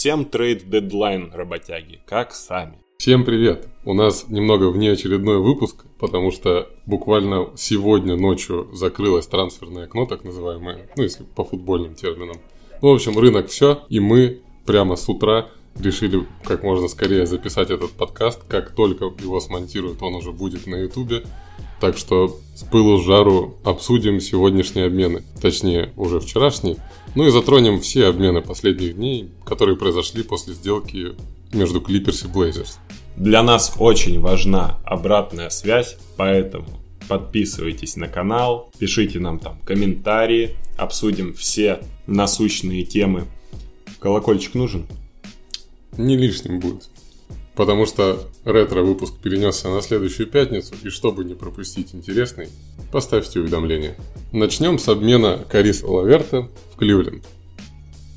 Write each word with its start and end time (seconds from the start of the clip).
Всем 0.00 0.24
трейд-дедлайн, 0.24 1.30
работяги, 1.34 2.00
как 2.06 2.32
сами. 2.32 2.78
Всем 2.96 3.22
привет! 3.22 3.68
У 3.84 3.92
нас 3.92 4.30
немного 4.30 4.70
внеочередной 4.70 5.40
выпуск, 5.40 5.84
потому 5.98 6.30
что 6.30 6.70
буквально 6.86 7.50
сегодня 7.54 8.16
ночью 8.16 8.70
закрылось 8.72 9.26
трансферное 9.26 9.84
окно, 9.84 10.06
так 10.06 10.24
называемое, 10.24 10.88
ну 10.96 11.02
если 11.02 11.24
по 11.24 11.44
футбольным 11.44 11.96
терминам. 11.96 12.36
Ну, 12.80 12.92
в 12.92 12.94
общем, 12.94 13.18
рынок 13.18 13.48
все, 13.48 13.82
и 13.90 14.00
мы 14.00 14.40
прямо 14.64 14.96
с 14.96 15.06
утра 15.06 15.50
решили 15.78 16.26
как 16.44 16.62
можно 16.62 16.88
скорее 16.88 17.26
записать 17.26 17.70
этот 17.70 17.92
подкаст. 17.92 18.40
Как 18.48 18.70
только 18.70 19.04
его 19.04 19.40
смонтируют, 19.40 20.02
он 20.02 20.14
уже 20.14 20.32
будет 20.32 20.66
на 20.66 20.76
ютубе. 20.76 21.24
Так 21.80 21.96
что 21.96 22.38
с 22.54 22.62
пылу 22.62 22.98
с 22.98 23.04
жару 23.06 23.56
обсудим 23.64 24.20
сегодняшние 24.20 24.86
обмены, 24.86 25.22
точнее 25.40 25.92
уже 25.96 26.20
вчерашние, 26.20 26.76
ну 27.14 27.26
и 27.26 27.30
затронем 27.30 27.80
все 27.80 28.06
обмены 28.06 28.42
последних 28.42 28.96
дней, 28.96 29.30
которые 29.44 29.76
произошли 29.76 30.22
после 30.22 30.52
сделки 30.52 31.14
между 31.52 31.80
Clippers 31.80 32.26
и 32.26 32.30
Blazers. 32.30 32.76
Для 33.16 33.42
нас 33.42 33.74
очень 33.78 34.20
важна 34.20 34.78
обратная 34.84 35.48
связь, 35.48 35.96
поэтому 36.16 36.66
подписывайтесь 37.08 37.96
на 37.96 38.08
канал, 38.08 38.70
пишите 38.78 39.18
нам 39.18 39.38
там 39.38 39.58
комментарии, 39.64 40.56
обсудим 40.76 41.34
все 41.34 41.80
насущные 42.06 42.84
темы. 42.84 43.26
Колокольчик 43.98 44.54
нужен? 44.54 44.86
Не 46.00 46.16
лишним 46.16 46.60
будет. 46.60 46.88
Потому 47.54 47.84
что 47.84 48.26
ретро-выпуск 48.44 49.14
перенесся 49.22 49.68
на 49.68 49.82
следующую 49.82 50.28
пятницу, 50.28 50.74
и 50.82 50.88
чтобы 50.88 51.24
не 51.24 51.34
пропустить 51.34 51.94
интересный, 51.94 52.48
поставьте 52.90 53.40
уведомление. 53.40 53.96
Начнем 54.32 54.78
с 54.78 54.88
обмена 54.88 55.44
Кариса 55.50 55.86
Лаверта 55.86 56.48
в 56.72 56.78
Кливленд. 56.78 57.24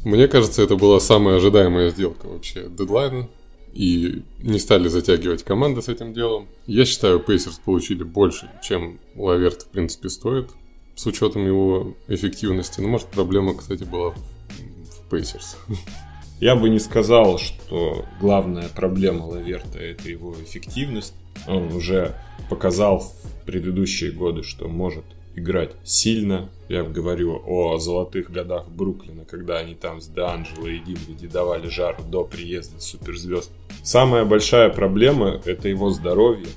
Мне 0.06 0.30
кажется, 0.30 0.62
это 0.62 0.78
была 0.78 1.00
самая 1.02 1.38
ожидаемая 1.38 1.90
сделка 1.90 2.28
вообще 2.28 2.70
дедлайна, 2.70 3.28
и 3.74 4.24
не 4.40 4.60
стали 4.60 4.88
затягивать 4.88 5.44
команды 5.44 5.82
с 5.82 5.90
этим 5.90 6.14
делом. 6.14 6.48
Я 6.68 6.86
считаю, 6.86 7.20
Пейсерс 7.20 7.60
получили 7.60 8.04
больше, 8.04 8.50
чем 8.64 9.00
Лаверт 9.16 9.64
в 9.64 9.68
принципе 9.68 10.10
стоит, 10.10 10.52
с 10.96 11.06
учетом 11.06 11.46
его 11.46 11.98
эффективности. 12.08 12.80
Но 12.80 12.88
может 12.88 13.08
проблема, 13.08 13.56
кстати, 13.56 13.84
была 13.84 14.12
в 14.12 15.10
Пейсерс. 15.10 15.58
Я 16.44 16.58
бы 16.58 16.68
не 16.68 16.80
сказал, 16.80 17.40
что 17.40 18.04
главная 18.20 18.68
проблема 18.68 19.24
Лаверта 19.24 19.80
это 19.80 20.10
его 20.10 20.36
эффективность. 20.44 21.14
Он 21.48 21.72
уже 21.72 22.16
показал 22.50 23.00
в 23.00 23.46
предыдущие 23.46 24.12
годы, 24.12 24.44
что 24.44 24.68
может 24.68 25.06
играть 25.36 25.72
сильно. 25.86 26.50
Я 26.68 26.84
говорю 26.84 27.42
о 27.48 27.80
золотых 27.80 28.30
годах 28.30 28.68
Бруклина, 28.68 29.24
когда 29.24 29.60
они 29.60 29.74
там 29.74 30.02
с 30.02 30.10
Д'Анджело 30.10 30.70
и 30.70 30.80
Динвиди 30.80 31.28
давали 31.28 31.70
жару 31.70 32.04
до 32.04 32.26
приезда 32.26 32.82
суперзвезд. 32.82 33.50
Самая 33.82 34.26
большая 34.26 34.68
проблема– 34.68 35.42
это 35.46 35.70
его 35.70 35.92
здоровье. 35.92 36.48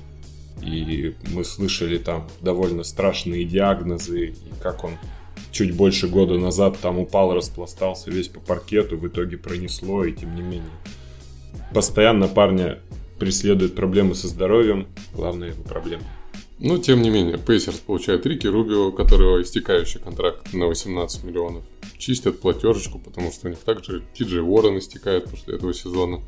И 0.61 1.15
мы 1.33 1.45
слышали 1.45 1.97
там 1.97 2.27
довольно 2.41 2.83
страшные 2.83 3.45
диагнозы, 3.45 4.31
и 4.31 4.35
как 4.61 4.83
он 4.83 4.97
чуть 5.57 5.75
больше 5.75 6.07
года 6.07 6.37
назад 6.37 6.77
там 6.79 6.99
упал, 6.99 7.33
распластался 7.33 8.11
весь 8.11 8.27
по 8.27 8.39
паркету, 8.39 8.95
в 8.95 9.07
итоге 9.07 9.37
пронесло, 9.37 10.05
и 10.05 10.13
тем 10.13 10.35
не 10.35 10.43
менее. 10.43 10.69
Постоянно 11.73 12.27
парня 12.27 12.77
преследуют 13.17 13.73
проблемы 13.73 14.13
со 14.13 14.27
здоровьем, 14.27 14.87
главная 15.15 15.49
его 15.49 15.63
проблема. 15.63 16.03
Ну, 16.59 16.77
тем 16.77 17.01
не 17.01 17.09
менее, 17.09 17.39
Пейсерс 17.39 17.77
получает 17.77 18.27
Рики 18.27 18.45
Рубио, 18.45 18.89
у 18.89 18.91
которого 18.91 19.41
истекающий 19.41 19.99
контракт 19.99 20.53
на 20.53 20.67
18 20.67 21.23
миллионов. 21.23 21.63
Чистят 21.97 22.39
платежечку, 22.39 22.99
потому 22.99 23.31
что 23.31 23.47
у 23.47 23.49
них 23.49 23.59
также 23.59 24.03
Тиджей 24.13 24.41
Уоррен 24.41 24.77
истекает 24.77 25.25
после 25.25 25.55
этого 25.55 25.73
сезона. 25.73 26.21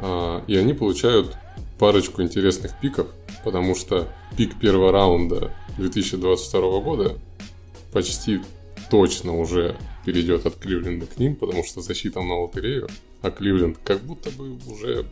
А, 0.00 0.42
и 0.46 0.56
они 0.56 0.72
получают 0.72 1.36
парочку 1.78 2.22
интересных 2.22 2.78
пиков, 2.80 3.08
потому 3.44 3.74
что 3.74 4.08
пик 4.38 4.58
первого 4.58 4.90
раунда 4.90 5.50
2022 5.76 6.80
года 6.80 7.18
почти 7.92 8.40
точно 8.90 9.38
уже 9.38 9.76
перейдет 10.04 10.46
от 10.46 10.56
Кливленда 10.56 11.06
к 11.06 11.18
ним, 11.18 11.36
потому 11.36 11.64
что 11.64 11.80
защита 11.80 12.20
на 12.20 12.40
лотерею, 12.40 12.88
а 13.22 13.30
Кливленд 13.30 13.78
как 13.84 14.02
будто 14.02 14.30
бы 14.30 14.56
уже 14.66 15.06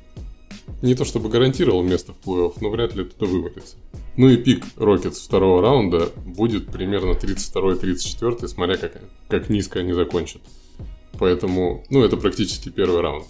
не 0.83 0.95
то 0.95 1.05
чтобы 1.05 1.29
гарантировал 1.29 1.83
место 1.83 2.13
в 2.13 2.29
плей-офф, 2.29 2.55
но 2.61 2.71
вряд 2.71 2.95
ли 2.95 3.05
туда 3.05 3.31
вывалится. 3.31 3.77
Ну 4.17 4.29
и 4.29 4.37
пик 4.37 4.65
Рокетс 4.77 5.21
второго 5.21 5.63
раунда 5.63 6.11
будет 6.25 6.67
примерно 6.71 7.13
32-34, 7.13 8.49
смотря 8.49 8.77
как, 8.77 9.01
как 9.29 9.49
низко 9.49 9.81
они 9.81 9.93
закончат. 9.93 10.43
Поэтому, 11.19 11.85
ну, 11.91 12.05
это 12.05 12.17
практически 12.17 12.69
первый 12.69 13.01
раунд. 13.01 13.27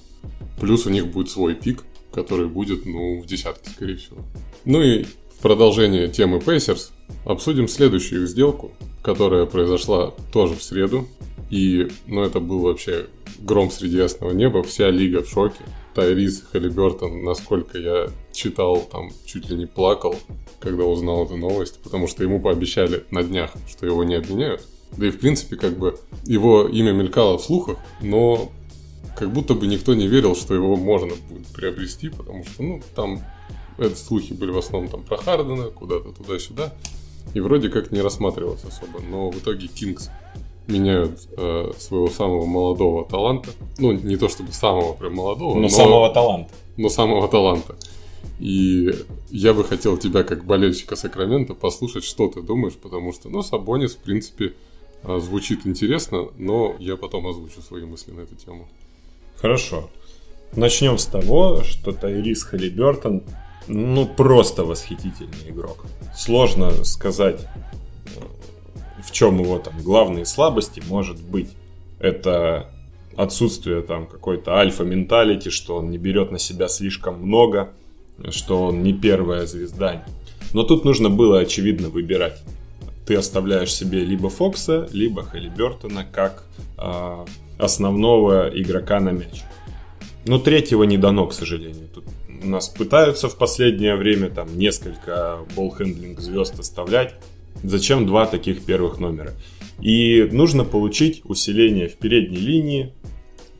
Плюс 0.60 0.86
у 0.86 0.90
них 0.90 1.06
будет 1.06 1.30
свой 1.30 1.54
пик, 1.54 1.84
который 2.12 2.48
будет, 2.48 2.84
ну, 2.84 3.20
в 3.20 3.26
десятке, 3.26 3.70
скорее 3.70 3.96
всего. 3.96 4.18
Ну 4.64 4.82
и 4.82 5.04
в 5.04 5.40
продолжение 5.40 6.08
темы 6.08 6.38
Pacers 6.38 6.90
обсудим 7.24 7.68
следующую 7.68 8.26
сделку, 8.26 8.72
которая 9.08 9.46
произошла 9.46 10.12
тоже 10.34 10.54
в 10.54 10.62
среду. 10.62 11.08
И, 11.48 11.88
ну, 12.06 12.22
это 12.24 12.40
был 12.40 12.60
вообще 12.60 13.06
гром 13.38 13.70
среди 13.70 13.96
ясного 13.96 14.32
неба, 14.32 14.62
вся 14.62 14.90
лига 14.90 15.22
в 15.22 15.30
шоке. 15.30 15.64
Тайрис 15.94 16.42
Халибертон, 16.52 17.24
насколько 17.24 17.78
я 17.78 18.10
читал, 18.34 18.82
там 18.82 19.08
чуть 19.24 19.48
ли 19.48 19.56
не 19.56 19.64
плакал, 19.64 20.14
когда 20.60 20.84
узнал 20.84 21.24
эту 21.24 21.38
новость, 21.38 21.78
потому 21.82 22.06
что 22.06 22.22
ему 22.22 22.38
пообещали 22.38 23.04
на 23.10 23.22
днях, 23.22 23.52
что 23.66 23.86
его 23.86 24.04
не 24.04 24.14
обменяют. 24.14 24.60
Да 24.94 25.06
и 25.06 25.10
в 25.10 25.18
принципе, 25.18 25.56
как 25.56 25.78
бы 25.78 25.98
его 26.26 26.68
имя 26.68 26.92
мелькало 26.92 27.38
в 27.38 27.42
слухах, 27.42 27.78
но 28.02 28.52
как 29.16 29.32
будто 29.32 29.54
бы 29.54 29.66
никто 29.66 29.94
не 29.94 30.06
верил, 30.06 30.36
что 30.36 30.52
его 30.52 30.76
можно 30.76 31.14
будет 31.30 31.46
приобрести, 31.46 32.10
потому 32.10 32.44
что, 32.44 32.62
ну, 32.62 32.82
там 32.94 33.22
это 33.78 33.96
слухи 33.96 34.34
были 34.34 34.50
в 34.50 34.58
основном 34.58 34.90
там 34.90 35.02
про 35.02 35.16
Хардена, 35.16 35.70
куда-то 35.70 36.10
туда-сюда. 36.10 36.74
И 37.34 37.40
вроде 37.40 37.68
как 37.68 37.90
не 37.92 38.00
рассматривалось 38.00 38.64
особо. 38.64 39.00
Но 39.00 39.30
в 39.30 39.38
итоге 39.38 39.68
Кингс 39.68 40.10
меняют 40.66 41.28
э, 41.36 41.72
своего 41.78 42.08
самого 42.08 42.44
молодого 42.44 43.04
таланта. 43.04 43.50
Ну, 43.78 43.92
не 43.92 44.16
то 44.16 44.28
чтобы 44.28 44.52
самого 44.52 44.92
прям 44.94 45.14
молодого, 45.14 45.54
но, 45.54 45.62
но 45.62 45.68
самого 45.68 46.12
таланта. 46.12 46.52
Но 46.76 46.88
самого 46.88 47.28
таланта. 47.28 47.76
И 48.38 48.94
я 49.30 49.52
бы 49.52 49.64
хотел 49.64 49.96
тебя, 49.96 50.22
как 50.22 50.44
болельщика 50.44 50.94
Сакрамента, 50.94 51.54
послушать, 51.54 52.04
что 52.04 52.28
ты 52.28 52.40
думаешь, 52.40 52.74
потому 52.74 53.12
что, 53.12 53.28
ну, 53.28 53.42
Сабонис, 53.42 53.94
в 53.94 53.98
принципе, 53.98 54.54
э, 55.02 55.18
звучит 55.20 55.66
интересно, 55.66 56.28
но 56.36 56.76
я 56.78 56.96
потом 56.96 57.26
озвучу 57.26 57.62
свои 57.62 57.84
мысли 57.84 58.12
на 58.12 58.20
эту 58.20 58.36
тему. 58.36 58.68
Хорошо. 59.36 59.90
Начнем 60.54 60.98
с 60.98 61.06
того, 61.06 61.62
что 61.62 61.92
Тайрис 61.92 62.42
Халибертон, 62.42 63.22
ну, 63.68 64.06
просто 64.06 64.64
восхитительный 64.64 65.48
игрок. 65.48 65.84
Сложно 66.16 66.84
сказать, 66.84 67.46
в 69.04 69.12
чем 69.12 69.40
его 69.40 69.58
там 69.58 69.74
главные 69.82 70.24
слабости 70.24 70.82
может 70.88 71.20
быть. 71.20 71.50
Это 72.00 72.70
отсутствие 73.16 73.82
там 73.82 74.06
какой-то 74.06 74.56
альфа-менталити, 74.56 75.50
что 75.50 75.76
он 75.76 75.90
не 75.90 75.98
берет 75.98 76.30
на 76.30 76.38
себя 76.38 76.68
слишком 76.68 77.20
много, 77.20 77.70
что 78.30 78.64
он 78.64 78.82
не 78.82 78.92
первая 78.92 79.46
звезда. 79.46 80.04
Но 80.52 80.62
тут 80.62 80.84
нужно 80.84 81.10
было, 81.10 81.40
очевидно, 81.40 81.88
выбирать. 81.88 82.42
Ты 83.06 83.16
оставляешь 83.16 83.74
себе 83.74 84.04
либо 84.04 84.28
Фокса, 84.28 84.88
либо 84.92 85.22
Халибертона 85.22 86.04
как 86.10 86.44
э, 86.76 87.24
основного 87.58 88.48
игрока 88.48 89.00
на 89.00 89.10
мяч. 89.10 89.42
Но 90.26 90.38
третьего 90.38 90.84
не 90.84 90.98
дано, 90.98 91.26
к 91.26 91.32
сожалению. 91.32 91.88
Тут 91.92 92.04
нас 92.42 92.68
пытаются 92.68 93.28
в 93.28 93.36
последнее 93.36 93.96
время 93.96 94.30
там 94.30 94.58
несколько 94.58 95.38
болхендлинг 95.56 96.20
звезд 96.20 96.58
оставлять. 96.58 97.14
Зачем 97.62 98.06
два 98.06 98.26
таких 98.26 98.64
первых 98.64 98.98
номера? 98.98 99.32
И 99.80 100.28
нужно 100.30 100.64
получить 100.64 101.22
усиление 101.24 101.88
в 101.88 101.96
передней 101.96 102.38
линии. 102.38 102.92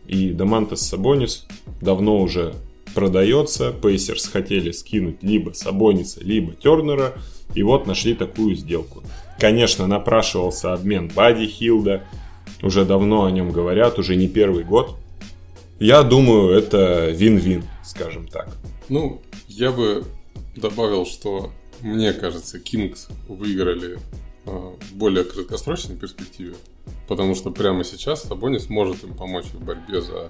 И 0.07 0.31
Дамантес 0.31 0.81
Сабонис 0.81 1.47
давно 1.81 2.21
уже 2.21 2.55
продается. 2.95 3.73
Пейсерс 3.73 4.27
хотели 4.27 4.71
скинуть 4.71 5.23
либо 5.23 5.53
Сабониса, 5.53 6.23
либо 6.23 6.53
Тернера. 6.53 7.15
И 7.55 7.63
вот 7.63 7.87
нашли 7.87 8.15
такую 8.15 8.55
сделку. 8.55 9.03
Конечно, 9.39 9.87
напрашивался 9.87 10.73
обмен 10.73 11.11
Бади 11.15 11.47
Хилда. 11.47 12.05
Уже 12.63 12.85
давно 12.85 13.25
о 13.25 13.31
нем 13.31 13.51
говорят, 13.51 13.99
уже 13.99 14.17
не 14.17 14.29
первый 14.29 14.65
год. 14.65 14.97
Я 15.79 16.03
думаю, 16.03 16.51
это 16.59 17.11
вин-вин, 17.11 17.63
скажем 17.85 18.27
так. 18.27 18.49
Ну, 18.89 19.23
я 19.47 19.71
бы 19.71 20.05
добавил, 20.57 21.07
что 21.07 21.53
мне 21.83 22.13
кажется, 22.13 22.59
Кингс 22.59 23.07
выиграли 23.29 24.01
э, 24.45 24.51
в 24.51 24.95
более 24.95 25.23
краткосрочной 25.23 25.95
перспективе, 25.95 26.57
потому 27.07 27.37
что 27.37 27.53
прямо 27.53 27.85
сейчас 27.85 28.25
Сабонис 28.25 28.69
может 28.69 29.05
им 29.05 29.15
помочь 29.15 29.47
в 29.47 29.65
борьбе 29.65 30.01
за 30.01 30.29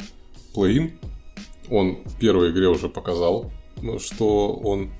плей-ин. 0.54 0.92
Он 1.70 2.02
в 2.04 2.18
первой 2.18 2.50
игре 2.50 2.68
уже 2.68 2.90
показал, 2.90 3.50
ну, 3.80 3.98
что 3.98 4.52
он 4.52 4.90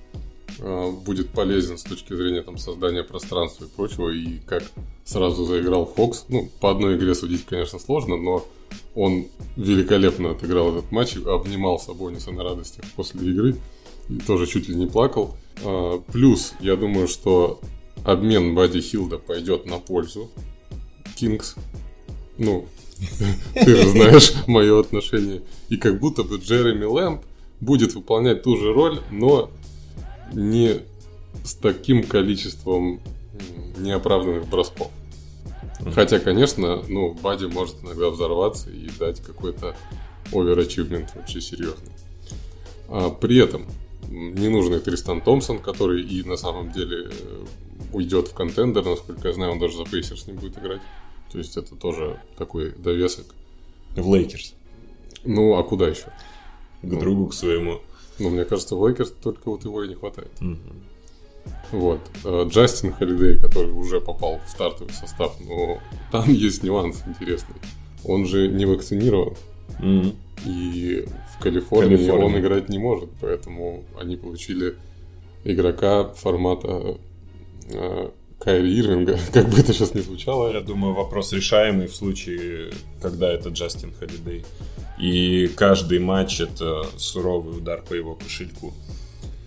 э, 0.60 0.90
будет 1.04 1.28
полезен 1.28 1.76
с 1.76 1.82
точки 1.82 2.14
зрения 2.14 2.40
там, 2.40 2.56
создания 2.56 3.02
пространства 3.02 3.66
и 3.66 3.68
прочего, 3.68 4.08
и 4.08 4.38
как 4.38 4.62
сразу 5.04 5.44
заиграл 5.44 5.84
Фокс. 5.84 6.24
Ну, 6.30 6.48
по 6.58 6.70
одной 6.70 6.96
игре 6.96 7.14
судить, 7.14 7.44
конечно, 7.44 7.78
сложно, 7.78 8.16
но 8.16 8.46
Он 8.98 9.28
великолепно 9.54 10.32
отыграл 10.32 10.76
этот 10.76 10.90
матч, 10.90 11.16
обнимал 11.18 11.78
Сабониса 11.78 12.32
на 12.32 12.42
радостях 12.42 12.84
после 12.96 13.30
игры 13.30 13.54
и 14.08 14.14
тоже 14.18 14.48
чуть 14.48 14.68
ли 14.68 14.74
не 14.74 14.86
плакал. 14.86 15.36
А, 15.64 16.00
плюс, 16.00 16.54
я 16.58 16.74
думаю, 16.74 17.06
что 17.06 17.60
обмен 18.04 18.56
Бади 18.56 18.80
Хилда 18.80 19.18
пойдет 19.18 19.66
на 19.66 19.78
пользу 19.78 20.28
Кингс. 21.14 21.54
Ну, 22.38 22.66
ты 23.54 23.76
же 23.76 23.88
знаешь 23.88 24.32
мое 24.48 24.80
отношение. 24.80 25.42
И 25.68 25.76
как 25.76 26.00
будто 26.00 26.24
бы 26.24 26.38
Джереми 26.38 26.84
Лэмп 26.84 27.22
будет 27.60 27.94
выполнять 27.94 28.42
ту 28.42 28.56
же 28.56 28.72
роль, 28.72 28.98
но 29.12 29.48
не 30.32 30.80
с 31.44 31.54
таким 31.54 32.02
количеством 32.02 33.00
неоправданных 33.78 34.48
бросков. 34.48 34.90
Хотя, 35.94 36.18
конечно, 36.18 36.82
ну, 36.88 37.14
Бади 37.14 37.46
может 37.46 37.82
иногда 37.82 38.10
взорваться 38.10 38.70
и 38.70 38.88
дать 38.98 39.20
какой-то 39.20 39.76
оверачивмент 40.32 41.14
вообще 41.14 41.40
серьезный. 41.40 41.92
А 42.88 43.10
при 43.10 43.38
этом 43.38 43.66
не 44.08 44.48
нужный 44.48 44.80
Тристан 44.80 45.20
Томпсон, 45.20 45.58
который 45.58 46.02
и 46.02 46.22
на 46.22 46.36
самом 46.36 46.72
деле 46.72 47.10
э, 47.10 47.44
уйдет 47.92 48.28
в 48.28 48.34
контендер, 48.34 48.84
насколько 48.84 49.28
я 49.28 49.34
знаю, 49.34 49.52
он 49.52 49.58
даже 49.58 49.76
за 49.76 49.84
Пейсерс 49.84 50.26
не 50.26 50.32
будет 50.32 50.58
играть. 50.58 50.80
То 51.30 51.38
есть 51.38 51.56
это 51.56 51.76
тоже 51.76 52.20
такой 52.36 52.72
довесок. 52.72 53.26
В 53.94 54.14
Лейкерс. 54.14 54.54
Ну, 55.24 55.56
а 55.56 55.62
куда 55.62 55.88
еще? 55.88 56.04
К 56.04 56.12
ну, 56.82 57.00
другу, 57.00 57.26
к 57.28 57.34
своему. 57.34 57.80
Ну, 58.18 58.30
мне 58.30 58.44
кажется, 58.44 58.76
в 58.76 58.86
Лейкерс 58.86 59.12
только 59.22 59.50
вот 59.50 59.64
его 59.64 59.84
и 59.84 59.88
не 59.88 59.94
хватает. 59.94 60.30
Угу. 60.40 60.56
Вот. 61.72 62.00
Э, 62.24 62.46
Джастин 62.48 62.92
Холидей, 62.92 63.38
который 63.38 63.72
уже 63.72 64.00
попал 64.00 64.40
в 64.44 64.50
стартовый 64.50 64.92
состав, 64.92 65.36
но 65.40 65.78
там 66.10 66.24
есть 66.32 66.62
нюанс 66.62 67.02
интересный. 67.06 67.56
Он 68.04 68.26
же 68.26 68.48
не 68.48 68.64
вакцинирован. 68.64 69.34
Mm-hmm. 69.80 70.14
И 70.46 71.06
в 71.36 71.42
Калифорнии, 71.42 71.96
Калифорния. 71.96 72.26
он 72.26 72.38
играть 72.38 72.68
не 72.68 72.78
может, 72.78 73.10
поэтому 73.20 73.84
они 74.00 74.16
получили 74.16 74.74
игрока 75.44 76.04
формата 76.14 76.96
э, 77.70 78.10
Кайри 78.38 78.78
Ирвинга, 78.78 79.18
как 79.32 79.48
бы 79.48 79.58
это 79.58 79.72
сейчас 79.72 79.94
ни 79.94 80.00
звучало. 80.00 80.52
Я 80.52 80.60
думаю, 80.60 80.94
вопрос 80.94 81.32
решаемый 81.32 81.88
в 81.88 81.94
случае, 81.94 82.72
когда 83.02 83.32
это 83.32 83.48
Джастин 83.50 83.92
Холидей. 83.92 84.44
И 84.98 85.48
каждый 85.48 85.98
матч 85.98 86.40
это 86.40 86.84
суровый 86.96 87.58
удар 87.58 87.82
по 87.88 87.94
его 87.94 88.14
кошельку. 88.14 88.72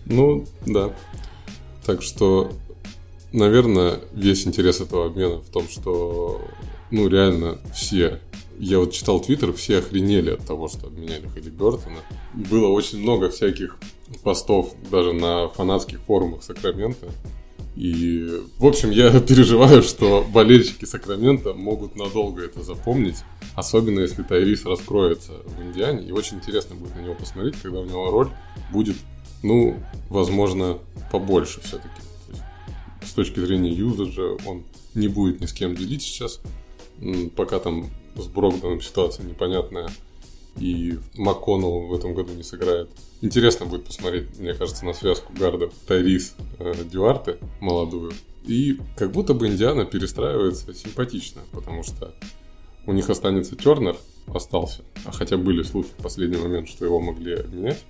Ну, 0.05 0.45
да. 0.65 0.93
Так 1.85 2.01
что, 2.01 2.51
наверное, 3.31 3.99
весь 4.13 4.45
интерес 4.45 4.81
этого 4.81 5.07
обмена 5.07 5.37
в 5.37 5.49
том, 5.49 5.67
что, 5.67 6.41
ну, 6.91 7.07
реально 7.07 7.59
все 7.73 8.19
я 8.61 8.77
вот 8.77 8.93
читал 8.93 9.19
твиттер, 9.19 9.53
все 9.53 9.79
охренели 9.79 10.29
от 10.29 10.45
того, 10.45 10.67
что 10.67 10.87
обменяли 10.87 11.27
Хэдди 11.27 11.49
Бертона. 11.49 11.97
Было 12.33 12.67
очень 12.67 12.99
много 12.99 13.31
всяких 13.31 13.77
постов 14.23 14.75
даже 14.91 15.13
на 15.13 15.49
фанатских 15.49 15.99
форумах 16.01 16.43
Сакрамента. 16.43 17.07
И, 17.75 18.39
в 18.59 18.65
общем, 18.67 18.91
я 18.91 19.19
переживаю, 19.27 19.81
что 19.81 20.23
болельщики 20.31 20.85
Сакрамента 20.85 21.53
могут 21.53 21.95
надолго 21.95 22.43
это 22.43 22.61
запомнить. 22.61 23.17
Особенно, 23.55 24.01
если 24.01 24.21
Тайрис 24.21 24.63
раскроется 24.63 25.31
в 25.43 25.61
Индиане. 25.63 26.07
И 26.07 26.11
очень 26.11 26.37
интересно 26.37 26.75
будет 26.75 26.95
на 26.95 26.99
него 26.99 27.15
посмотреть, 27.15 27.55
когда 27.63 27.79
у 27.79 27.85
него 27.85 28.11
роль 28.11 28.29
будет, 28.71 28.95
ну, 29.43 29.77
возможно, 30.09 30.79
побольше 31.11 31.61
все-таки. 31.61 31.89
С 33.03 33.13
точки 33.13 33.39
зрения 33.39 33.71
юзаджа 33.71 34.37
он 34.45 34.63
не 34.93 35.07
будет 35.07 35.41
ни 35.41 35.45
с 35.45 35.53
кем 35.53 35.75
делить 35.75 36.01
сейчас. 36.01 36.39
Пока 37.35 37.59
там 37.59 37.89
с 38.15 38.27
Брогданом 38.27 38.81
ситуация 38.81 39.25
непонятная. 39.25 39.89
И 40.57 40.99
МакКоннелл 41.15 41.87
в 41.87 41.93
этом 41.93 42.13
году 42.13 42.33
не 42.33 42.43
сыграет. 42.43 42.89
Интересно 43.21 43.65
будет 43.65 43.85
посмотреть, 43.85 44.37
мне 44.37 44.53
кажется, 44.53 44.85
на 44.85 44.93
связку 44.93 45.31
гардов 45.33 45.73
Тайрис 45.87 46.35
э, 46.59 46.73
Дюарте, 46.83 47.37
молодую. 47.61 48.11
И 48.43 48.77
как 48.97 49.11
будто 49.11 49.33
бы 49.33 49.47
Индиана 49.47 49.85
перестраивается 49.85 50.73
симпатично, 50.73 51.41
потому 51.53 51.83
что 51.83 52.13
у 52.85 52.91
них 52.91 53.09
останется 53.09 53.55
Тернер, 53.55 53.95
остался. 54.27 54.83
А 55.05 55.11
хотя 55.11 55.37
были 55.37 55.63
слухи 55.63 55.89
в 55.97 56.03
последний 56.03 56.37
момент, 56.37 56.67
что 56.67 56.85
его 56.85 56.99
могли 56.99 57.35
обменять. 57.35 57.83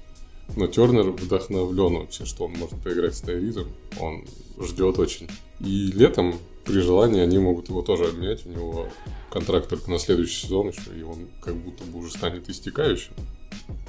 Но 0.55 0.67
Тернер 0.67 1.11
вдохновлен 1.11 1.99
вообще, 1.99 2.25
что 2.25 2.45
он 2.45 2.53
может 2.53 2.79
поиграть 2.81 3.15
с 3.15 3.21
Тайризом. 3.21 3.67
Он 3.99 4.25
ждет 4.59 4.99
очень. 4.99 5.29
И 5.59 5.91
летом, 5.91 6.35
при 6.65 6.81
желании, 6.81 7.21
они 7.21 7.39
могут 7.39 7.69
его 7.69 7.81
тоже 7.81 8.05
обменять. 8.05 8.45
У 8.45 8.49
него 8.49 8.87
контракт 9.29 9.69
только 9.69 9.89
на 9.89 9.99
следующий 9.99 10.43
сезон 10.45 10.69
еще, 10.69 10.97
и 10.97 11.03
он 11.03 11.29
как 11.41 11.55
будто 11.55 11.83
бы 11.85 11.99
уже 11.99 12.11
станет 12.11 12.49
истекающим. 12.49 13.13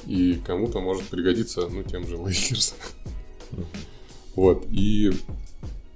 И 0.07 0.41
кому-то 0.47 0.81
может 0.81 1.05
пригодиться, 1.05 1.69
ну, 1.69 1.83
тем 1.83 2.07
же 2.07 2.17
Лейкерс. 2.17 2.75
Вот, 4.35 4.65
и 4.71 5.13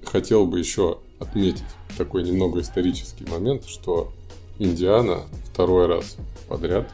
хотел 0.05 0.47
бы 0.47 0.59
еще 0.59 0.99
отметить 1.19 1.64
такой 1.97 2.23
немного 2.23 2.61
исторический 2.61 3.25
момент, 3.25 3.64
что 3.67 4.12
Индиана 4.59 5.23
второй 5.50 5.87
раз 5.87 6.17
подряд 6.49 6.93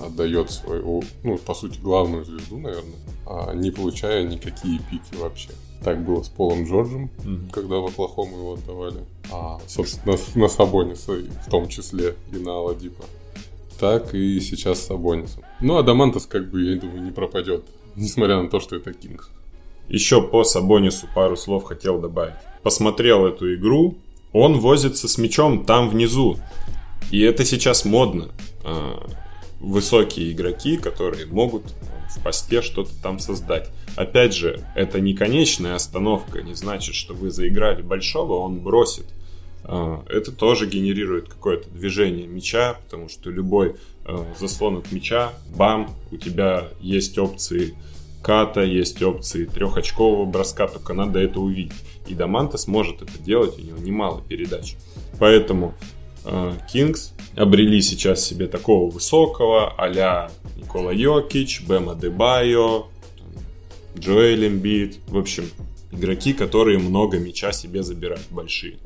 отдает 0.00 0.50
свою, 0.50 1.02
ну, 1.22 1.38
по 1.38 1.54
сути, 1.54 1.78
главную 1.80 2.24
звезду, 2.24 2.58
наверное, 2.58 2.98
а 3.26 3.54
не 3.54 3.70
получая 3.70 4.24
никакие 4.24 4.80
пики 4.90 5.14
вообще. 5.14 5.50
Так 5.84 6.04
было 6.04 6.22
с 6.22 6.28
Полом 6.28 6.64
Джорджем, 6.64 7.10
mm-hmm. 7.18 7.50
когда 7.50 7.76
в 7.76 7.86
Оклахому 7.86 8.36
его 8.36 8.52
отдавали. 8.54 9.04
А, 9.32 9.60
собственно, 9.66 10.16
на, 10.34 10.42
на 10.42 10.48
Сабониса 10.48 11.12
в 11.12 11.50
том 11.50 11.68
числе 11.68 12.14
и 12.32 12.36
на 12.36 12.52
Аладипа. 12.52 13.04
Так 13.80 14.14
и 14.14 14.38
сейчас 14.38 14.78
с 14.78 14.86
Сабонисом. 14.86 15.42
Ну, 15.60 15.76
а 15.76 15.82
Дамантас, 15.82 16.26
как 16.26 16.50
бы, 16.50 16.62
я 16.62 16.78
думаю, 16.78 17.02
не 17.02 17.10
пропадет. 17.10 17.64
Несмотря 17.96 18.40
на 18.40 18.48
то, 18.48 18.60
что 18.60 18.76
это 18.76 18.92
Кингс. 18.92 19.28
Еще 19.88 20.22
по 20.22 20.44
Сабонису 20.44 21.08
пару 21.14 21.36
слов 21.36 21.64
хотел 21.64 21.98
добавить. 21.98 22.34
Посмотрел 22.62 23.26
эту 23.26 23.52
игру, 23.54 23.96
он 24.32 24.60
возится 24.60 25.08
с 25.08 25.18
мячом 25.18 25.64
там 25.64 25.90
внизу. 25.90 26.38
И 27.10 27.20
это 27.20 27.44
сейчас 27.44 27.84
модно. 27.84 28.28
Высокие 29.62 30.32
игроки, 30.32 30.76
которые 30.76 31.26
могут 31.26 31.62
в 32.14 32.22
посте 32.22 32.62
что-то 32.62 32.90
там 33.02 33.18
создать. 33.18 33.70
Опять 33.96 34.34
же, 34.34 34.66
это 34.74 35.00
не 35.00 35.14
конечная 35.14 35.74
остановка, 35.74 36.42
не 36.42 36.54
значит, 36.54 36.94
что 36.94 37.14
вы 37.14 37.30
заиграли 37.30 37.82
большого, 37.82 38.34
он 38.34 38.60
бросит. 38.60 39.06
А, 39.64 40.04
это 40.08 40.32
тоже 40.32 40.66
генерирует 40.66 41.28
какое-то 41.28 41.70
движение 41.70 42.26
мяча, 42.26 42.74
потому 42.84 43.08
что 43.08 43.30
любой 43.30 43.76
а, 44.04 44.26
заслон 44.38 44.78
от 44.78 44.90
мяча, 44.92 45.32
бам, 45.54 45.94
у 46.10 46.16
тебя 46.16 46.68
есть 46.80 47.18
опции 47.18 47.74
ката, 48.22 48.62
есть 48.62 49.02
опции 49.02 49.44
трехочкового 49.44 50.24
броска, 50.24 50.68
только 50.68 50.94
надо 50.94 51.18
это 51.18 51.40
увидеть. 51.40 51.72
И 52.06 52.14
Дамантес 52.14 52.66
может 52.66 53.02
это 53.02 53.18
делать, 53.18 53.58
у 53.58 53.62
него 53.62 53.78
немало 53.78 54.22
передач. 54.26 54.76
Поэтому 55.18 55.74
Кингс 56.72 57.12
обрели 57.36 57.82
сейчас 57.82 58.24
себе 58.24 58.46
такого 58.46 58.90
высокого, 58.90 59.74
а-ля 59.76 60.30
Никола 60.56 60.92
Йокич, 60.92 61.62
Бема 61.66 61.94
Дебайо, 61.94 62.86
Джоэль 63.98 64.46
Эмбит. 64.46 64.98
В 65.08 65.18
общем, 65.18 65.50
игроки, 65.90 66.32
которые 66.32 66.78
много 66.78 67.18
мяча 67.18 67.52
себе 67.52 67.82
забирают, 67.82 68.26
большие. 68.30 68.78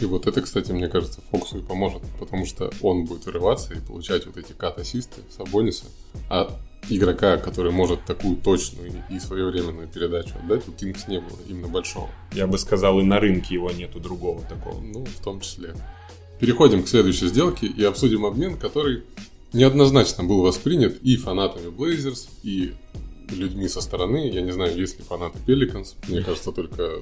И 0.00 0.04
вот 0.04 0.26
это, 0.26 0.42
кстати, 0.42 0.72
мне 0.72 0.88
кажется, 0.88 1.22
Фоксу 1.30 1.58
и 1.58 1.62
поможет, 1.62 2.02
потому 2.20 2.44
что 2.44 2.70
он 2.82 3.06
будет 3.06 3.24
вырываться 3.24 3.72
и 3.72 3.80
получать 3.80 4.26
вот 4.26 4.36
эти 4.36 4.52
кат-ассисты 4.52 5.22
Сабониса. 5.30 5.86
А 6.28 6.54
игрока, 6.90 7.38
который 7.38 7.72
может 7.72 8.04
такую 8.04 8.36
точную 8.36 9.02
и 9.08 9.18
своевременную 9.18 9.88
передачу 9.88 10.34
отдать, 10.42 10.68
у 10.68 10.72
Кингс 10.72 11.08
не 11.08 11.18
было, 11.18 11.38
именно 11.48 11.68
большого. 11.68 12.10
Я 12.32 12.46
бы 12.46 12.58
сказал, 12.58 13.00
и 13.00 13.04
на 13.04 13.20
рынке 13.20 13.54
его 13.54 13.70
нету 13.70 13.98
другого 13.98 14.42
такого. 14.42 14.80
Ну, 14.82 15.06
в 15.06 15.24
том 15.24 15.40
числе. 15.40 15.74
Переходим 16.40 16.82
к 16.82 16.88
следующей 16.88 17.28
сделке 17.28 17.66
и 17.66 17.82
обсудим 17.84 18.26
обмен, 18.26 18.56
который 18.56 19.04
неоднозначно 19.52 20.24
был 20.24 20.42
воспринят 20.42 20.98
и 21.02 21.16
фанатами 21.16 21.68
Blazers, 21.68 22.28
и 22.42 22.74
людьми 23.30 23.68
со 23.68 23.80
стороны. 23.80 24.28
Я 24.28 24.42
не 24.42 24.52
знаю, 24.52 24.76
есть 24.76 24.98
ли 24.98 25.04
фанаты 25.04 25.38
Pelicans. 25.46 25.94
Мне 26.08 26.22
кажется, 26.22 26.52
только 26.52 27.00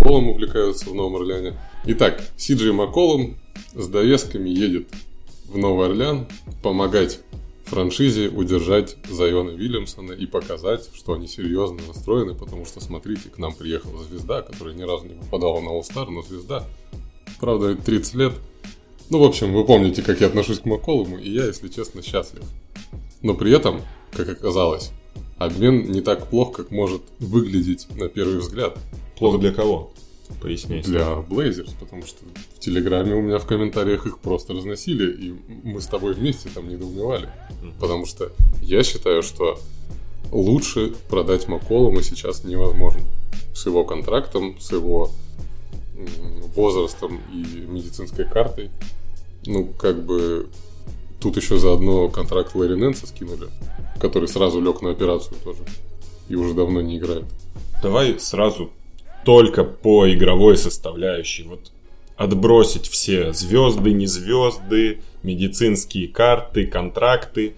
футболом 0.00 0.30
увлекаются 0.30 0.88
в 0.88 0.94
Новом 0.94 1.16
Орлеане. 1.16 1.58
Итак, 1.86 2.22
Сиджи 2.36 2.72
Макколум 2.72 3.36
с 3.74 3.86
довесками 3.88 4.48
едет 4.48 4.88
в 5.46 5.58
Новый 5.58 5.88
Орлеан 5.88 6.26
помогать 6.62 7.20
франшизе 7.64 8.28
удержать 8.28 8.96
Зайона 9.08 9.50
Вильямсона 9.50 10.12
и 10.12 10.26
показать, 10.26 10.88
что 10.92 11.12
они 11.12 11.28
серьезно 11.28 11.80
настроены, 11.86 12.34
потому 12.34 12.64
что, 12.64 12.80
смотрите, 12.80 13.28
к 13.28 13.38
нам 13.38 13.54
приехала 13.54 14.02
звезда, 14.02 14.42
которая 14.42 14.74
ни 14.74 14.82
разу 14.82 15.06
не 15.06 15.14
попадала 15.14 15.60
на 15.60 15.68
All-Star, 15.68 16.10
но 16.10 16.22
звезда 16.22 16.66
Правда, 17.40 17.74
30 17.74 18.14
лет. 18.14 18.32
Ну, 19.08 19.18
в 19.18 19.24
общем, 19.24 19.54
вы 19.54 19.64
помните, 19.64 20.02
как 20.02 20.20
я 20.20 20.26
отношусь 20.26 20.60
к 20.60 20.66
Макколуму, 20.66 21.18
и 21.18 21.30
я, 21.30 21.46
если 21.46 21.68
честно, 21.68 22.02
счастлив. 22.02 22.44
Но 23.22 23.34
при 23.34 23.50
этом, 23.52 23.80
как 24.12 24.28
оказалось, 24.28 24.92
обмен 25.38 25.90
не 25.90 26.02
так 26.02 26.28
плох, 26.28 26.52
как 26.52 26.70
может 26.70 27.02
выглядеть 27.18 27.88
на 27.96 28.08
первый 28.08 28.38
взгляд. 28.38 28.78
Плохо 29.18 29.38
для 29.38 29.52
кого? 29.52 29.90
Поясняй. 30.40 30.82
Для 30.82 31.24
Blazers, 31.28 31.70
потому 31.80 32.06
что 32.06 32.18
в 32.54 32.60
Телеграме 32.60 33.14
у 33.14 33.22
меня 33.22 33.38
в 33.38 33.46
комментариях 33.46 34.06
их 34.06 34.18
просто 34.18 34.52
разносили, 34.52 35.10
и 35.10 35.34
мы 35.64 35.80
с 35.80 35.86
тобой 35.86 36.14
вместе 36.14 36.50
там 36.54 36.68
недоумевали. 36.68 37.28
Потому 37.80 38.06
что 38.06 38.30
я 38.62 38.84
считаю, 38.84 39.22
что 39.22 39.58
лучше 40.30 40.94
продать 41.08 41.48
Макколума 41.48 42.02
сейчас 42.02 42.44
невозможно. 42.44 43.02
С 43.54 43.66
его 43.66 43.84
контрактом, 43.84 44.60
с 44.60 44.70
его 44.70 45.10
возрастом 46.54 47.20
и 47.32 47.66
медицинской 47.66 48.24
картой. 48.24 48.70
Ну, 49.46 49.66
как 49.66 50.04
бы 50.04 50.48
тут 51.20 51.36
еще 51.36 51.58
заодно 51.58 52.08
контракт 52.08 52.54
Лэри 52.54 52.74
Нэнса 52.74 53.06
скинули, 53.06 53.48
который 54.00 54.28
сразу 54.28 54.60
лег 54.60 54.82
на 54.82 54.90
операцию 54.90 55.36
тоже. 55.44 55.60
И 56.28 56.34
уже 56.34 56.54
давно 56.54 56.80
не 56.80 56.98
играет. 56.98 57.24
Давай 57.82 58.18
сразу 58.20 58.70
только 59.24 59.64
по 59.64 60.10
игровой 60.12 60.56
составляющей. 60.56 61.44
Вот 61.44 61.72
отбросить 62.16 62.86
все 62.86 63.32
звезды, 63.32 63.92
не 63.92 64.06
звезды, 64.06 65.00
медицинские 65.22 66.08
карты, 66.08 66.66
контракты. 66.66 67.54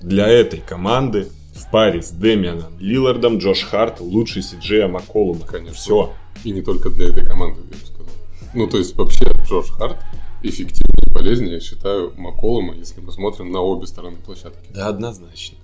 Для 0.00 0.28
этой 0.28 0.60
команды 0.60 1.28
в 1.54 1.70
паре 1.70 2.02
с 2.02 2.10
Дэмианом 2.10 2.78
Лиллардом 2.78 3.38
Джош 3.38 3.62
Харт 3.62 4.00
лучший 4.00 4.42
Сиджея 4.42 4.88
Макколума. 4.88 5.46
Конечно. 5.46 5.74
Все. 5.74 6.12
И 6.42 6.50
не 6.50 6.62
только 6.62 6.90
для 6.90 7.08
этой 7.08 7.24
команды, 7.24 7.60
я 7.70 7.78
бы 7.78 7.86
сказал. 7.86 8.12
Ну, 8.54 8.66
то 8.66 8.78
есть, 8.78 8.94
вообще, 8.96 9.24
Джош 9.46 9.70
Харт 9.70 9.96
эффективнее 10.42 11.06
и 11.06 11.12
полезнее, 11.12 11.54
я 11.54 11.60
считаю, 11.60 12.12
Макколума, 12.16 12.74
если 12.74 13.00
мы 13.00 13.12
смотрим 13.12 13.50
на 13.50 13.60
обе 13.60 13.86
стороны 13.86 14.16
площадки. 14.16 14.68
Да, 14.70 14.88
однозначно. 14.88 15.56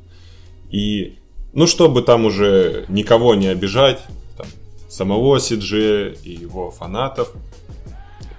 И, 0.71 1.19
ну, 1.53 1.67
чтобы 1.67 2.03
там 2.03 2.25
уже 2.25 2.87
никого 2.89 3.35
не 3.35 3.49
обижать, 3.49 4.01
там, 4.39 4.47
самого 4.89 5.39
Сиджея 5.41 6.15
и 6.23 6.31
его 6.31 6.71
фанатов, 6.71 7.33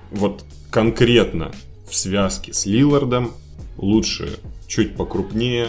вот 0.10 0.44
конкретно 0.72 1.52
в 1.88 1.96
связке 1.96 2.54
с 2.54 2.66
Лилардом 2.66 3.34
лучше 3.78 4.40
чуть 4.68 4.96
покрупнее, 4.96 5.68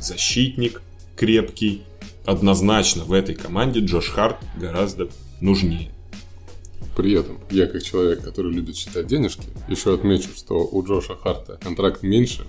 защитник 0.00 0.82
крепкий. 1.16 1.82
Однозначно 2.24 3.04
в 3.04 3.12
этой 3.12 3.34
команде 3.34 3.80
Джош 3.80 4.08
Харт 4.10 4.38
гораздо 4.56 5.10
нужнее. 5.40 5.90
При 6.96 7.12
этом, 7.12 7.38
я 7.50 7.66
как 7.66 7.82
человек, 7.82 8.22
который 8.22 8.52
любит 8.52 8.76
считать 8.76 9.06
денежки, 9.06 9.46
еще 9.68 9.94
отмечу, 9.94 10.30
что 10.34 10.64
у 10.64 10.84
Джоша 10.84 11.16
Харта 11.16 11.58
контракт 11.62 12.02
меньше, 12.02 12.44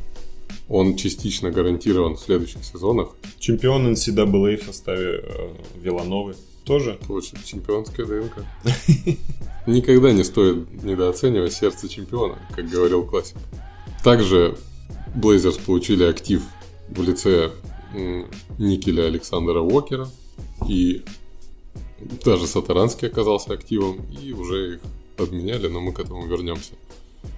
он 0.70 0.96
частично 0.96 1.52
гарантирован 1.52 2.16
в 2.16 2.20
следующих 2.20 2.64
сезонах. 2.64 3.10
Чемпион 3.40 3.92
NCAA 3.92 4.58
в 4.58 4.66
составе 4.66 5.22
э, 5.24 5.50
Вилановы 5.82 6.36
тоже. 6.64 6.98
Получит 7.08 7.44
чемпионская 7.46 8.06
ДНК. 8.06 8.46
Никогда 9.68 10.12
не 10.12 10.24
стоит 10.24 10.84
недооценивать 10.84 11.54
сердце 11.54 11.88
чемпиона, 11.88 12.38
как 12.56 12.68
говорил 12.68 13.04
классик. 13.04 13.38
Также 14.04 14.58
Блейзерс 15.16 15.58
получили 15.58 16.04
актив 16.04 16.42
в 16.90 17.02
лице 17.02 17.52
Никеля 18.58 19.06
Александра 19.06 19.60
Уокера. 19.60 20.08
И 20.68 21.04
даже 22.24 22.48
Сатаранский 22.48 23.08
оказался 23.08 23.54
активом. 23.54 24.02
И 24.22 24.32
уже 24.34 24.76
их 24.76 24.80
обменяли, 25.18 25.68
но 25.68 25.80
мы 25.80 25.94
к 25.94 26.00
этому 26.00 26.26
вернемся. 26.26 26.74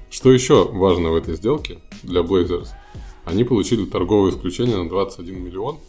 Что 0.10 0.32
еще 0.32 0.66
важно 0.66 1.12
в 1.12 1.16
этой 1.16 1.36
сделке 1.36 1.80
для 2.04 2.22
Blazers? 2.22 2.70
Они 3.26 3.44
получили 3.44 3.86
торговое 3.86 4.32
исключение 4.32 4.78
на 4.78 4.88
21 4.88 5.44
миллион. 5.44 5.80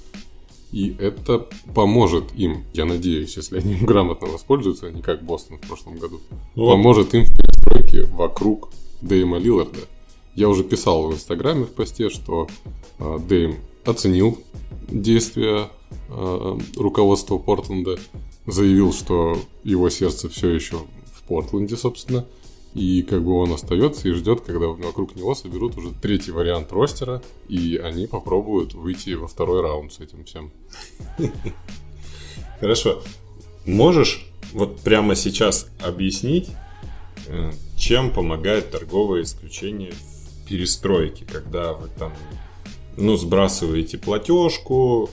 И 0.72 0.94
это 0.98 1.46
поможет 1.74 2.24
им, 2.34 2.64
я 2.74 2.84
надеюсь, 2.84 3.36
если 3.36 3.58
они 3.58 3.74
грамотно 3.80 4.26
воспользуются, 4.26 4.86
а 4.86 4.90
не 4.90 5.02
как 5.02 5.22
Бостон 5.22 5.58
в 5.58 5.66
прошлом 5.66 5.98
году, 5.98 6.20
вот. 6.54 6.72
поможет 6.72 7.14
им 7.14 7.24
в 7.24 7.28
перестройке 7.28 8.02
вокруг 8.12 8.70
Дэйма 9.00 9.38
Лилларда. 9.38 9.80
Я 10.34 10.48
уже 10.48 10.64
писал 10.64 11.08
в 11.08 11.14
Инстаграме 11.14 11.64
в 11.64 11.70
посте, 11.70 12.10
что 12.10 12.48
э, 12.98 13.18
Дэйм 13.26 13.56
оценил 13.88 14.38
действия 14.88 15.68
э, 16.08 16.58
руководства 16.76 17.38
Портленда, 17.38 17.98
заявил, 18.46 18.92
что 18.92 19.38
его 19.64 19.90
сердце 19.90 20.28
все 20.28 20.50
еще 20.50 20.76
в 21.12 21.22
Портленде, 21.26 21.76
собственно, 21.76 22.26
и 22.74 23.02
как 23.02 23.24
бы 23.24 23.32
он 23.34 23.52
остается 23.52 24.08
и 24.08 24.12
ждет, 24.12 24.42
когда 24.42 24.66
вокруг 24.68 25.16
него 25.16 25.34
соберут 25.34 25.76
уже 25.76 25.90
третий 25.90 26.30
вариант 26.30 26.70
ростера, 26.72 27.22
и 27.48 27.76
они 27.76 28.06
попробуют 28.06 28.74
выйти 28.74 29.10
во 29.14 29.26
второй 29.26 29.62
раунд 29.62 29.92
с 29.92 30.00
этим 30.00 30.24
всем. 30.24 30.52
Хорошо. 32.60 33.02
Можешь 33.66 34.26
вот 34.52 34.80
прямо 34.80 35.14
сейчас 35.14 35.68
объяснить, 35.80 36.48
э, 37.26 37.52
чем 37.76 38.10
помогает 38.10 38.70
торговое 38.70 39.22
исключение 39.22 39.92
в 39.92 40.48
перестройке, 40.48 41.24
когда 41.24 41.72
вы 41.72 41.88
там 41.88 42.12
ну, 42.98 43.16
сбрасываете 43.16 43.98
платежку, 43.98 45.10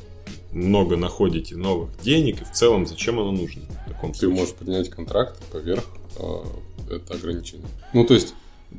много 0.51 0.97
находите 0.97 1.55
новых 1.55 1.89
денег, 2.01 2.41
и 2.41 2.45
в 2.45 2.51
целом 2.51 2.87
зачем 2.87 3.19
оно 3.19 3.31
нужно? 3.31 3.63
В 3.85 3.89
таком 3.89 4.11
ты 4.11 4.19
случае? 4.19 4.39
можешь 4.39 4.55
принять 4.55 4.89
контракт 4.89 5.41
поверх 5.51 5.85
э, 6.17 6.43
это 6.91 7.13
ограничение. 7.13 7.67
Ну, 7.93 8.05
то 8.05 8.13
есть, 8.13 8.33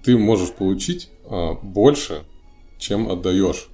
ты 0.04 0.18
можешь 0.18 0.50
получить 0.52 1.10
э, 1.24 1.52
больше, 1.62 2.22
чем 2.78 3.10
отдаешь. 3.10 3.68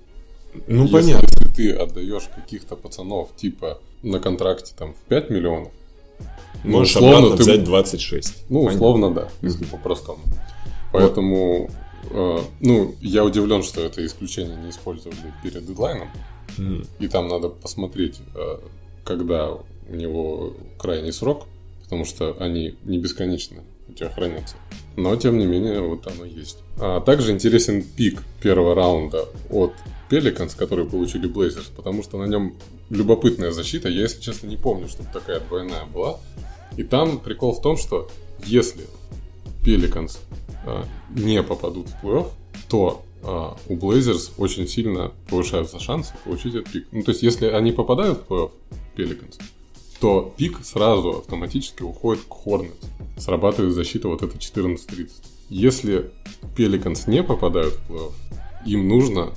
Ну, 0.67 0.83
если, 0.83 0.93
понятно. 0.93 1.29
Если 1.31 1.55
ты 1.55 1.73
отдаешь 1.73 2.29
каких-то 2.35 2.77
пацанов, 2.77 3.35
типа, 3.37 3.81
на 4.03 4.19
контракте 4.21 4.75
там 4.77 4.95
в 4.95 5.09
5 5.09 5.31
миллионов, 5.31 5.73
ну, 6.65 6.79
Можешь 6.79 6.95
ну, 6.95 7.09
условно, 7.09 7.37
ты... 7.37 7.43
взять 7.43 7.65
26. 7.65 8.45
Ну, 8.49 8.61
Понятно. 8.61 8.77
условно, 8.77 9.11
да, 9.11 9.29
если 9.41 9.65
по-простому. 9.65 10.21
Поэтому 10.93 11.71
ну, 12.61 12.95
я 13.01 13.25
удивлен, 13.25 13.63
что 13.63 13.81
это 13.81 14.05
исключение 14.05 14.57
не 14.57 14.71
использовали 14.71 15.33
перед 15.43 15.67
дедлайном. 15.67 16.09
Mm. 16.59 16.87
И 16.99 17.09
там 17.09 17.29
надо 17.29 17.49
посмотреть, 17.49 18.21
э, 18.35 18.59
когда 19.05 19.53
у 19.53 19.95
него 19.95 20.55
крайний 20.79 21.13
срок, 21.13 21.47
потому 21.83 22.05
что 22.05 22.37
они 22.41 22.75
не 22.85 22.99
бесконечно 22.99 23.63
у 23.89 23.93
тебя 23.93 24.11
хранятся. 24.11 24.57
Но, 24.97 25.15
тем 25.17 25.39
не 25.39 25.47
менее, 25.47 25.81
вот 25.81 26.07
оно 26.07 26.25
есть. 26.25 26.59
А 26.79 27.01
также 27.01 27.33
интересен 27.33 27.83
пик 27.83 28.23
первого 28.43 28.75
раунда 28.75 29.27
от 29.51 29.73
Pelicans, 30.11 30.57
который 30.57 30.85
получили 30.85 31.29
Blazers, 31.29 31.71
потому 31.75 32.03
что 32.03 32.19
на 32.19 32.25
нем 32.25 32.55
любопытная 32.91 33.53
защита. 33.53 33.89
Я, 33.89 34.03
если 34.03 34.21
честно, 34.21 34.47
не 34.47 34.57
помню, 34.57 34.89
чтобы 34.89 35.09
такая 35.13 35.41
двойная 35.41 35.85
была. 35.87 36.19
И 36.77 36.83
там 36.83 37.19
прикол 37.19 37.55
в 37.55 37.63
том, 37.63 37.77
что 37.77 38.09
если 38.45 38.85
Pelicans 39.65 40.19
а, 40.67 40.85
не 41.11 41.43
попадут 41.43 41.89
в 41.89 42.05
плей-офф, 42.05 42.31
то 42.69 43.05
а, 43.23 43.57
у 43.69 43.77
Blazers 43.77 44.33
очень 44.39 44.67
сильно 44.67 45.13
повышаются 45.29 45.79
шансы 45.79 46.15
получить 46.25 46.55
этот 46.55 46.73
пик. 46.73 46.87
Ну, 46.93 47.03
то 47.03 47.13
есть, 47.13 47.23
если 47.23 47.47
они 47.47 47.73
попадают 47.73 48.25
в 48.29 48.33
плей-офф, 48.33 48.51
Pelicans, 48.97 49.41
то 50.01 50.35
пик 50.37 50.59
сразу 50.65 51.19
автоматически 51.19 51.83
уходит 51.83 52.25
к 52.25 52.47
Hornets. 52.47 52.85
Срабатывает 53.17 53.75
защита 53.75 54.09
вот 54.09 54.23
эта 54.23 54.37
14-30. 54.37 55.11
Если 55.49 56.11
Pelicans 56.57 57.09
не 57.09 57.23
попадают 57.23 57.75
в 57.89 57.93
плей-офф, 57.93 58.13
им 58.67 58.89
нужно, 58.89 59.33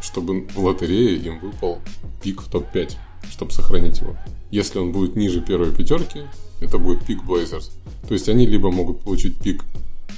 чтобы 0.00 0.46
в 0.46 0.58
лотерее 0.58 1.16
им 1.16 1.38
выпал 1.40 1.80
пик 2.22 2.42
в 2.42 2.50
топ-5, 2.50 2.96
чтобы 3.30 3.50
сохранить 3.50 4.00
его. 4.00 4.16
Если 4.50 4.78
он 4.78 4.92
будет 4.92 5.16
ниже 5.16 5.40
первой 5.40 5.72
пятерки, 5.72 6.22
это 6.64 6.78
будет 6.78 7.04
пик 7.06 7.22
Blazers. 7.22 7.70
То 8.08 8.14
есть 8.14 8.28
они 8.28 8.46
либо 8.46 8.70
могут 8.70 9.00
получить 9.00 9.38
пик 9.38 9.64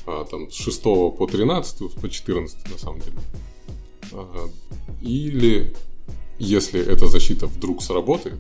а, 0.07 0.25
там, 0.25 0.51
с 0.51 0.55
6 0.55 0.83
по 0.83 1.29
13, 1.31 1.95
по 1.95 2.09
14 2.09 2.71
на 2.71 2.79
самом 2.79 3.01
деле. 3.01 3.17
А, 4.13 4.49
или 5.03 5.75
если 6.39 6.81
эта 6.81 7.07
защита 7.07 7.47
вдруг 7.47 7.83
сработает, 7.83 8.39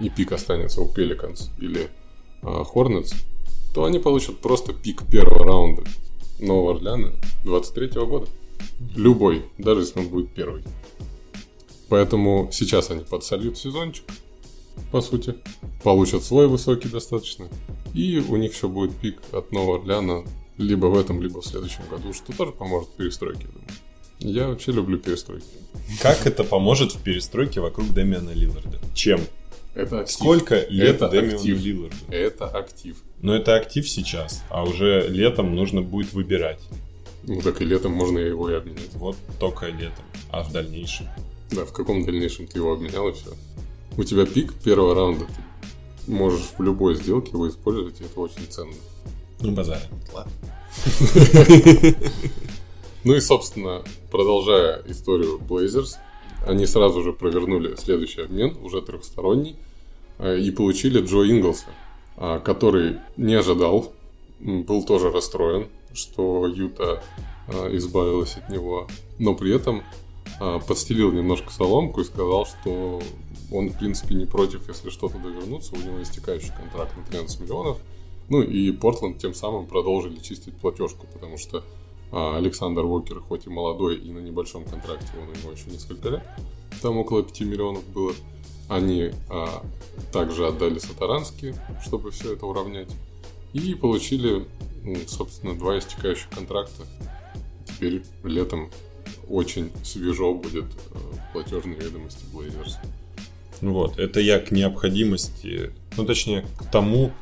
и 0.00 0.08
пик 0.08 0.32
останется 0.32 0.80
у 0.80 0.88
Pelicans 0.88 1.50
или 1.58 1.88
а, 2.42 2.62
Hornets, 2.62 3.14
то 3.74 3.84
они 3.84 3.98
получат 3.98 4.38
просто 4.38 4.72
пик 4.72 5.02
первого 5.06 5.44
раунда 5.44 5.84
Нового 6.40 6.76
Орлеана 6.76 7.12
23 7.44 7.88
года. 8.04 8.26
Любой, 8.94 9.44
даже 9.58 9.80
если 9.80 10.00
он 10.00 10.08
будет 10.08 10.32
первый. 10.34 10.62
Поэтому 11.88 12.48
сейчас 12.52 12.90
они 12.90 13.02
подсольют 13.02 13.58
сезончик, 13.58 14.04
по 14.90 15.00
сути. 15.00 15.34
Получат 15.82 16.22
свой 16.22 16.48
высокий 16.48 16.88
достаточно. 16.88 17.48
И 17.94 18.18
у 18.18 18.36
них 18.36 18.54
еще 18.54 18.68
будет 18.68 18.94
пик 18.96 19.20
от 19.32 19.52
Нового 19.52 19.78
Орлеана 19.78 20.24
либо 20.58 20.86
в 20.86 20.98
этом, 20.98 21.22
либо 21.22 21.40
в 21.40 21.46
следующем 21.46 21.82
году, 21.90 22.12
что 22.12 22.32
тоже 22.36 22.52
поможет 22.52 22.90
перестройке, 22.90 23.46
думаю. 23.46 23.68
Я 24.18 24.48
вообще 24.48 24.72
люблю 24.72 24.98
перестройки. 24.98 25.46
Как 26.00 26.26
это 26.26 26.44
поможет 26.44 26.92
в 26.92 27.02
перестройке 27.02 27.60
вокруг 27.60 27.92
Дэмиана 27.92 28.30
Лилларда? 28.30 28.78
Чем? 28.94 29.20
Это 29.74 30.00
актив. 30.00 30.14
Сколько 30.14 30.66
лет 30.68 30.96
это 30.96 31.08
Дэмиану 31.08 31.36
актив. 31.36 31.60
Лилларду? 31.60 31.96
Это 32.10 32.46
актив. 32.46 32.96
Но 33.20 33.34
это 33.34 33.56
актив 33.56 33.88
сейчас, 33.88 34.44
а 34.48 34.64
уже 34.64 35.08
летом 35.08 35.54
нужно 35.56 35.82
будет 35.82 36.12
выбирать. 36.12 36.60
Ну 37.24 37.40
так 37.40 37.60
и 37.62 37.64
летом 37.64 37.92
можно 37.92 38.18
его 38.18 38.50
и 38.50 38.54
обменять. 38.54 38.94
Вот 38.94 39.16
только 39.40 39.66
летом. 39.66 40.04
А 40.30 40.42
в 40.42 40.52
дальнейшем? 40.52 41.06
Да, 41.50 41.64
в 41.64 41.72
каком 41.72 42.04
дальнейшем 42.04 42.46
ты 42.46 42.58
его 42.58 42.72
обменял 42.72 43.08
и 43.08 43.12
все. 43.12 43.32
У 43.96 44.04
тебя 44.04 44.26
пик 44.26 44.54
первого 44.54 44.94
раунда. 44.94 45.26
можешь 46.06 46.52
в 46.56 46.62
любой 46.62 46.94
сделке 46.94 47.32
его 47.32 47.48
использовать, 47.48 48.00
и 48.00 48.04
это 48.04 48.20
очень 48.20 48.46
ценно. 48.48 48.74
Ну, 49.40 49.52
базар. 49.52 49.80
Ладно. 50.12 50.32
Ну 53.04 53.14
и, 53.14 53.20
собственно, 53.20 53.82
продолжая 54.12 54.80
историю 54.86 55.40
Blazers, 55.40 55.96
они 56.46 56.66
сразу 56.66 57.02
же 57.02 57.12
провернули 57.12 57.74
следующий 57.74 58.20
обмен, 58.20 58.56
уже 58.62 58.80
трехсторонний, 58.80 59.56
э, 60.18 60.38
и 60.38 60.52
получили 60.52 61.00
Джо 61.00 61.24
Инглса, 61.28 61.66
а, 62.16 62.38
который 62.38 62.98
не 63.16 63.34
ожидал, 63.34 63.92
был 64.38 64.84
тоже 64.84 65.10
расстроен, 65.10 65.66
что 65.92 66.46
Юта 66.46 67.02
а, 67.48 67.76
избавилась 67.76 68.36
от 68.36 68.48
него, 68.50 68.86
но 69.18 69.34
при 69.34 69.52
этом 69.52 69.82
а, 70.40 70.60
подстелил 70.60 71.10
немножко 71.10 71.52
соломку 71.52 72.02
и 72.02 72.04
сказал, 72.04 72.46
что 72.46 73.02
он, 73.52 73.70
в 73.70 73.78
принципе, 73.78 74.14
не 74.14 74.26
против, 74.26 74.68
если 74.68 74.90
что-то 74.90 75.18
довернуться, 75.18 75.74
у 75.74 75.78
него 75.78 76.02
истекающий 76.02 76.52
контракт 76.56 76.96
на 76.96 77.04
13 77.04 77.40
миллионов, 77.40 77.78
ну 78.28 78.42
и 78.42 78.72
Портленд 78.72 79.18
тем 79.18 79.34
самым 79.34 79.66
продолжили 79.66 80.18
чистить 80.20 80.56
платежку, 80.56 81.06
потому 81.12 81.36
что 81.36 81.64
а, 82.10 82.36
Александр 82.36 82.84
Уокер, 82.84 83.20
хоть 83.20 83.46
и 83.46 83.50
молодой 83.50 83.96
и 83.96 84.10
на 84.10 84.18
небольшом 84.18 84.64
контракте, 84.64 85.08
он 85.20 85.28
у 85.28 85.38
него 85.38 85.52
еще 85.52 85.70
несколько 85.70 86.08
лет, 86.10 86.22
там 86.80 86.98
около 86.98 87.22
5 87.22 87.40
миллионов 87.42 87.86
было. 87.88 88.12
Они 88.68 89.10
а, 89.28 89.64
также 90.12 90.46
отдали 90.46 90.78
Сатарански, 90.78 91.54
чтобы 91.84 92.10
все 92.10 92.34
это 92.34 92.46
уравнять. 92.46 92.88
И 93.52 93.74
получили, 93.74 94.46
собственно, 95.06 95.54
два 95.54 95.78
истекающих 95.78 96.30
контракта. 96.30 96.84
Теперь 97.66 98.02
летом 98.24 98.70
очень 99.28 99.70
свежо 99.84 100.34
будет 100.34 100.64
э, 100.64 100.98
в 100.98 101.32
платежной 101.32 101.74
ведомости 101.74 102.24
Blazers. 102.32 102.76
Вот, 103.62 103.98
это 103.98 104.20
я 104.20 104.38
к 104.38 104.50
необходимости, 104.50 105.70
ну 105.96 106.04
точнее 106.04 106.44
к 106.58 106.70
тому, 106.70 107.12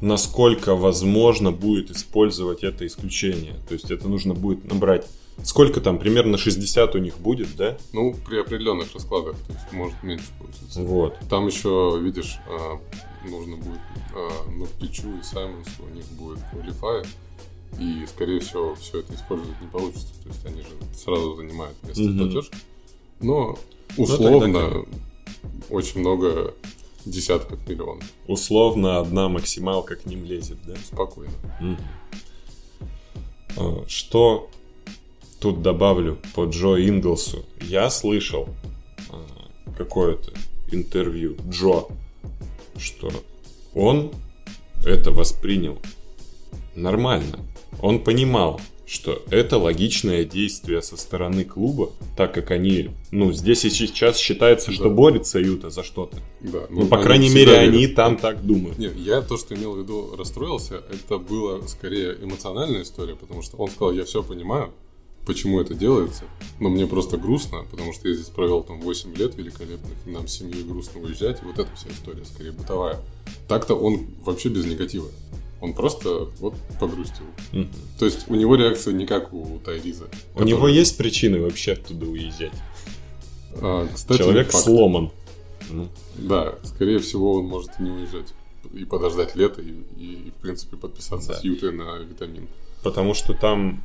насколько 0.00 0.74
возможно 0.74 1.52
будет 1.52 1.90
использовать 1.90 2.64
это 2.64 2.86
исключение. 2.86 3.54
То 3.68 3.74
есть 3.74 3.90
это 3.90 4.08
нужно 4.08 4.34
будет 4.34 4.64
набрать 4.70 5.06
Сколько 5.42 5.80
там? 5.80 5.98
Примерно 5.98 6.38
60 6.38 6.94
у 6.94 6.98
них 6.98 7.18
будет, 7.18 7.56
да? 7.56 7.76
Ну, 7.92 8.14
при 8.26 8.38
определенных 8.38 8.94
раскладах, 8.94 9.36
то 9.46 9.52
есть 9.52 9.72
может 9.72 10.02
меньше 10.02 10.26
получиться. 10.38 10.80
Вот. 10.82 11.18
Там 11.28 11.46
еще, 11.48 11.98
видишь, 12.00 12.38
а, 12.48 12.78
нужно 13.28 13.56
будет, 13.56 13.80
а, 14.14 14.30
ну, 14.56 14.66
Пичу 14.80 15.08
и 15.20 15.22
Саймонс, 15.24 15.68
у 15.80 15.94
них 15.94 16.06
будет 16.12 16.38
Qualify, 16.52 17.06
и, 17.80 18.06
скорее 18.06 18.40
всего, 18.40 18.76
все 18.76 19.00
это 19.00 19.14
использовать 19.14 19.60
не 19.60 19.66
получится. 19.66 20.14
То 20.22 20.28
есть 20.28 20.46
они 20.46 20.62
же 20.62 20.68
сразу 20.96 21.34
занимают 21.34 21.76
место 21.82 22.02
mm-hmm. 22.02 22.18
платежки. 22.18 22.56
Но 23.20 23.58
ну, 23.96 24.04
условно 24.04 24.46
ну, 24.46 24.70
тогда... 24.70 24.90
очень 25.70 26.00
много 26.00 26.54
десятков 27.04 27.66
миллионов. 27.68 28.04
Условно 28.26 28.98
одна 28.98 29.28
максималка 29.28 29.96
к 29.96 30.06
ним 30.06 30.24
лезет, 30.24 30.58
да? 30.66 30.74
Спокойно. 30.84 31.32
Угу. 33.56 33.84
Что 33.88 34.48
тут 35.40 35.62
добавлю 35.62 36.18
по 36.34 36.46
Джо 36.46 36.76
Инглсу. 36.76 37.44
Я 37.60 37.90
слышал 37.90 38.48
а, 39.10 39.26
какое-то 39.76 40.32
интервью 40.72 41.36
Джо, 41.48 41.84
что 42.76 43.10
он 43.74 44.12
это 44.84 45.10
воспринял 45.10 45.78
нормально. 46.74 47.40
Он 47.80 47.98
понимал, 48.02 48.60
что 48.94 49.22
это 49.30 49.58
логичное 49.58 50.24
действие 50.24 50.80
со 50.80 50.96
стороны 50.96 51.44
клуба, 51.44 51.90
так 52.16 52.32
как 52.32 52.50
они, 52.52 52.90
ну, 53.10 53.32
здесь 53.32 53.64
и 53.64 53.70
сейчас 53.70 54.16
считается, 54.16 54.72
что 54.72 54.84
да. 54.84 54.90
борется 54.90 55.38
Юта 55.38 55.70
за 55.70 55.82
что-то. 55.82 56.16
Да. 56.40 56.66
Ну, 56.70 56.82
ну 56.82 56.86
по 56.86 57.02
крайней 57.02 57.28
мере, 57.28 57.52
верят. 57.52 57.68
они 57.68 57.86
там 57.88 58.16
так 58.16 58.46
думают. 58.46 58.78
Нет, 58.78 58.94
я 58.96 59.20
то, 59.20 59.36
что 59.36 59.54
имел 59.54 59.74
в 59.74 59.80
виду, 59.80 60.14
расстроился, 60.16 60.82
это 60.90 61.18
было 61.18 61.66
скорее 61.66 62.16
эмоциональная 62.22 62.82
история, 62.82 63.16
потому 63.16 63.42
что 63.42 63.56
он 63.56 63.68
сказал, 63.68 63.92
я 63.92 64.04
все 64.04 64.22
понимаю, 64.22 64.72
почему 65.26 65.60
это 65.60 65.74
делается, 65.74 66.24
но 66.60 66.68
мне 66.68 66.86
просто 66.86 67.16
грустно, 67.16 67.64
потому 67.70 67.92
что 67.92 68.08
я 68.08 68.14
здесь 68.14 68.28
провел 68.28 68.62
там 68.62 68.80
8 68.80 69.14
лет 69.16 69.34
великолепных, 69.34 69.96
и 70.06 70.10
нам 70.10 70.28
с 70.28 70.34
семьей 70.34 70.62
грустно 70.62 71.00
уезжать, 71.00 71.42
и 71.42 71.44
вот 71.44 71.58
эта 71.58 71.74
вся 71.74 71.88
история 71.90 72.24
скорее 72.24 72.52
бытовая. 72.52 73.00
Так-то 73.48 73.74
он 73.74 74.06
вообще 74.22 74.50
без 74.50 74.64
негатива. 74.66 75.08
Он 75.64 75.72
просто 75.72 76.28
вот 76.40 76.54
погрустил. 76.78 77.24
Угу. 77.54 77.68
То 77.98 78.04
есть 78.04 78.28
у 78.28 78.34
него 78.34 78.54
реакция 78.54 78.92
не 78.92 79.06
как 79.06 79.32
у 79.32 79.58
Тайриза. 79.64 80.04
У 80.04 80.08
который... 80.34 80.48
него 80.48 80.68
есть 80.68 80.98
причины 80.98 81.40
вообще 81.40 81.72
оттуда 81.72 82.04
уезжать? 82.04 82.52
А, 83.62 83.88
кстати, 83.94 84.18
Человек 84.18 84.50
факт. 84.50 84.62
сломан. 84.62 85.10
Ну. 85.70 85.88
Да, 86.16 86.56
скорее 86.64 86.98
всего, 86.98 87.36
он 87.36 87.46
может 87.46 87.78
не 87.78 87.90
уезжать. 87.90 88.34
И 88.74 88.84
подождать 88.84 89.36
лето, 89.36 89.62
и, 89.62 89.70
и, 89.96 90.32
в 90.36 90.42
принципе, 90.42 90.76
подписаться 90.76 91.28
да. 91.28 91.34
с 91.36 91.44
Ютой 91.44 91.72
на 91.72 91.96
витамин. 91.96 92.46
Потому 92.82 93.14
что 93.14 93.32
там 93.32 93.82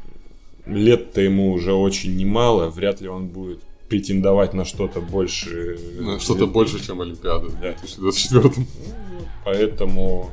лет-то 0.65 1.21
ему 1.21 1.53
уже 1.53 1.71
очень 1.71 2.17
немало, 2.17 2.69
вряд 2.69 2.99
ли 2.99 3.07
он 3.07 3.27
будет 3.27 3.61
претендовать 3.87 4.53
на 4.53 4.65
что-то 4.65 4.99
больше. 4.99 5.79
На 5.97 6.19
что-то 6.19 6.45
больше, 6.45 6.85
чем 6.85 6.99
Олимпиада 6.99 7.47
в 7.47 7.57
2024. 7.57 8.67
Поэтому 9.45 10.29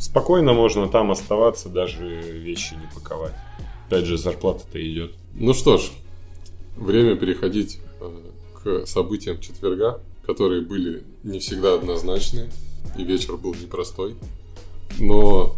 спокойно 0.00 0.54
можно 0.54 0.88
там 0.88 1.10
оставаться, 1.10 1.68
даже 1.68 2.04
вещи 2.04 2.74
не 2.74 2.88
паковать. 2.92 3.34
Опять 3.86 4.06
же, 4.06 4.18
зарплата-то 4.18 4.80
идет. 4.80 5.12
Ну 5.34 5.54
что 5.54 5.76
ж, 5.76 5.90
время 6.76 7.16
переходить 7.16 7.78
э, 8.00 8.10
к 8.54 8.86
событиям 8.86 9.38
четверга, 9.40 10.00
которые 10.26 10.62
были 10.62 11.04
не 11.22 11.38
всегда 11.38 11.74
однозначны, 11.74 12.50
и 12.96 13.04
вечер 13.04 13.36
был 13.36 13.54
непростой. 13.54 14.16
Но 14.98 15.54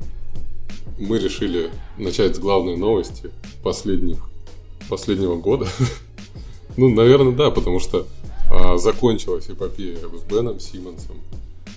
мы 0.98 1.18
решили 1.18 1.70
начать 1.96 2.36
с 2.36 2.38
главной 2.38 2.76
новости 2.76 3.30
последних, 3.62 4.28
последнего 4.88 5.36
года. 5.36 5.68
ну, 6.76 6.88
наверное, 6.88 7.32
да, 7.32 7.50
потому 7.50 7.80
что 7.80 8.06
а, 8.50 8.76
закончилась 8.76 9.48
эпопея 9.48 9.96
с 9.96 10.22
Беном 10.24 10.58
Симмонсом, 10.58 11.16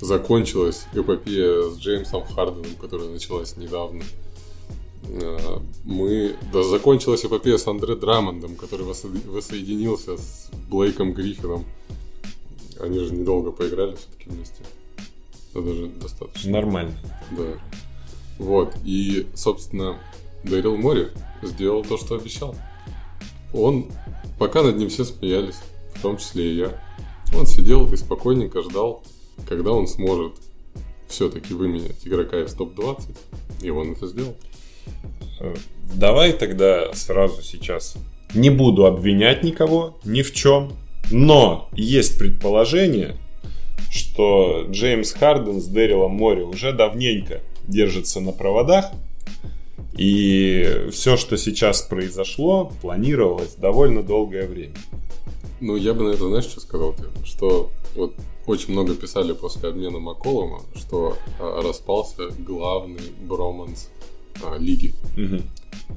закончилась 0.01 0.85
эпопея 0.93 1.69
с 1.69 1.77
Джеймсом 1.77 2.23
Харденом, 2.25 2.75
которая 2.79 3.09
началась 3.09 3.57
недавно. 3.57 4.03
А, 5.07 5.61
мы... 5.83 6.35
Да, 6.51 6.63
закончилась 6.63 7.25
эпопея 7.25 7.57
с 7.57 7.67
Андре 7.67 7.95
Драмондом, 7.95 8.55
который 8.55 8.85
воссоединился 8.85 10.17
с 10.17 10.49
Блейком 10.69 11.13
Гриффином. 11.13 11.65
Они 12.79 12.99
же 12.99 13.13
недолго 13.13 13.51
поиграли 13.51 13.95
все-таки 13.95 14.29
вместе. 14.29 14.63
Это 15.51 15.61
даже 15.61 15.87
достаточно. 15.87 16.51
Нормально. 16.51 16.97
Да. 17.31 17.59
Вот. 18.37 18.73
И, 18.83 19.27
собственно, 19.33 19.97
Дэрил 20.43 20.75
Мори 20.75 21.07
сделал 21.41 21.83
то, 21.83 21.97
что 21.97 22.15
обещал. 22.15 22.55
Он, 23.53 23.85
пока 24.37 24.63
над 24.63 24.77
ним 24.77 24.89
все 24.89 25.05
смеялись, 25.05 25.55
в 25.93 26.01
том 26.01 26.17
числе 26.17 26.51
и 26.51 26.57
я, 26.57 26.83
он 27.33 27.45
сидел 27.45 27.91
и 27.91 27.95
спокойненько 27.95 28.61
ждал, 28.61 29.03
когда 29.47 29.71
он 29.71 29.87
сможет 29.87 30.33
все-таки 31.07 31.53
выменять 31.53 32.05
игрока 32.05 32.41
из 32.41 32.53
топ-20, 32.53 33.15
и 33.61 33.69
он 33.69 33.93
это 33.93 34.07
сделал. 34.07 34.35
Э, 35.39 35.53
давай 35.93 36.33
тогда 36.33 36.93
сразу 36.93 37.41
сейчас 37.41 37.95
не 38.33 38.49
буду 38.49 38.85
обвинять 38.85 39.43
никого 39.43 39.97
ни 40.03 40.21
в 40.21 40.33
чем, 40.33 40.73
но 41.11 41.69
есть 41.73 42.17
предположение, 42.17 43.17
что 43.91 44.65
Джеймс 44.69 45.13
Харден 45.13 45.61
с 45.61 45.67
Дэрилом 45.67 46.11
Мори 46.11 46.41
уже 46.41 46.73
давненько 46.73 47.41
держится 47.67 48.19
на 48.19 48.31
проводах, 48.31 48.91
и 49.97 50.87
все, 50.91 51.15
что 51.15 51.37
сейчас 51.37 51.81
произошло, 51.81 52.71
планировалось 52.81 53.55
довольно 53.55 54.03
долгое 54.03 54.45
время. 54.45 54.75
Ну, 55.61 55.77
я 55.77 55.93
бы 55.93 56.03
на 56.03 56.09
это, 56.09 56.27
знаешь, 56.27 56.45
что 56.45 56.59
сказал 56.59 56.93
тебе? 56.93 57.07
Что 57.23 57.71
вот 57.95 58.13
очень 58.47 58.73
много 58.73 58.95
писали 58.95 59.33
после 59.33 59.69
обмена 59.69 59.99
Макколома, 59.99 60.61
что 60.75 61.17
а, 61.39 61.61
распался 61.61 62.29
главный 62.39 63.11
броманс 63.21 63.89
а, 64.43 64.57
лиги. 64.57 64.93
Угу. 65.17 65.43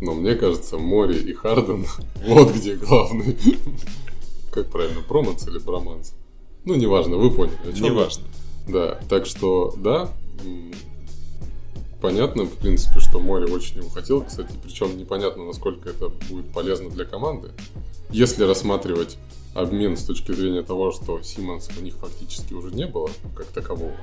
Но 0.01 0.15
мне 0.15 0.35
кажется, 0.35 0.79
Мори 0.79 1.19
и 1.19 1.33
Харден 1.33 1.87
вот 2.27 2.55
где 2.55 2.77
главный. 2.77 3.37
Как 4.53 4.71
правильно, 4.71 5.01
броманс 5.07 5.47
или 5.47 5.59
броманс? 5.59 6.15
Ну, 6.65 6.75
неважно, 6.75 7.17
вы 7.17 7.31
поняли. 7.31 7.57
Неважно. 7.81 8.25
Да, 8.67 8.99
так 9.09 9.25
что, 9.27 9.75
да, 9.79 10.11
понятно, 12.01 12.45
в 12.45 12.55
принципе, 12.57 13.01
что 13.01 13.21
Мори 13.21 13.51
очень 13.51 13.79
его 13.79 13.89
хотел, 13.89 14.23
кстати, 14.23 14.53
причем 14.63 14.99
непонятно, 14.99 15.45
насколько 15.45 15.89
это 15.89 16.09
будет 16.29 16.53
полезно 16.53 16.91
для 16.91 17.05
команды. 17.05 17.51
Если 18.11 18.45
рассматривать 18.45 19.17
обмен 19.55 19.97
с 19.97 20.05
точки 20.05 20.33
зрения 20.33 20.63
того, 20.63 20.93
что 20.93 21.23
Симмонса 21.23 21.73
у 21.79 21.83
них 21.83 21.95
фактически 21.95 22.53
уже 22.55 22.71
не 22.75 22.87
было, 22.87 23.11
как 23.37 23.47
такового, 23.47 23.97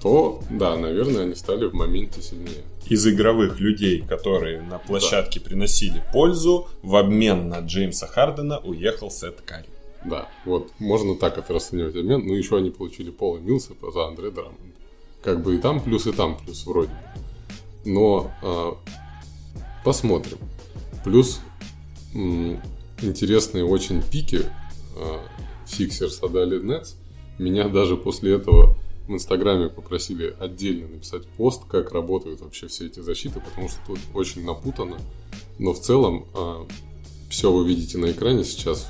то, 0.00 0.40
да, 0.50 0.76
наверное, 0.76 1.22
они 1.22 1.34
стали 1.34 1.66
в 1.66 1.74
моменте 1.74 2.22
сильнее. 2.22 2.62
Из 2.88 3.06
игровых 3.06 3.58
людей, 3.58 4.02
которые 4.02 4.62
на 4.62 4.78
площадке 4.78 5.40
да. 5.40 5.46
приносили 5.46 6.02
пользу, 6.12 6.68
в 6.82 6.94
обмен 6.96 7.48
на 7.48 7.60
Джеймса 7.60 8.06
Хардена 8.06 8.58
уехал 8.58 9.10
Сет 9.10 9.40
Карри. 9.40 9.66
Да, 10.04 10.28
вот, 10.44 10.70
можно 10.78 11.16
так 11.16 11.38
это 11.38 11.52
расценивать 11.52 11.96
обмен. 11.96 12.24
Ну, 12.24 12.34
еще 12.34 12.58
они 12.58 12.70
получили 12.70 13.10
Пола 13.10 13.38
Милса 13.38 13.72
за 13.92 14.06
Андре 14.06 14.30
Драмонда. 14.30 14.76
Как 15.22 15.42
бы 15.42 15.56
и 15.56 15.58
там 15.58 15.80
плюс, 15.80 16.06
и 16.06 16.12
там 16.12 16.36
плюс 16.36 16.64
вроде. 16.66 16.92
Но 17.84 18.30
э, 18.42 18.72
посмотрим. 19.84 20.38
Плюс 21.02 21.40
м, 22.14 22.60
интересные 23.02 23.64
очень 23.64 24.02
пики 24.02 24.44
Сиксерс 25.66 26.22
отдали 26.22 26.58
Нетс. 26.60 26.94
Меня 27.38 27.68
даже 27.68 27.96
после 27.96 28.34
этого 28.34 28.76
в 29.06 29.12
Инстаграме 29.12 29.68
попросили 29.68 30.34
отдельно 30.38 30.88
написать 30.88 31.26
пост, 31.26 31.64
как 31.68 31.92
работают 31.92 32.40
вообще 32.40 32.66
все 32.66 32.86
эти 32.86 33.00
защиты, 33.00 33.40
потому 33.40 33.68
что 33.68 33.78
тут 33.86 33.98
очень 34.14 34.44
напутано. 34.44 34.96
Но 35.58 35.72
в 35.72 35.80
целом 35.80 36.26
э, 36.34 36.64
все 37.30 37.52
вы 37.52 37.66
видите 37.66 37.98
на 37.98 38.10
экране 38.10 38.44
сейчас. 38.44 38.88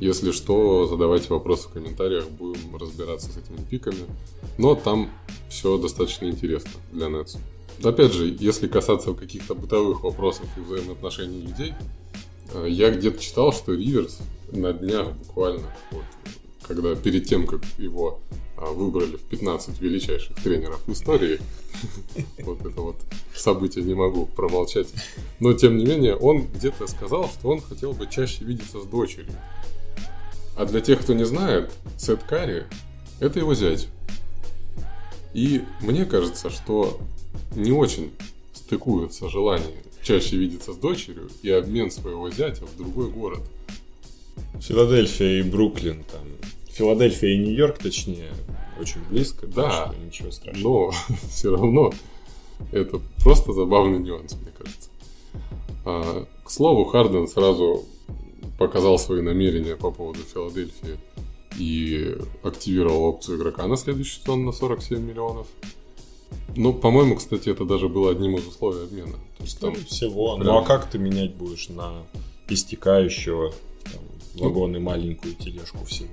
Если 0.00 0.32
что, 0.32 0.86
задавайте 0.86 1.28
вопросы 1.28 1.68
в 1.68 1.72
комментариях, 1.72 2.28
будем 2.28 2.76
разбираться 2.76 3.30
с 3.30 3.36
этими 3.36 3.64
пиками. 3.64 4.04
Но 4.58 4.74
там 4.74 5.10
все 5.48 5.78
достаточно 5.78 6.26
интересно 6.26 6.70
для 6.92 7.06
Nets. 7.06 7.38
Опять 7.82 8.12
же, 8.12 8.36
если 8.38 8.68
касаться 8.68 9.12
каких-то 9.12 9.54
бытовых 9.54 10.02
вопросов 10.02 10.46
и 10.56 10.60
взаимоотношений 10.60 11.42
людей, 11.42 11.74
э, 12.52 12.66
я 12.68 12.90
где-то 12.90 13.18
читал, 13.20 13.52
что 13.52 13.74
Риверс 13.74 14.18
на 14.52 14.72
днях 14.72 15.12
буквально, 15.12 15.66
вот, 15.90 16.04
когда 16.66 16.94
перед 16.94 17.26
тем, 17.26 17.46
как 17.46 17.62
его 17.78 18.20
а, 18.62 18.66
выбрали 18.66 19.16
в 19.16 19.22
15 19.22 19.80
величайших 19.80 20.36
тренеров 20.42 20.88
истории. 20.88 21.40
Вот 22.38 22.64
это 22.64 22.80
вот 22.80 22.96
событие 23.34 23.82
не 23.84 23.94
могу 23.94 24.26
промолчать. 24.26 24.88
Но, 25.40 25.52
тем 25.52 25.76
не 25.76 25.84
менее, 25.84 26.14
он 26.14 26.46
где-то 26.46 26.86
сказал, 26.86 27.28
что 27.28 27.48
он 27.48 27.60
хотел 27.60 27.92
бы 27.92 28.06
чаще 28.06 28.44
видеться 28.44 28.80
с 28.80 28.84
дочерью. 28.84 29.34
А 30.56 30.64
для 30.64 30.80
тех, 30.80 31.00
кто 31.00 31.12
не 31.14 31.24
знает, 31.24 31.72
Сет 31.98 32.22
Карри– 32.22 32.66
это 33.20 33.38
его 33.38 33.54
зять. 33.54 33.88
И 35.34 35.64
мне 35.80 36.04
кажется, 36.04 36.50
что 36.50 37.00
не 37.56 37.72
очень 37.72 38.12
стыкуются 38.52 39.28
желания 39.28 39.82
чаще 40.02 40.36
видеться 40.36 40.72
с 40.72 40.76
дочерью 40.76 41.30
и 41.42 41.50
обмен 41.50 41.90
своего 41.90 42.30
зятя 42.30 42.66
в 42.66 42.76
другой 42.76 43.08
город. 43.08 43.40
Филадельфия 44.60 45.40
и 45.40 45.42
Бруклин 45.42 46.04
там 46.04 46.20
Филадельфия 46.72 47.30
и 47.30 47.38
Нью-Йорк, 47.38 47.78
точнее, 47.78 48.30
очень 48.80 49.00
близко. 49.10 49.46
Да, 49.46 49.94
ничего 50.04 50.30
страшного. 50.30 50.92
Но 51.08 51.16
все 51.30 51.50
равно 51.50 51.92
это 52.70 53.00
просто 53.22 53.52
забавный 53.52 53.98
нюанс, 53.98 54.34
мне 54.34 54.52
кажется. 54.56 54.90
А, 55.84 56.26
к 56.44 56.50
слову, 56.50 56.84
Харден 56.84 57.28
сразу 57.28 57.84
показал 58.58 58.98
свои 58.98 59.20
намерения 59.20 59.76
по 59.76 59.90
поводу 59.90 60.20
Филадельфии 60.20 60.98
и 61.58 62.16
активировал 62.42 63.04
опцию 63.04 63.38
игрока 63.38 63.66
на 63.66 63.76
следующий 63.76 64.20
сезон 64.20 64.44
на 64.46 64.52
47 64.52 64.98
миллионов. 64.98 65.46
Ну, 66.56 66.72
по-моему, 66.72 67.16
кстати, 67.16 67.50
это 67.50 67.64
даже 67.64 67.88
было 67.88 68.10
одним 68.10 68.36
из 68.36 68.46
условий 68.46 68.84
обмена. 68.84 69.16
То 69.36 69.44
есть, 69.44 69.60
там 69.60 69.74
всего. 69.74 70.36
Прям... 70.36 70.46
Ну 70.46 70.58
а 70.58 70.64
как 70.64 70.88
ты 70.88 70.98
менять 70.98 71.34
будешь 71.34 71.68
на 71.68 72.04
истекающего 72.48 73.52
вагон 74.34 74.76
и 74.76 74.78
маленькую 74.78 75.34
тележку 75.34 75.84
всего? 75.84 76.08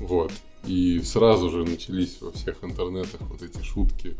Вот. 0.00 0.32
И 0.66 1.00
сразу 1.00 1.50
же 1.50 1.64
начались 1.64 2.20
во 2.20 2.32
всех 2.32 2.62
интернетах 2.62 3.20
вот 3.22 3.42
эти 3.42 3.62
шутки. 3.62 4.16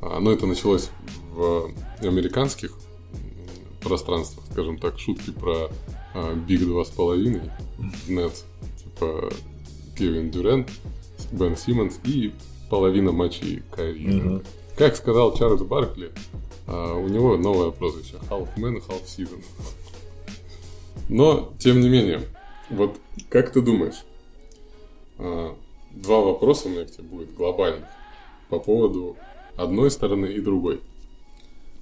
А, 0.00 0.20
но 0.20 0.32
это 0.32 0.46
началось 0.46 0.90
в 1.32 1.70
американских 2.00 2.72
пространствах, 3.82 4.44
скажем 4.50 4.78
так, 4.78 4.98
шутки 4.98 5.30
про 5.30 5.70
Биг 6.46 6.60
два 6.60 6.84
с 6.84 6.90
половиной, 6.90 7.50
Нетс, 8.08 8.44
типа 8.82 9.30
Кевин 9.98 10.30
Дюрент, 10.30 10.70
Бен 11.32 11.56
Симмонс 11.56 11.98
и 12.04 12.32
половина 12.70 13.12
матчей 13.12 13.62
Кайри. 13.70 14.06
Mm-hmm. 14.06 14.46
Как 14.76 14.96
сказал 14.96 15.36
Чарльз 15.36 15.62
Баркли, 15.62 16.12
а, 16.66 16.94
у 16.94 17.08
него 17.08 17.36
новое 17.36 17.70
прозвище 17.70 18.16
Half 18.30 18.48
Man, 18.56 18.82
Half 18.86 19.04
Season. 19.06 19.42
Но, 21.08 21.52
тем 21.58 21.80
не 21.80 21.88
менее, 21.88 22.22
вот 22.70 22.98
как 23.28 23.50
ты 23.52 23.60
думаешь, 23.60 24.04
а, 25.18 25.56
два 25.92 26.20
вопроса 26.20 26.68
у 26.68 26.70
меня 26.70 26.84
к 26.84 26.90
тебе 26.90 27.04
будет 27.04 27.34
глобальных 27.34 27.88
по 28.48 28.58
поводу 28.58 29.16
одной 29.56 29.90
стороны 29.90 30.26
и 30.26 30.40
другой. 30.40 30.80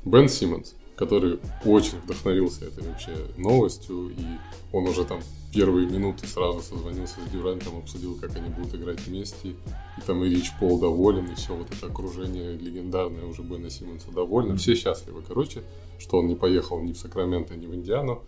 Бен 0.04 0.28
Симмонс, 0.28 0.74
который 0.96 1.38
очень 1.64 1.98
вдохновился 1.98 2.66
этой 2.66 2.84
вообще 2.84 3.12
новостью, 3.36 4.10
и 4.10 4.24
он 4.72 4.88
уже 4.88 5.04
там 5.04 5.20
первые 5.52 5.86
минуты 5.86 6.26
сразу 6.26 6.60
созвонился 6.60 7.16
с 7.26 7.30
Дюрантом, 7.30 7.78
обсудил, 7.78 8.16
как 8.16 8.34
они 8.36 8.48
будут 8.48 8.74
играть 8.74 9.00
вместе, 9.06 9.50
и 9.50 10.00
там 10.06 10.24
и 10.24 10.28
Рич 10.28 10.50
Пол 10.58 10.80
доволен, 10.80 11.26
и 11.30 11.34
все 11.34 11.54
вот 11.54 11.68
это 11.70 11.86
окружение 11.86 12.56
легендарное 12.56 13.24
уже 13.24 13.42
Бена 13.42 13.70
Симмонса 13.70 14.10
довольно. 14.10 14.56
Все 14.56 14.74
счастливы, 14.74 15.22
короче, 15.26 15.62
что 15.98 16.18
он 16.18 16.26
не 16.26 16.34
поехал 16.34 16.80
ни 16.80 16.92
в 16.92 16.98
Сакраменто, 16.98 17.54
ни 17.54 17.66
в 17.66 17.74
Индиану, 17.74 18.22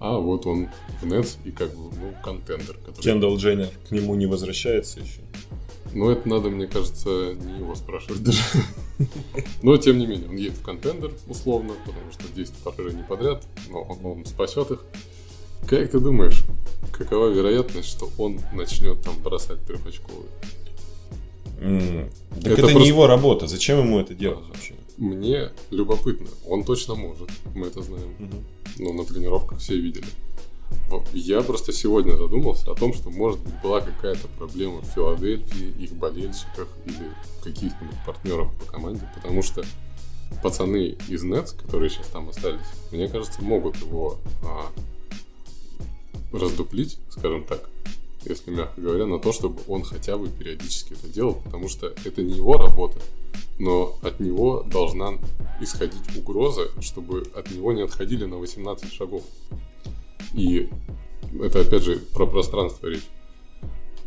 а 0.00 0.18
вот 0.18 0.46
он 0.46 0.68
в 1.02 1.06
Нетс 1.06 1.36
и 1.44 1.50
как 1.50 1.68
бы, 1.76 1.94
ну, 1.94 2.14
контендер. 2.24 2.76
Который... 2.78 3.02
Кендалл 3.02 3.36
Дженнер 3.36 3.68
к 3.86 3.90
нему 3.90 4.14
не 4.14 4.26
возвращается 4.26 5.00
еще? 5.00 5.20
Ну, 5.92 6.08
это 6.08 6.26
надо, 6.26 6.48
мне 6.48 6.66
кажется, 6.66 7.34
не 7.34 7.58
его 7.58 7.74
спрашивать 7.74 8.22
даже. 8.22 8.40
Но, 9.62 9.76
тем 9.76 9.98
не 9.98 10.06
менее, 10.06 10.28
он 10.28 10.36
едет 10.36 10.54
в 10.54 10.62
контендер, 10.62 11.12
условно, 11.28 11.74
потому 11.84 12.10
что 12.12 12.32
10 12.34 12.54
поражений 12.54 13.04
подряд, 13.06 13.44
но 13.68 13.82
он, 13.82 14.06
он 14.06 14.24
спасет 14.24 14.70
их. 14.70 14.82
Как 15.68 15.90
ты 15.90 16.00
думаешь, 16.00 16.44
какова 16.92 17.28
вероятность, 17.28 17.88
что 17.88 18.08
он 18.16 18.40
начнет 18.54 19.02
там 19.02 19.14
бросать 19.22 19.60
трехочковые? 19.66 20.30
Mm. 21.60 22.10
Так 22.36 22.38
это, 22.38 22.52
это 22.52 22.62
просто... 22.62 22.78
не 22.78 22.88
его 22.88 23.06
работа. 23.06 23.46
Зачем 23.46 23.80
ему 23.80 24.00
это 24.00 24.14
делать 24.14 24.46
вообще? 24.48 24.74
Мне 25.00 25.50
любопытно. 25.70 26.28
Он 26.46 26.62
точно 26.62 26.94
может. 26.94 27.28
Мы 27.54 27.66
это 27.66 27.82
знаем. 27.82 28.14
Угу 28.20 28.44
ну, 28.80 28.92
на 28.92 29.04
тренировках 29.04 29.58
все 29.58 29.76
видели. 29.78 30.06
Я 31.12 31.42
просто 31.42 31.72
сегодня 31.72 32.16
задумался 32.16 32.70
о 32.70 32.74
том, 32.74 32.94
что, 32.94 33.10
может 33.10 33.40
быть, 33.40 33.54
была 33.62 33.80
какая-то 33.80 34.28
проблема 34.38 34.80
в 34.80 34.86
Филадельфии, 34.86 35.74
их 35.82 35.92
болельщиках 35.92 36.68
или 36.86 37.12
каких-нибудь 37.42 37.96
партнерах 38.06 38.52
по 38.54 38.66
команде, 38.66 39.08
потому 39.14 39.42
что 39.42 39.64
пацаны 40.42 40.96
из 41.08 41.22
Нетс, 41.22 41.52
которые 41.52 41.90
сейчас 41.90 42.06
там 42.08 42.28
остались, 42.28 42.60
мне 42.92 43.08
кажется, 43.08 43.42
могут 43.42 43.76
его 43.76 44.18
а, 44.44 44.70
раздуплить, 46.32 46.98
скажем 47.10 47.44
так, 47.44 47.68
если 48.24 48.50
мягко 48.50 48.80
говоря, 48.80 49.06
на 49.06 49.18
то, 49.18 49.32
чтобы 49.32 49.60
он 49.68 49.82
хотя 49.82 50.16
бы 50.16 50.28
периодически 50.28 50.92
это 50.92 51.08
делал, 51.08 51.34
потому 51.34 51.68
что 51.68 51.92
это 52.04 52.22
не 52.22 52.36
его 52.36 52.54
работа, 52.54 53.00
но 53.58 53.98
от 54.02 54.20
него 54.20 54.62
должна 54.62 55.18
исходить 55.60 56.16
угроза, 56.16 56.70
чтобы 56.80 57.30
от 57.34 57.50
него 57.50 57.72
не 57.72 57.82
отходили 57.82 58.24
на 58.24 58.36
18 58.36 58.92
шагов. 58.92 59.22
И 60.34 60.68
это 61.40 61.60
опять 61.60 61.82
же 61.82 61.96
про 61.98 62.26
пространство 62.26 62.86
речь. 62.88 63.08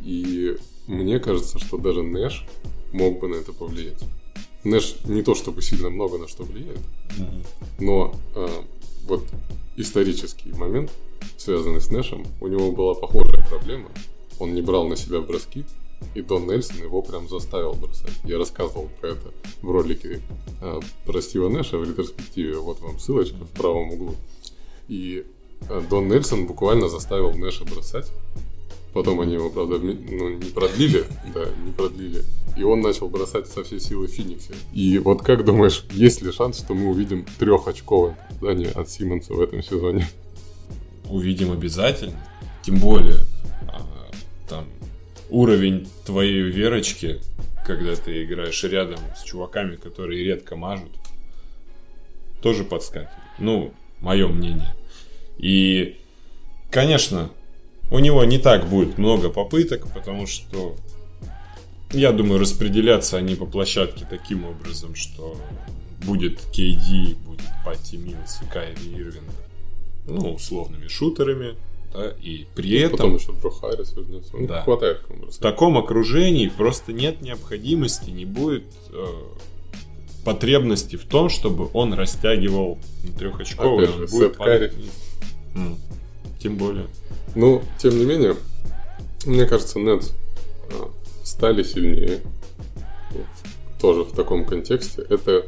И 0.01 0.57
мне 0.87 1.19
кажется, 1.19 1.59
что 1.59 1.77
даже 1.77 2.03
Нэш 2.03 2.45
мог 2.91 3.19
бы 3.19 3.27
на 3.27 3.35
это 3.35 3.53
повлиять. 3.53 4.03
Нэш 4.63 4.95
не 5.05 5.23
то 5.23 5.35
чтобы 5.35 5.61
сильно 5.61 5.89
много 5.89 6.17
на 6.17 6.27
что 6.27 6.43
влияет, 6.43 6.79
но 7.79 8.15
э, 8.35 8.47
вот 9.05 9.25
исторический 9.75 10.51
момент, 10.51 10.91
связанный 11.37 11.81
с 11.81 11.89
Нэшем, 11.89 12.25
у 12.41 12.47
него 12.47 12.71
была 12.71 12.93
похожая 12.93 13.45
проблема. 13.47 13.89
Он 14.39 14.53
не 14.53 14.61
брал 14.61 14.87
на 14.87 14.95
себя 14.95 15.21
броски, 15.21 15.65
и 16.15 16.21
Дон 16.21 16.47
Нельсон 16.47 16.77
его 16.77 17.01
прям 17.01 17.27
заставил 17.27 17.73
бросать. 17.73 18.13
Я 18.23 18.37
рассказывал 18.37 18.89
про 18.99 19.09
это 19.09 19.31
в 19.61 19.71
ролике 19.71 20.21
э, 20.61 20.79
про 21.05 21.21
Стива 21.21 21.49
Нэша 21.49 21.77
в 21.77 21.83
ретроспективе. 21.87 22.57
Вот 22.57 22.79
вам 22.81 22.99
ссылочка 22.99 23.37
в 23.43 23.49
правом 23.49 23.91
углу. 23.91 24.15
И 24.87 25.25
э, 25.69 25.81
Дон 25.89 26.07
Нельсон 26.07 26.45
буквально 26.45 26.89
заставил 26.89 27.31
Нэша 27.33 27.65
бросать. 27.65 28.11
Потом 28.93 29.21
они 29.21 29.33
его, 29.33 29.49
правда, 29.49 29.79
ну, 29.79 30.29
не 30.29 30.51
продлили, 30.51 31.05
да, 31.33 31.45
не 31.65 31.71
продлили. 31.71 32.23
И 32.55 32.61
он 32.61 32.81
начал 32.81 33.09
бросать 33.09 33.47
со 33.47 33.63
всей 33.63 33.79
силы 33.79 34.05
Фениксе. 34.05 34.53
И 34.71 34.99
вот 34.99 35.23
как 35.23 35.43
думаешь, 35.43 35.83
есть 35.91 36.21
ли 36.21 36.31
шанс, 36.31 36.59
что 36.59 36.75
мы 36.75 36.91
увидим 36.91 37.25
трехочковое 37.39 38.15
попадание 38.29 38.69
от 38.69 38.91
Симмонса 38.91 39.33
в 39.33 39.41
этом 39.41 39.63
сезоне? 39.63 40.07
Увидим 41.13 41.51
обязательно. 41.51 42.17
Тем 42.63 42.79
более, 42.79 43.19
а, 43.67 43.85
там 44.49 44.65
уровень 45.29 45.87
твоей 46.07 46.41
верочки, 46.41 47.21
когда 47.67 47.95
ты 47.95 48.23
играешь 48.23 48.63
рядом 48.63 48.97
с 49.15 49.21
чуваками, 49.21 49.75
которые 49.75 50.23
редко 50.23 50.55
мажут, 50.55 50.89
тоже 52.41 52.63
подскакивает. 52.63 53.11
Ну, 53.37 53.75
мое 53.99 54.27
мнение. 54.27 54.73
И, 55.37 55.99
конечно, 56.71 57.29
у 57.91 57.99
него 57.99 58.23
не 58.25 58.39
так 58.39 58.67
будет 58.67 58.97
много 58.97 59.29
попыток, 59.29 59.93
потому 59.93 60.25
что, 60.25 60.75
я 61.91 62.11
думаю, 62.11 62.39
распределяться 62.39 63.17
они 63.17 63.35
по 63.35 63.45
площадке 63.45 64.07
таким 64.09 64.45
образом, 64.45 64.95
что 64.95 65.39
будет 66.03 66.39
KD, 66.51 67.13
будет 67.23 67.45
Патти 67.63 67.97
Милс 67.97 68.41
и 68.41 68.51
Кайри 68.51 68.95
Ирвинг, 68.95 69.29
ну, 70.07 70.33
условными 70.33 70.87
шутерами, 70.87 71.55
да, 71.93 72.13
и 72.21 72.45
при 72.55 72.79
Ну, 72.79 72.85
этом 72.85 72.97
Потом 72.97 73.15
еще 73.15 73.31
Джо 73.41 73.49
Харрис 73.51 73.93
вернется. 73.95 74.31
Ну, 74.35 74.47
Да. 74.47 74.61
Хватает 74.61 74.99
кому 75.07 75.27
в 75.27 75.37
таком 75.37 75.77
окружении 75.77 76.47
просто 76.49 76.91
нет 76.91 77.21
необходимости, 77.21 78.09
не 78.09 78.25
будет 78.25 78.65
э, 78.91 79.05
потребности 80.25 80.95
в 80.95 81.05
том, 81.05 81.29
чтобы 81.29 81.69
он 81.73 81.93
растягивал 81.93 82.79
трехочковый. 83.17 83.85
Опять 83.85 83.95
же, 83.95 84.07
будет 84.07 84.37
Тем 86.39 86.57
более. 86.57 86.87
Ну, 87.35 87.61
тем 87.77 87.97
не 87.97 88.05
менее, 88.05 88.35
мне 89.25 89.45
кажется, 89.45 89.79
Нетс 89.79 90.11
а, 90.71 90.91
стали 91.23 91.63
сильнее. 91.63 92.21
Тоже 93.79 94.03
в 94.03 94.13
таком 94.13 94.45
контексте. 94.45 95.05
Это, 95.09 95.45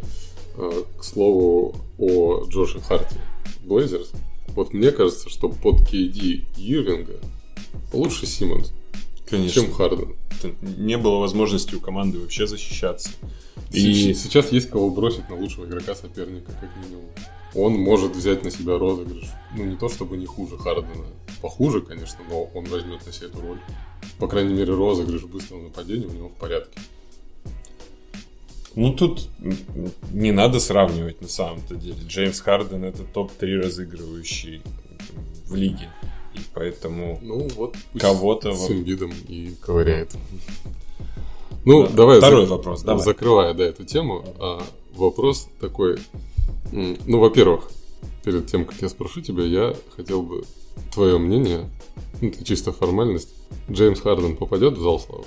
а, 0.57 0.85
к 0.97 1.03
слову, 1.03 1.75
о 1.97 2.45
Джоше 2.47 2.79
Харти. 2.81 3.17
Блейзерс. 3.63 4.11
Вот 4.55 4.73
мне 4.73 4.91
кажется, 4.91 5.29
что 5.29 5.49
под 5.49 5.81
KD 5.81 6.45
Ирвинга 6.57 7.19
лучше 7.91 8.25
Симмонс, 8.25 8.71
Конечно. 9.27 9.61
чем 9.61 9.71
Харден. 9.73 10.15
Это 10.31 10.53
Не 10.77 10.97
было 10.97 11.19
возможности 11.19 11.75
у 11.75 11.79
команды 11.79 12.19
вообще 12.19 12.47
защищаться. 12.47 13.09
И 13.71 14.09
И 14.09 14.13
сейчас 14.13 14.51
есть 14.51 14.69
кого 14.69 14.89
бросить 14.89 15.29
на 15.29 15.35
лучшего 15.35 15.65
игрока 15.65 15.95
соперника, 15.95 16.51
как 16.53 16.69
минимум. 16.83 17.05
Он 17.53 17.73
может 17.73 18.15
взять 18.15 18.43
на 18.43 18.51
себя 18.51 18.77
розыгрыш. 18.77 19.29
Ну, 19.55 19.65
не 19.65 19.77
то 19.77 19.87
чтобы 19.89 20.17
не 20.17 20.25
хуже 20.25 20.57
Хардена. 20.57 21.05
Похуже, 21.41 21.81
конечно, 21.81 22.19
но 22.29 22.43
он 22.53 22.65
возьмет 22.65 23.05
на 23.05 23.11
себя 23.11 23.27
эту 23.27 23.41
роль. 23.41 23.59
По 24.19 24.27
крайней 24.27 24.53
мере, 24.53 24.73
розыгрыш 24.73 25.23
быстрого 25.23 25.63
нападения 25.63 26.07
у 26.07 26.11
него 26.11 26.29
в 26.29 26.33
порядке. 26.35 26.79
Ну, 28.75 28.93
тут 28.93 29.29
не 30.11 30.31
надо 30.31 30.59
сравнивать 30.59 31.21
на 31.21 31.27
самом-то 31.29 31.75
деле. 31.75 31.97
Джеймс 32.07 32.39
Харден 32.41 32.83
это 32.83 33.03
топ-3 33.03 33.61
разыгрывающий 33.61 34.61
в 35.47 35.55
лиге. 35.55 35.89
И 36.33 36.39
поэтому 36.53 37.19
Ну, 37.21 37.47
вот 37.55 37.75
Кого-то 37.97 38.53
с 38.53 38.59
вот- 38.59 38.71
Эмбидом 38.71 39.13
и 39.27 39.55
ковыряет. 39.61 40.15
Ну, 41.63 41.83
Да. 41.83 41.89
давай. 41.89 42.17
Второй 42.17 42.45
за- 42.45 42.51
вопрос, 42.51 42.81
давай. 42.83 43.03
Закрывая, 43.03 43.53
да, 43.53 43.63
эту 43.63 43.85
тему, 43.85 44.23
а, 44.39 44.61
вопрос 44.93 45.47
такой. 45.61 45.97
Ну, 46.71 47.19
во-первых, 47.19 47.71
перед 48.23 48.47
тем, 48.47 48.65
как 48.65 48.81
я 48.81 48.89
спрошу 48.89 49.21
тебя, 49.21 49.43
я 49.45 49.75
хотел 49.95 50.21
бы 50.21 50.43
твое 50.93 51.17
мнение, 51.17 51.69
ну, 52.21 52.27
это 52.27 52.43
чисто 52.43 52.73
формальность. 52.73 53.29
Джеймс 53.71 54.01
Харден 54.01 54.35
попадет 54.35 54.77
в 54.77 54.81
зал 54.81 54.99
славы? 54.99 55.23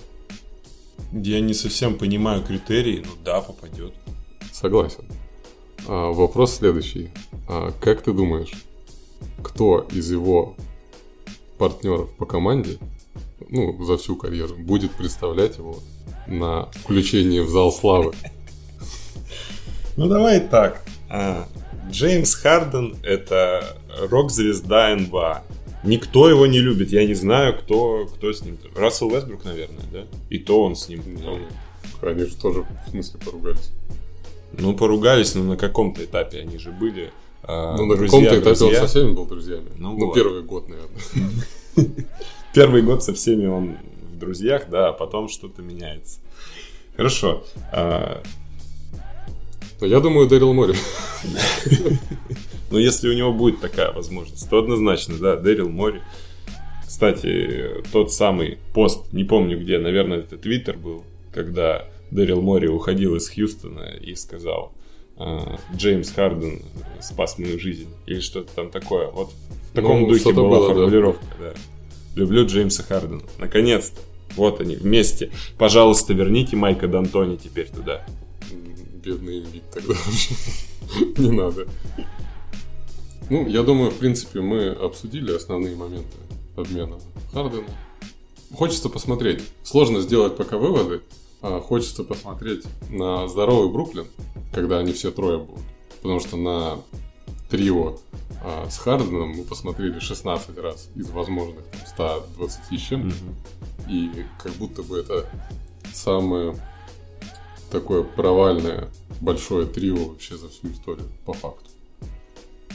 Я 1.13 1.41
не 1.41 1.55
совсем 1.55 1.97
понимаю 1.97 2.43
критерии, 2.43 3.03
ну 3.05 3.13
да, 3.25 3.41
попадет. 3.41 3.95
Согласен. 4.53 5.05
А, 5.87 6.13
вопрос 6.13 6.57
следующий. 6.57 7.11
А, 7.49 7.73
как 7.81 8.03
ты 8.03 8.13
думаешь, 8.13 8.53
кто 9.43 9.87
из 9.93 10.11
его 10.11 10.55
партнеров 11.59 12.11
по 12.17 12.27
команде, 12.27 12.79
ну, 13.49 13.83
за 13.85 13.97
всю 13.97 14.17
карьеру, 14.17 14.55
будет 14.57 14.93
представлять 14.93 15.59
его 15.59 15.79
на 16.27 16.67
включение 16.83 17.43
в 17.43 17.49
зал 17.49 17.73
славы? 17.73 18.13
Ну 19.97 20.09
давай 20.09 20.41
так. 20.41 20.83
А, 21.09 21.49
Джеймс 21.91 22.35
Харден 22.35 22.97
это 23.03 23.77
рок-звезда 23.99 24.95
НБА. 24.95 25.43
Никто 25.85 26.29
его 26.29 26.47
не 26.47 26.59
любит. 26.61 26.91
Я 26.93 27.07
не 27.07 27.15
знаю, 27.15 27.57
кто, 27.59 28.07
кто 28.07 28.33
с 28.33 28.43
ним. 28.43 28.59
Рассел 28.75 29.11
Вестбрук, 29.11 29.45
наверное, 29.45 29.85
да? 29.93 30.05
И 30.31 30.39
то 30.39 30.63
он 30.65 30.75
с 30.77 30.89
ним. 30.89 31.03
Ну, 31.23 31.39
они 32.03 32.25
же 32.25 32.37
тоже, 32.37 32.65
в 32.87 32.91
смысле, 32.91 33.21
поругались. 33.25 33.71
Ну, 34.53 34.75
поругались, 34.75 35.35
но 35.35 35.45
на 35.45 35.57
каком-то 35.57 36.05
этапе 36.05 36.41
они 36.41 36.59
же 36.59 36.71
были. 36.73 37.13
а, 37.43 37.77
Ну, 37.77 37.87
на 37.87 37.97
каком-то 37.97 38.39
этапе 38.39 38.65
он 38.65 38.75
со 38.75 38.87
всеми 38.87 39.13
был 39.13 39.27
друзьями. 39.27 39.69
Ну 39.77 39.93
Ну, 39.97 40.07
вот. 40.07 40.15
первый 40.15 40.43
год, 40.43 40.69
наверное. 40.69 41.01
Первый 42.55 42.83
год 42.83 43.05
со 43.05 43.13
всеми 43.15 43.47
он 43.47 43.77
в 44.13 44.19
друзьях, 44.19 44.69
да, 44.71 44.89
а 44.89 44.93
потом 44.93 45.29
что-то 45.29 45.63
меняется. 45.63 46.19
Хорошо. 46.97 47.45
А, 47.73 48.21
я 49.81 50.01
думаю, 50.01 50.27
Дэрил 50.27 50.53
Мори. 50.55 50.75
Но 52.71 52.79
если 52.79 53.09
у 53.09 53.15
него 53.15 53.33
будет 53.33 53.61
такая 53.61 53.93
возможность, 53.93 54.49
то 54.49 54.59
однозначно, 54.59 55.17
да, 55.19 55.37
Дэрил 55.37 55.69
Мори. 55.69 56.01
Кстати, 56.87 57.83
тот 57.93 58.13
самый 58.13 58.59
пост, 58.75 59.13
не 59.13 59.25
помню 59.25 59.59
где, 59.61 59.79
наверное, 59.79 60.19
это 60.21 60.37
Твиттер 60.39 60.77
был, 60.79 61.05
когда 61.33 61.85
Дэрил 62.11 62.41
Мори 62.43 62.69
уходил 62.69 63.15
из 63.17 63.29
Хьюстона 63.29 63.95
и 64.01 64.15
сказал, 64.15 64.73
а, 65.17 65.59
Джеймс 65.75 66.11
Харден 66.11 66.63
спас 67.01 67.39
мою 67.39 67.59
жизнь. 67.59 67.89
Или 68.07 68.21
что-то 68.21 68.53
там 68.55 68.71
такое. 68.71 69.09
Вот 69.09 69.31
в 69.71 69.75
таком 69.75 70.03
Ну, 70.03 70.09
духе 70.09 70.33
была 70.33 70.49
было, 70.49 70.69
да. 70.69 70.75
формулировка, 70.75 71.27
да. 71.39 71.53
Люблю 72.15 72.47
Джеймса 72.47 72.83
Хардена. 72.83 73.23
Наконец-то. 73.39 74.01
Вот 74.37 74.61
они, 74.61 74.77
вместе. 74.77 75.31
Пожалуйста, 75.59 76.13
верните 76.15 76.55
Майка 76.57 76.87
Д'Антони 76.87 77.39
теперь 77.43 77.69
туда. 77.69 78.05
Бедный 79.05 79.41
Эмбит 79.41 79.63
тогда 79.73 79.95
вообще. 80.07 80.35
Не 81.17 81.31
надо. 81.31 81.67
Ну, 83.31 83.47
я 83.47 83.63
думаю, 83.63 83.91
в 83.91 83.99
принципе, 83.99 84.41
мы 84.41 84.69
обсудили 84.69 85.35
основные 85.35 85.77
моменты 85.77 86.17
обмена 86.57 86.99
Хардена. 87.33 87.69
Хочется 88.55 88.89
посмотреть. 88.89 89.43
Сложно 89.63 90.01
сделать 90.01 90.37
пока 90.37 90.57
выводы. 90.57 91.03
а 91.43 91.61
хочется 91.61 92.05
посмотреть 92.05 92.65
на 92.91 93.29
здоровый 93.29 93.71
Бруклин, 93.71 94.07
когда 94.53 94.79
они 94.79 94.93
все 94.93 95.11
трое 95.11 95.39
будут. 95.39 95.65
Потому 96.01 96.21
что 96.21 96.37
на 96.37 96.79
трио 97.51 97.99
а, 98.43 98.69
с 98.71 98.79
Харденом 98.79 99.31
мы 99.37 99.45
посмотрели 99.45 99.99
16 99.99 100.57
раз 100.59 100.89
из 100.97 101.11
возможных 101.11 101.65
там, 101.97 102.23
120 102.35 102.81
с 102.81 102.83
чем-то. 102.83 103.17
И 103.91 104.11
как 104.43 104.53
будто 104.53 104.83
бы 104.83 104.99
это 104.99 105.29
самое 105.93 106.57
такое 107.71 108.03
провальное 108.03 108.89
большое 109.21 109.67
трио 109.67 109.97
вообще 109.97 110.37
за 110.37 110.49
всю 110.49 110.73
историю, 110.73 111.07
по 111.27 111.35
факту. 111.35 111.71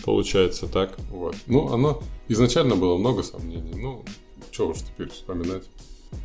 Получается 0.03 0.67
так. 0.67 0.97
Вот. 1.09 1.35
Ну, 1.47 1.71
оно 1.71 2.01
изначально 2.27 2.75
было 2.75 2.97
много 2.97 3.23
сомнений. 3.23 3.73
Ну, 3.75 4.03
что 4.51 4.69
уж 4.69 4.79
теперь 4.79 5.09
вспоминать. 5.09 5.63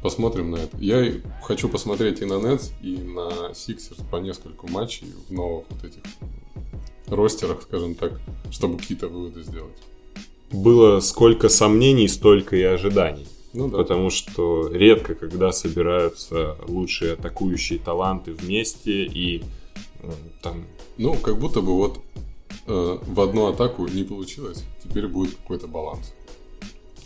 Посмотрим 0.03 0.51
на 0.51 0.57
это. 0.57 0.77
Я 0.79 1.15
хочу 1.43 1.69
посмотреть 1.69 2.21
и 2.21 2.25
на 2.27 2.39
Нетс, 2.39 2.71
и 2.83 2.97
на 2.99 3.55
Сиксерс 3.55 4.01
по 4.11 4.17
нескольку 4.17 4.69
матчей 4.69 5.07
в 5.29 5.33
новых 5.33 5.65
вот 5.71 5.85
этих 5.85 6.03
ростерах, 7.07 7.63
скажем 7.63 7.95
так, 7.95 8.21
чтобы 8.51 8.79
какие-то 8.79 9.09
выводы 9.09 9.43
сделать. 9.43 9.79
Было 10.53 11.01
сколько 11.01 11.49
сомнений, 11.49 12.09
столько 12.09 12.57
и 12.57 12.63
ожиданий. 12.63 13.27
Ну 13.55 13.69
да. 13.69 13.79
Потому 13.79 14.11
что 14.11 14.69
редко, 14.69 15.15
когда 15.15 15.53
собираются 15.53 16.57
лучшие 16.69 17.15
атакующие 17.15 17.79
таланты 17.79 18.33
вместе 18.33 19.05
и 19.05 19.43
м, 20.03 20.13
там 20.43 20.65
Ну, 20.99 21.15
как 21.15 21.39
будто 21.39 21.61
бы 21.63 21.75
вот 21.75 22.01
э, 22.69 22.99
в 23.03 23.21
одну 23.21 23.47
атаку 23.47 23.87
не 23.89 24.05
получилось. 24.05 24.65
Теперь 24.83 25.09
будет 25.09 25.35
какой-то 25.37 25.67
баланс. 25.67 26.13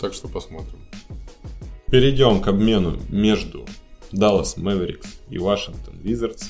Так 0.01 0.15
что 0.15 0.29
посмотрим. 0.29 0.79
Перейдем 1.91 2.41
к 2.41 2.49
обмену 2.49 2.99
между 3.09 3.67
Dallas 4.13 4.57
Mavericks 4.57 5.07
и 5.31 5.37
Washington 5.37 6.03
Wizards. 6.03 6.45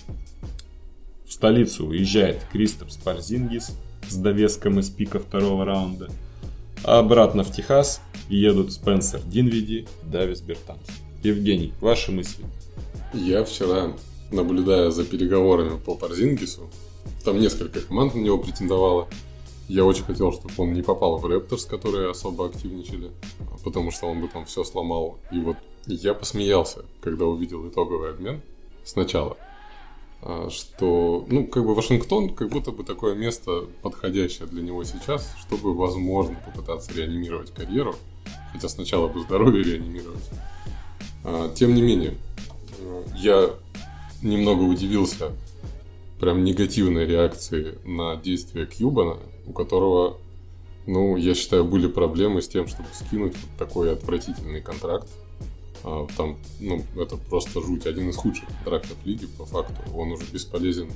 В 1.27 1.33
столицу 1.33 1.87
уезжает 1.87 2.45
Кристопс 2.53 2.97
Парзингис 2.97 3.77
с 4.09 4.17
довеском 4.17 4.79
из 4.81 4.91
пика 4.91 5.19
второго 5.19 5.65
раунда. 5.65 6.11
А 6.85 6.99
обратно 6.99 7.45
в 7.45 7.53
Техас 7.53 8.01
едут 8.29 8.73
Спенсер 8.73 9.21
Динвиди 9.23 9.87
и 10.03 10.11
Давис 10.11 10.41
Бертанс. 10.41 10.83
Евгений, 11.23 11.73
ваши 11.81 12.11
мысли? 12.11 12.45
Я 13.15 13.45
вчера, 13.45 13.93
наблюдая 14.31 14.91
за 14.91 15.05
переговорами 15.05 15.79
по 15.79 15.95
Парзингису, 15.95 16.71
там 17.25 17.41
несколько 17.41 17.81
команд 17.81 18.15
на 18.15 18.19
него 18.21 18.39
претендовало. 18.39 19.09
Я 19.69 19.85
очень 19.85 20.05
хотел, 20.05 20.33
чтобы 20.33 20.53
он 20.59 20.73
не 20.73 20.83
попал 20.83 21.19
в 21.19 21.25
Рэпторс, 21.27 21.65
которые 21.65 22.11
особо 22.11 22.47
активничали, 22.47 23.11
потому 23.65 23.91
что 23.91 24.07
он 24.07 24.21
бы 24.21 24.29
там 24.29 24.45
все 24.45 24.65
сломал. 24.65 25.19
И 25.31 25.39
вот 25.39 25.57
я 25.87 26.15
посмеялся, 26.15 26.85
когда 27.01 27.25
увидел 27.27 27.67
итоговый 27.69 28.11
обмен 28.11 28.43
сначала. 28.85 29.37
а, 30.21 30.51
Что, 30.51 31.25
ну, 31.29 31.47
как 31.47 31.65
бы 31.65 31.75
Вашингтон, 31.75 32.35
как 32.35 32.51
будто 32.51 32.73
бы 32.73 32.85
такое 32.85 33.15
место 33.15 33.65
подходящее 33.83 34.47
для 34.47 34.63
него 34.63 34.85
сейчас, 34.85 35.35
чтобы, 35.41 35.75
возможно, 35.75 36.37
попытаться 36.45 36.93
реанимировать 36.93 37.53
карьеру. 37.53 37.95
Хотя 38.53 38.69
сначала 38.69 39.09
бы 39.09 39.21
здоровье 39.21 39.63
реанимировать. 39.63 40.29
А, 41.25 41.53
Тем 41.55 41.75
не 41.75 41.83
менее, 41.83 42.15
э, 42.79 43.03
я 43.17 43.51
немного 44.23 44.63
удивился 44.63 45.33
прям 46.23 46.45
негативной 46.45 47.05
реакции 47.05 47.79
на 47.85 48.15
действия 48.15 48.65
Кьюбана, 48.65 49.19
у 49.45 49.53
которого, 49.53 50.19
ну, 50.87 51.17
я 51.17 51.35
считаю, 51.35 51.65
были 51.65 51.89
проблемы 51.89 52.43
с 52.43 52.49
тем, 52.49 52.69
чтобы 52.69 52.89
скинуть 52.93 53.35
вот 53.35 53.51
такой 53.59 53.93
отвратительный 53.93 54.61
контракт. 54.61 55.09
А, 55.83 56.07
Там, 56.17 56.39
ну, 56.61 56.81
это 56.95 57.17
просто 57.17 57.61
жуть. 57.61 57.87
Один 57.87 58.09
из 58.09 58.15
худших 58.15 58.47
контрактов 58.47 58.97
лиги, 59.05 59.27
по 59.27 59.47
факту. 59.47 59.75
Он 59.97 60.13
уже 60.13 60.23
бесполезен 60.33 60.93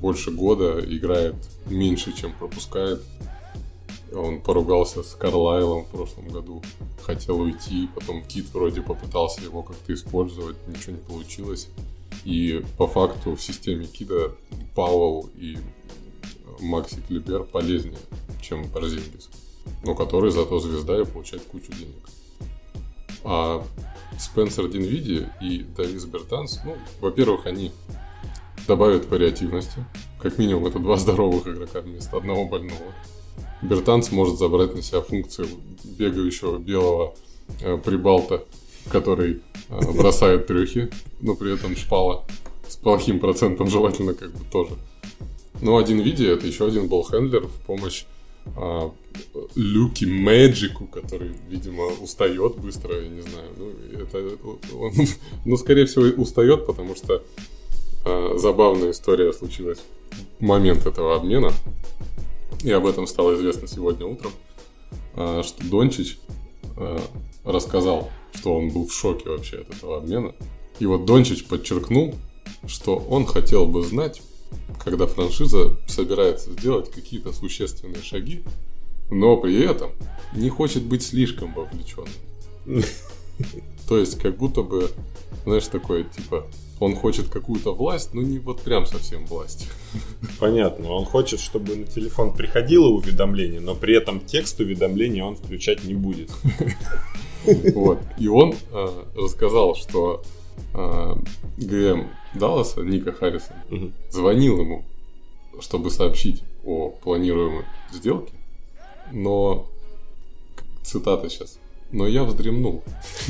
больше 0.00 0.32
года, 0.32 0.80
играет 0.80 1.36
меньше, 1.66 2.12
чем 2.12 2.32
пропускает. 2.32 3.00
Он 4.12 4.40
поругался 4.40 5.04
с 5.04 5.14
Карлайлом 5.14 5.84
в 5.84 5.90
прошлом 5.90 6.26
году, 6.26 6.64
хотел 7.02 7.40
уйти, 7.40 7.88
потом 7.94 8.24
Кит 8.24 8.46
вроде 8.52 8.82
попытался 8.82 9.40
его 9.40 9.62
как-то 9.62 9.94
использовать, 9.94 10.56
ничего 10.66 10.96
не 10.96 10.98
получилось. 10.98 11.68
И 12.24 12.64
по 12.78 12.86
факту 12.86 13.34
в 13.34 13.42
системе 13.42 13.86
Кида 13.86 14.34
Пауэлл 14.74 15.30
и 15.36 15.58
Макси 16.60 17.00
Клибер 17.06 17.44
полезнее, 17.44 17.98
чем 18.40 18.68
Парзингис, 18.68 19.30
но 19.84 19.94
который 19.94 20.30
зато 20.30 20.58
звезда 20.60 21.00
и 21.00 21.04
получает 21.04 21.42
кучу 21.44 21.72
денег. 21.72 22.08
А 23.24 23.64
Спенсер 24.18 24.68
Динвиди 24.68 25.28
и 25.40 25.64
Давис 25.76 26.04
Бертанс, 26.04 26.60
ну, 26.64 26.76
во-первых, 27.00 27.46
они 27.46 27.72
добавят 28.66 29.10
вариативности. 29.10 29.84
Как 30.20 30.38
минимум, 30.38 30.66
это 30.66 30.78
два 30.78 30.96
здоровых 30.98 31.46
игрока 31.46 31.80
вместо 31.80 32.16
одного 32.16 32.46
больного. 32.46 32.92
Бертанс 33.62 34.10
может 34.10 34.38
забрать 34.38 34.74
на 34.74 34.82
себя 34.82 35.00
функцию 35.00 35.48
бегающего 35.84 36.58
белого 36.58 37.14
э, 37.60 37.76
прибалта, 37.78 38.44
который 38.88 39.40
э, 39.68 39.92
бросает 39.92 40.46
трюхи, 40.46 40.90
но 41.20 41.34
при 41.34 41.54
этом 41.54 41.76
шпала 41.76 42.24
с 42.68 42.76
плохим 42.76 43.20
процентом 43.20 43.68
желательно 43.68 44.14
как 44.14 44.32
бы 44.32 44.44
тоже. 44.50 44.74
Но 45.60 45.76
один 45.76 46.00
виде 46.00 46.28
это 46.28 46.46
еще 46.46 46.66
один 46.66 46.88
болхендлер 46.88 47.46
в 47.46 47.66
помощь 47.66 48.04
а, 48.56 48.92
Люки 49.54 50.04
Мэджику, 50.04 50.86
который, 50.86 51.32
видимо, 51.48 51.84
устает 52.00 52.56
быстро, 52.56 53.00
я 53.00 53.08
не 53.08 53.20
знаю. 53.20 53.48
Ну, 53.56 53.72
это, 54.00 54.36
он, 54.76 54.92
ну, 55.44 55.56
скорее 55.56 55.86
всего, 55.86 56.04
устает, 56.20 56.66
потому 56.66 56.96
что 56.96 57.22
а, 58.04 58.34
забавная 58.36 58.90
история 58.90 59.32
случилась 59.32 59.78
в 60.38 60.42
момент 60.42 60.86
этого 60.86 61.14
обмена. 61.14 61.52
И 62.64 62.70
об 62.70 62.86
этом 62.86 63.06
стало 63.06 63.34
известно 63.34 63.68
сегодня 63.68 64.06
утром, 64.06 64.32
а, 65.14 65.42
что 65.42 65.64
Дончич 65.64 66.18
а, 66.76 67.00
рассказал, 67.44 68.10
что 68.34 68.56
он 68.56 68.70
был 68.70 68.86
в 68.86 68.92
шоке 68.92 69.28
вообще 69.28 69.58
от 69.58 69.70
этого 69.70 69.98
обмена. 69.98 70.34
И 70.78 70.86
вот 70.86 71.04
Дончич 71.04 71.44
подчеркнул, 71.44 72.14
что 72.66 72.96
он 72.96 73.26
хотел 73.26 73.66
бы 73.66 73.84
знать, 73.84 74.22
когда 74.82 75.06
франшиза 75.06 75.76
собирается 75.86 76.52
сделать 76.52 76.90
какие-то 76.90 77.32
существенные 77.32 78.02
шаги, 78.02 78.42
но 79.10 79.36
при 79.36 79.62
этом 79.62 79.92
не 80.34 80.48
хочет 80.48 80.82
быть 80.82 81.02
слишком 81.02 81.54
вовлеченным. 81.54 82.08
То 83.88 83.98
есть, 83.98 84.18
как 84.18 84.36
будто 84.36 84.62
бы, 84.62 84.90
знаешь, 85.44 85.66
такое, 85.66 86.04
типа, 86.04 86.46
он 86.80 86.96
хочет 86.96 87.28
какую-то 87.28 87.74
власть, 87.74 88.14
но 88.14 88.22
не 88.22 88.38
вот 88.38 88.62
прям 88.62 88.86
совсем 88.86 89.26
власть. 89.26 89.68
Понятно. 90.40 90.90
Он 90.90 91.04
хочет, 91.04 91.40
чтобы 91.40 91.76
на 91.76 91.84
телефон 91.84 92.34
приходило 92.34 92.88
уведомление, 92.88 93.60
но 93.60 93.74
при 93.74 93.94
этом 93.94 94.20
текст 94.20 94.58
уведомления 94.60 95.24
он 95.24 95.36
включать 95.36 95.84
не 95.84 95.94
будет. 95.94 96.30
Вот. 97.74 97.98
И 98.18 98.28
он 98.28 98.54
э, 98.72 99.04
рассказал, 99.14 99.74
что 99.74 100.22
э, 100.74 101.14
ГМ 101.58 102.08
Далласа, 102.34 102.82
Ника 102.82 103.12
Харрисон, 103.12 103.56
угу. 103.70 103.92
звонил 104.10 104.60
ему, 104.60 104.84
чтобы 105.60 105.90
сообщить 105.90 106.42
о 106.64 106.90
планируемой 106.90 107.64
сделке, 107.92 108.32
но, 109.10 109.66
цитата 110.82 111.28
сейчас, 111.28 111.58
но 111.90 112.06
я 112.06 112.24
вздремнул 112.24 112.82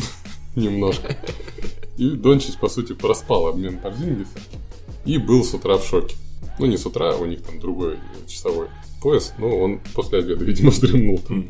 немножко. 0.56 1.16
И 1.96 2.10
Дончич, 2.10 2.56
по 2.56 2.68
сути, 2.68 2.94
проспал 2.94 3.48
обмен 3.48 3.78
Порзингиса 3.78 4.38
и 5.04 5.18
был 5.18 5.44
с 5.44 5.54
утра 5.54 5.76
в 5.76 5.84
шоке. 5.84 6.16
Ну, 6.58 6.66
не 6.66 6.76
с 6.76 6.86
утра, 6.86 7.16
у 7.16 7.24
них 7.24 7.42
там 7.42 7.58
другой 7.58 7.98
часовой 8.26 8.68
пояс, 9.00 9.34
но 9.38 9.58
он 9.58 9.80
после 9.94 10.20
обеда, 10.20 10.44
видимо, 10.44 10.70
вздремнул 10.70 11.18
там. 11.18 11.46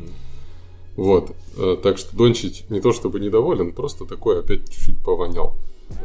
Вот. 0.95 1.31
Э, 1.57 1.77
так 1.81 1.97
что 1.97 2.15
Дончич 2.15 2.63
не 2.69 2.81
то 2.81 2.93
чтобы 2.93 3.19
недоволен, 3.19 3.71
просто 3.71 4.05
такой 4.05 4.39
опять 4.39 4.69
чуть-чуть 4.69 4.97
повонял. 5.03 5.55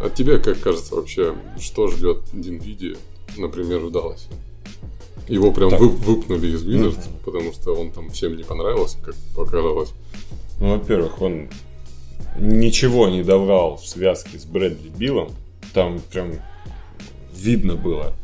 От 0.02 0.14
тебя, 0.14 0.38
как 0.38 0.60
кажется, 0.60 0.94
вообще, 0.94 1.34
что 1.58 1.88
ждет 1.88 2.22
Динвиди, 2.32 2.96
например, 3.36 3.80
в 3.80 3.90
Далласе? 3.90 4.28
Его 5.28 5.52
прям 5.52 5.70
вы, 5.70 5.88
выпнули 5.88 6.48
из 6.48 6.64
Wizards, 6.64 7.06
mm-hmm. 7.06 7.24
потому 7.24 7.52
что 7.52 7.74
он 7.74 7.90
там 7.90 8.10
всем 8.10 8.36
не 8.36 8.44
понравился, 8.44 8.98
как 9.02 9.14
показалось. 9.34 9.90
Ну, 10.58 10.78
во-первых, 10.78 11.20
он 11.20 11.48
ничего 12.38 13.08
не 13.08 13.22
давал 13.22 13.76
в 13.76 13.86
связке 13.86 14.38
с 14.38 14.44
Брэдли 14.44 14.88
Биллом. 14.88 15.30
Там 15.74 16.00
прям 16.10 16.32
видно 17.34 17.74
было. 17.74 18.14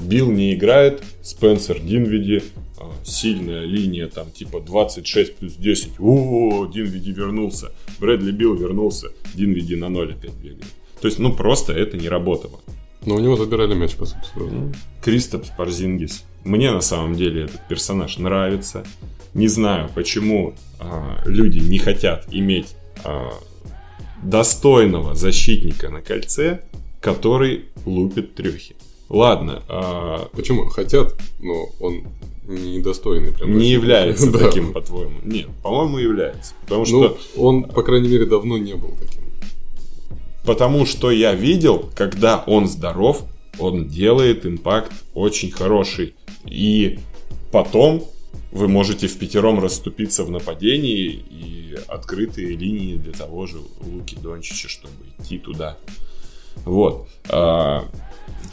Билл 0.00 0.30
не 0.30 0.54
играет, 0.54 1.02
Спенсер 1.22 1.78
Динвиди, 1.78 2.42
а, 2.42 2.65
сильная 3.04 3.64
линия, 3.64 4.08
там 4.08 4.30
типа 4.30 4.60
26 4.60 5.36
плюс 5.36 5.54
10. 5.54 5.92
О, 5.98 6.66
Динвиди 6.66 7.12
вернулся. 7.12 7.72
Брэдли 7.98 8.32
Билл 8.32 8.54
вернулся. 8.54 9.08
Динвиди 9.34 9.76
на 9.76 9.88
0 9.88 10.12
опять 10.12 10.34
бегает. 10.34 10.66
То 11.00 11.08
есть, 11.08 11.18
ну, 11.18 11.32
просто 11.32 11.72
это 11.72 11.96
не 11.96 12.08
работало. 12.08 12.60
Но 13.04 13.14
у 13.14 13.20
него 13.20 13.36
забирали 13.36 13.74
мяч, 13.74 13.94
по 13.94 14.06
сути. 14.06 14.26
Ну, 14.36 14.72
Кристопс 15.02 15.50
Парзингис. 15.56 16.24
Мне 16.44 16.72
на 16.72 16.80
самом 16.80 17.14
деле 17.14 17.44
этот 17.44 17.66
персонаж 17.68 18.18
нравится. 18.18 18.84
Не 19.34 19.48
знаю, 19.48 19.90
почему 19.94 20.54
а, 20.80 21.22
люди 21.26 21.58
не 21.58 21.78
хотят 21.78 22.26
иметь 22.30 22.74
а, 23.04 23.32
достойного 24.22 25.14
защитника 25.14 25.90
на 25.90 26.00
кольце, 26.00 26.62
который 27.00 27.66
лупит 27.84 28.34
трехи. 28.34 28.76
Ладно. 29.08 29.62
А... 29.68 30.28
Почему? 30.32 30.66
Хотят, 30.66 31.14
но 31.40 31.68
он 31.80 32.04
недостойный. 32.48 33.32
Прям 33.32 33.56
не 33.56 33.70
является 33.70 34.32
таким, 34.38 34.72
по-твоему? 34.72 35.18
Нет, 35.22 35.48
по-моему, 35.62 35.98
является. 35.98 36.54
Потому 36.62 36.80
ну, 36.80 36.86
что... 36.86 37.18
он, 37.36 37.64
по 37.64 37.82
крайней 37.82 38.08
мере, 38.08 38.26
давно 38.26 38.58
не 38.58 38.74
был 38.74 38.94
таким. 39.00 39.22
Потому 40.44 40.86
что 40.86 41.10
я 41.10 41.34
видел, 41.34 41.90
когда 41.94 42.42
он 42.46 42.68
здоров, 42.68 43.24
он 43.58 43.88
делает 43.88 44.46
импакт 44.46 44.92
очень 45.14 45.50
хороший. 45.50 46.14
И 46.44 47.00
потом 47.50 48.04
вы 48.52 48.68
можете 48.68 49.08
в 49.08 49.18
пятером 49.18 49.60
расступиться 49.60 50.24
в 50.24 50.30
нападении 50.30 51.24
и 51.28 51.76
открытые 51.88 52.56
линии 52.56 52.96
для 52.96 53.12
того 53.12 53.46
же 53.46 53.58
Луки 53.80 54.16
Дончича, 54.16 54.68
чтобы 54.68 54.94
идти 55.18 55.38
туда. 55.38 55.76
Вот. 56.64 57.08
А, 57.28 57.84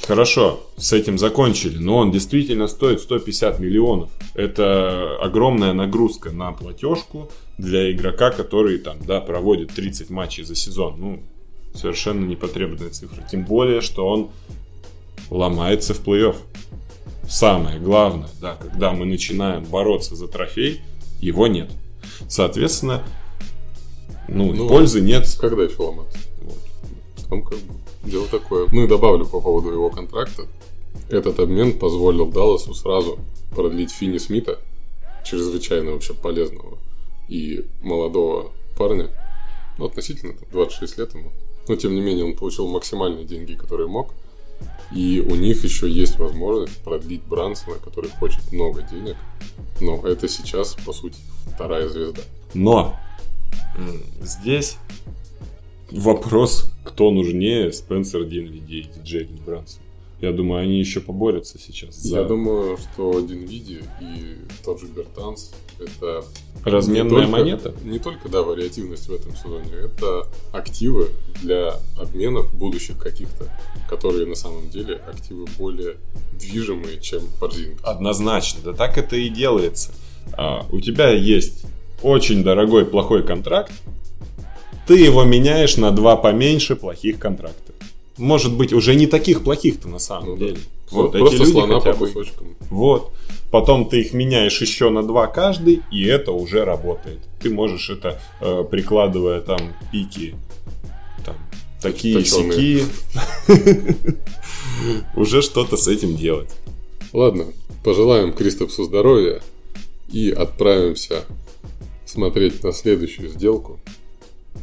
хорошо, 0.01 0.61
с 0.77 0.93
этим 0.93 1.17
закончили, 1.17 1.77
но 1.77 1.97
он 1.97 2.11
действительно 2.11 2.67
стоит 2.67 3.01
150 3.01 3.59
миллионов. 3.59 4.09
Это 4.35 5.17
огромная 5.21 5.73
нагрузка 5.73 6.31
на 6.31 6.51
платежку 6.51 7.29
для 7.57 7.91
игрока, 7.91 8.31
который 8.31 8.77
там, 8.79 8.97
да, 9.05 9.21
проводит 9.21 9.73
30 9.73 10.09
матчей 10.09 10.43
за 10.43 10.55
сезон. 10.55 10.95
Ну, 10.97 11.23
совершенно 11.73 12.25
непотребная 12.25 12.89
цифра. 12.89 13.23
Тем 13.29 13.45
более, 13.45 13.81
что 13.81 14.07
он 14.07 14.29
ломается 15.29 15.93
в 15.93 16.05
плей-офф. 16.05 16.35
Самое 17.27 17.79
главное, 17.79 18.29
да, 18.41 18.55
когда 18.55 18.91
мы 18.91 19.05
начинаем 19.05 19.63
бороться 19.63 20.15
за 20.15 20.27
трофей, 20.27 20.81
его 21.19 21.47
нет. 21.47 21.71
Соответственно, 22.27 23.03
ну, 24.27 24.53
ну 24.53 24.67
пользы 24.67 25.01
нет. 25.01 25.27
Когда 25.39 25.63
еще 25.63 25.81
ломаться? 25.81 26.17
Вот. 26.41 26.59
Там 27.29 27.43
как 27.43 27.59
бы 27.59 27.73
дело 28.03 28.27
такое. 28.27 28.67
Ну 28.71 28.83
и 28.83 28.87
добавлю 28.87 29.25
по 29.25 29.41
поводу 29.41 29.71
его 29.71 29.89
контракта. 29.89 30.47
Этот 31.09 31.39
обмен 31.39 31.77
позволил 31.77 32.27
Далласу 32.27 32.73
сразу 32.73 33.19
продлить 33.51 33.91
Финни 33.91 34.17
Смита, 34.17 34.59
чрезвычайно 35.23 35.91
вообще 35.91 36.13
полезного 36.13 36.77
и 37.27 37.65
молодого 37.81 38.51
парня, 38.77 39.09
ну, 39.77 39.85
относительно, 39.85 40.35
26 40.51 40.97
лет 40.97 41.13
ему, 41.13 41.31
но 41.67 41.75
тем 41.75 41.95
не 41.95 42.01
менее 42.01 42.25
он 42.25 42.35
получил 42.35 42.67
максимальные 42.67 43.25
деньги, 43.25 43.53
которые 43.53 43.87
мог. 43.87 44.13
И 44.95 45.19
у 45.27 45.35
них 45.35 45.63
еще 45.63 45.89
есть 45.89 46.19
возможность 46.19 46.77
продлить 46.83 47.23
Брансона, 47.23 47.77
который 47.77 48.11
хочет 48.11 48.51
много 48.51 48.83
денег. 48.83 49.17
Но 49.81 50.07
это 50.07 50.27
сейчас, 50.27 50.75
по 50.85 50.93
сути, 50.93 51.17
вторая 51.53 51.89
звезда. 51.89 52.21
Но 52.53 52.95
здесь 54.21 54.77
вопрос, 55.93 56.71
кто 56.83 57.11
нужнее, 57.11 57.71
Спенсер 57.71 58.25
Динвиди 58.25 58.89
и 58.95 59.03
Джейден 59.03 59.37
Брансон. 59.45 59.81
Я 60.21 60.31
думаю, 60.31 60.63
они 60.63 60.79
еще 60.79 61.01
поборются 61.01 61.59
сейчас. 61.59 61.95
За... 61.95 62.21
Я 62.21 62.23
думаю, 62.23 62.77
что 62.77 63.19
Динвиди 63.19 63.81
и 63.99 64.37
тот 64.63 64.79
же 64.79 64.87
Бертанс 64.87 65.51
это 65.77 66.23
разменная 66.63 67.03
не 67.03 67.09
только, 67.09 67.27
монета. 67.27 67.73
Не 67.83 67.99
только 67.99 68.29
да 68.29 68.41
вариативность 68.41 69.09
в 69.09 69.13
этом 69.13 69.35
сезоне, 69.35 69.71
это 69.83 70.25
активы 70.53 71.09
для 71.41 71.73
обменов 71.99 72.53
будущих 72.55 72.97
каких-то, 72.97 73.51
которые 73.89 74.25
на 74.25 74.35
самом 74.35 74.69
деле 74.69 74.95
активы 74.95 75.45
более 75.57 75.97
движимые, 76.39 77.01
чем 77.01 77.23
Порзинг. 77.41 77.79
Однозначно, 77.83 78.61
да 78.63 78.73
так 78.73 78.97
это 78.97 79.17
и 79.17 79.27
делается. 79.27 79.91
А, 80.37 80.65
у 80.71 80.79
тебя 80.79 81.09
есть 81.09 81.65
очень 82.01 82.43
дорогой 82.43 82.85
плохой 82.85 83.23
контракт, 83.23 83.73
ты 84.87 84.97
его 84.97 85.23
меняешь 85.23 85.77
на 85.77 85.91
два 85.91 86.15
поменьше 86.15 86.75
плохих 86.75 87.19
контракта 87.19 87.73
может 88.17 88.55
быть, 88.55 88.73
уже 88.73 88.95
не 88.95 89.07
таких 89.07 89.43
плохих-то 89.43 89.87
на 89.87 89.99
самом 89.99 90.29
ну, 90.29 90.37
деле. 90.37 90.55
Да. 90.55 90.61
Вот, 90.91 91.11
Просто 91.11 91.35
эти 91.35 91.41
люди 91.41 91.51
слона 91.51 91.79
хотя 91.79 91.93
по 91.93 91.99
бы... 91.99 92.07
кусочкам. 92.07 92.55
Вот. 92.69 93.11
Потом 93.51 93.89
ты 93.89 94.01
их 94.01 94.13
меняешь 94.13 94.59
еще 94.61 94.89
на 94.89 95.03
два 95.03 95.27
каждый, 95.27 95.81
и 95.91 96.05
это 96.05 96.31
уже 96.31 96.65
работает. 96.65 97.19
Ты 97.41 97.49
можешь 97.49 97.89
это, 97.89 98.19
э, 98.41 98.63
прикладывая 98.69 99.41
там 99.41 99.73
пики, 99.91 100.35
там, 101.23 101.35
такие 101.81 102.23
сики, 102.25 102.83
уже 105.15 105.41
что-то 105.41 105.77
с 105.77 105.87
этим 105.87 106.15
делать. 106.15 106.49
Ладно, 107.11 107.45
пожелаем 107.83 108.33
Кристопсу 108.33 108.85
здоровья 108.85 109.41
и 110.11 110.31
отправимся 110.31 111.23
смотреть 112.05 112.63
на 112.63 112.71
следующую 112.71 113.29
сделку. 113.29 113.79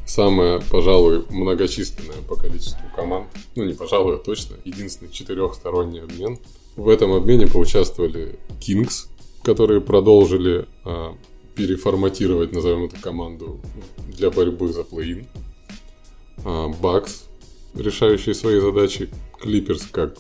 Самая, 0.07 0.61
пожалуй, 0.71 1.25
многочисленная 1.31 2.23
по 2.29 2.37
количеству 2.37 2.83
команд. 2.97 3.29
Ну, 3.55 3.65
не 3.65 3.75
пожалуй, 3.75 4.17
а 4.17 4.19
точно. 4.19 4.57
Единственный 4.65 5.11
четырехсторонний 5.11 6.03
обмен. 6.03 6.39
В 6.77 6.89
этом 6.89 7.13
обмене 7.13 7.47
поучаствовали 7.47 8.39
Kings, 8.61 9.09
которые 9.43 9.81
продолжили 9.81 10.67
а, 10.85 11.17
переформатировать, 11.55 12.53
назовем 12.53 12.85
эту 12.85 12.97
команду, 13.01 13.61
для 14.09 14.31
борьбы 14.31 14.73
за 14.73 14.83
плей-ин. 14.83 15.27
А, 16.45 16.69
Bucks, 16.69 17.25
решающие 17.75 18.35
свои 18.35 18.61
задачи. 18.61 19.09
Clippers, 19.43 19.85
как 19.91 20.17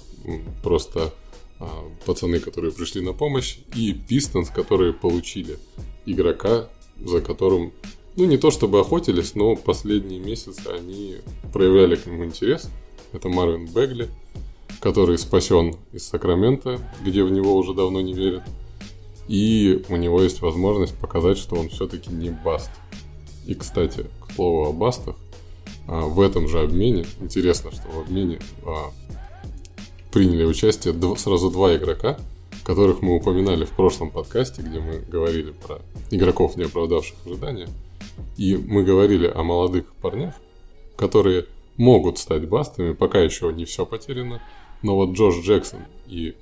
просто 0.62 1.12
а, 1.58 1.68
пацаны, 2.06 2.40
которые 2.40 2.72
пришли 2.72 3.00
на 3.00 3.12
помощь. 3.12 3.58
И 3.74 3.92
Pistons, 3.92 4.52
которые 4.54 4.92
получили 4.92 5.58
игрока, 6.06 6.68
за 7.04 7.20
которым, 7.20 7.72
ну, 8.20 8.26
не 8.26 8.36
то 8.36 8.50
чтобы 8.50 8.80
охотились, 8.80 9.34
но 9.34 9.56
последние 9.56 10.20
месяцы 10.20 10.66
они 10.66 11.16
проявляли 11.54 11.96
к 11.96 12.04
нему 12.04 12.26
интерес. 12.26 12.68
Это 13.14 13.30
Марвин 13.30 13.64
Бегли, 13.64 14.10
который 14.78 15.16
спасен 15.16 15.74
из 15.92 16.06
Сакрамента, 16.06 16.78
где 17.02 17.24
в 17.24 17.30
него 17.30 17.56
уже 17.56 17.72
давно 17.72 18.02
не 18.02 18.12
верят. 18.12 18.42
И 19.26 19.82
у 19.88 19.96
него 19.96 20.20
есть 20.20 20.42
возможность 20.42 20.94
показать, 20.98 21.38
что 21.38 21.56
он 21.56 21.70
все-таки 21.70 22.10
не 22.10 22.28
баст. 22.28 22.70
И, 23.46 23.54
кстати, 23.54 24.04
к 24.20 24.34
слову 24.34 24.66
о 24.68 24.72
бастах, 24.72 25.16
а, 25.88 26.02
в 26.02 26.20
этом 26.20 26.46
же 26.46 26.60
обмене, 26.60 27.06
интересно, 27.20 27.72
что 27.72 27.88
в 27.88 28.00
обмене 28.00 28.38
а, 28.66 28.90
приняли 30.12 30.44
участие 30.44 30.94
сразу 31.16 31.50
два 31.50 31.74
игрока, 31.74 32.18
которых 32.64 33.00
мы 33.00 33.16
упоминали 33.16 33.64
в 33.64 33.70
прошлом 33.70 34.10
подкасте, 34.10 34.60
где 34.60 34.78
мы 34.78 34.98
говорили 34.98 35.52
про 35.52 35.80
игроков, 36.10 36.56
не 36.56 36.64
оправдавших 36.64 37.16
ожидания. 37.24 37.68
И 38.36 38.56
мы 38.56 38.82
говорили 38.82 39.26
о 39.26 39.42
молодых 39.42 39.92
парнях, 40.02 40.34
которые 40.96 41.46
могут 41.76 42.18
стать 42.18 42.48
бастами, 42.48 42.92
пока 42.92 43.20
еще 43.20 43.52
не 43.52 43.64
все 43.64 43.86
потеряно. 43.86 44.42
Но 44.82 44.96
вот 44.96 45.10
Джош 45.10 45.42
Джексон 45.44 45.80
и 46.06 46.34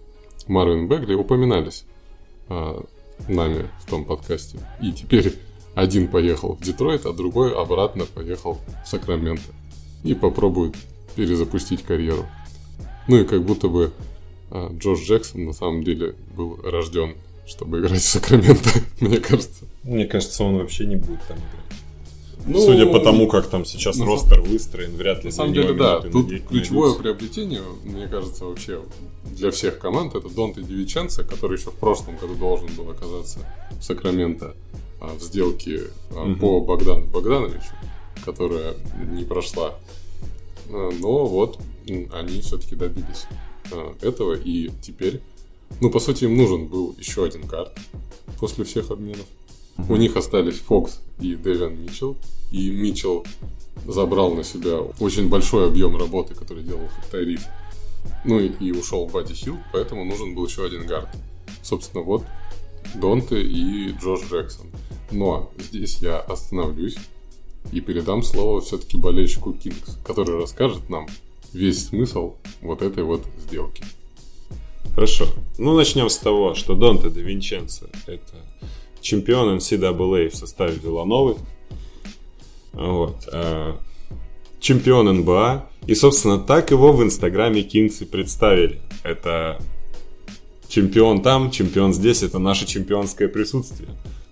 Марвин 0.47 0.89
Бегли 0.89 1.15
упоминались 1.15 1.85
а, 2.49 2.85
нами 3.29 3.69
в 3.81 3.91
том 3.91 4.05
подкасте. 4.05 4.59
И 4.83 4.93
теперь 4.93 5.35
один 5.75 6.09
поехал 6.09 6.55
в 6.55 6.61
Детройт, 6.61 7.07
а 7.07 7.13
другой 7.13 7.55
обратно 7.55 8.05
поехал 8.07 8.59
в 8.85 8.89
Сакраменто. 8.89 9.53
И 10.05 10.15
попробует 10.15 10.77
перезапустить 11.17 11.83
карьеру. 11.83 12.27
Ну 13.09 13.17
и 13.17 13.25
как 13.25 13.43
будто 13.43 13.69
бы 13.69 13.93
а, 14.51 14.73
Джош 14.73 15.01
Джексон 15.01 15.45
на 15.45 15.53
самом 15.53 15.83
деле 15.83 16.15
был 16.37 16.59
рожден, 16.63 17.17
чтобы 17.49 17.81
играть 17.81 18.01
в 18.01 18.05
Сакраменто, 18.05 18.71
мне 19.01 19.19
кажется. 19.19 19.65
Мне 19.83 20.07
кажется, 20.07 20.45
он 20.45 20.59
вообще 20.59 20.87
не 20.87 20.97
будет 20.97 21.21
там 21.27 21.39
играть. 21.39 21.65
Ну, 22.47 22.61
Судя 22.61 22.87
по 22.87 22.99
тому, 23.01 23.29
как 23.29 23.49
там 23.49 23.65
сейчас 23.67 23.97
на 23.97 24.07
ростер 24.07 24.41
выстроен, 24.41 24.97
вряд 24.97 25.19
ли 25.23 25.31
На 25.31 25.35
самом 25.35 25.53
деле, 25.53 25.75
да. 25.75 26.01
Тут 26.01 26.29
ключевое 26.49 26.89
найдутся. 26.95 27.03
приобретение, 27.03 27.61
мне 27.85 28.07
кажется, 28.07 28.45
вообще 28.47 28.81
для 29.25 29.51
всех 29.51 29.79
команд, 29.79 30.15
это 30.15 30.29
Донте 30.31 30.63
Дивиченцо, 30.63 31.25
который 31.25 31.59
еще 31.59 31.71
в 31.71 31.75
прошлом 31.75 32.17
году 32.17 32.35
должен 32.37 32.69
был 32.75 32.91
оказаться 32.91 33.41
в 33.79 33.85
Сакраменто 33.85 34.55
а, 35.01 35.15
в 35.15 35.21
сделке 35.23 35.83
а, 36.13 36.25
Мгм. 36.25 36.39
по 36.39 36.61
Богдану 36.61 37.05
Богдановичу, 37.07 37.73
которая 38.25 38.75
не 39.11 39.25
прошла. 39.25 39.75
А, 40.71 40.91
Но 41.01 41.27
вот 41.27 41.59
они 42.15 42.41
все-таки 42.41 42.77
добились 42.77 43.27
а, 43.73 43.95
этого, 44.01 44.35
и 44.35 44.71
теперь, 44.81 45.21
ну, 45.81 45.91
по 45.91 46.01
сути, 46.01 46.25
им 46.25 46.37
нужен 46.37 46.67
был 46.67 46.95
еще 46.99 47.25
один 47.25 47.47
карт 47.47 47.79
после 48.39 48.65
всех 48.65 48.91
обменов. 48.91 49.27
У 49.89 49.97
них 49.97 50.17
остались 50.17 50.59
Фокс 50.59 51.01
и 51.21 51.35
Дэвиан 51.35 51.81
Митчелл. 51.81 52.17
И 52.51 52.71
Митчелл 52.71 53.25
забрал 53.87 54.35
на 54.35 54.43
себя 54.43 54.81
очень 55.01 55.29
большой 55.29 55.69
объем 55.69 55.97
работы, 55.97 56.35
который 56.35 56.65
делал 56.65 56.89
Тайриф. 57.11 57.45
Ну 58.25 58.41
и, 58.41 58.49
и 58.49 58.73
ушел 58.73 59.07
Бадди 59.07 59.35
Хилл, 59.35 59.59
поэтому 59.73 60.05
нужен 60.05 60.35
был 60.35 60.47
еще 60.47 60.65
один 60.65 60.87
гард. 60.87 61.09
Собственно, 61.63 62.03
вот 62.03 62.25
Донте 62.95 63.41
и 63.41 63.93
Джош 63.93 64.23
Джексон. 64.31 64.67
Но 65.11 65.53
здесь 65.59 65.99
я 65.99 66.19
остановлюсь 66.19 66.97
и 67.73 67.81
передам 67.81 68.23
слово 68.23 68.61
все-таки 68.61 68.97
болельщику 68.97 69.53
Кингс, 69.53 69.99
который 70.05 70.41
расскажет 70.41 70.89
нам 70.89 71.07
весь 71.53 71.87
смысл 71.87 72.35
вот 72.63 72.83
этой 72.83 73.05
вот 73.05 73.25
сделки. 73.39 73.85
Хорошо. 74.99 75.29
Ну, 75.59 75.77
начнем 75.77 76.09
с 76.09 76.19
того, 76.19 76.57
что 76.57 76.75
Донте 76.75 77.09
де 77.09 77.23
Винченцо– 77.23 77.87
это 78.09 78.35
чемпион 79.01 79.59
NCAA 79.59 80.29
в 80.29 80.35
составе 80.35 80.77
Вилановы. 80.83 81.37
Вот. 82.73 83.29
а, 83.33 83.77
Чемпион 84.59 85.07
НБА. 85.19 85.69
И, 85.87 85.95
собственно, 85.95 86.37
так 86.41 86.73
его 86.73 86.93
в 86.93 87.01
Инстаграме 87.05 87.63
Кингс 87.63 87.99
представили. 88.11 88.81
Это 89.05 89.61
чемпион 90.69 91.23
там, 91.23 91.53
чемпион 91.53 91.95
здесь. 91.95 92.25
Это 92.25 92.41
наше 92.41 92.67
чемпионское 92.67 93.29
присутствие. 93.29 93.91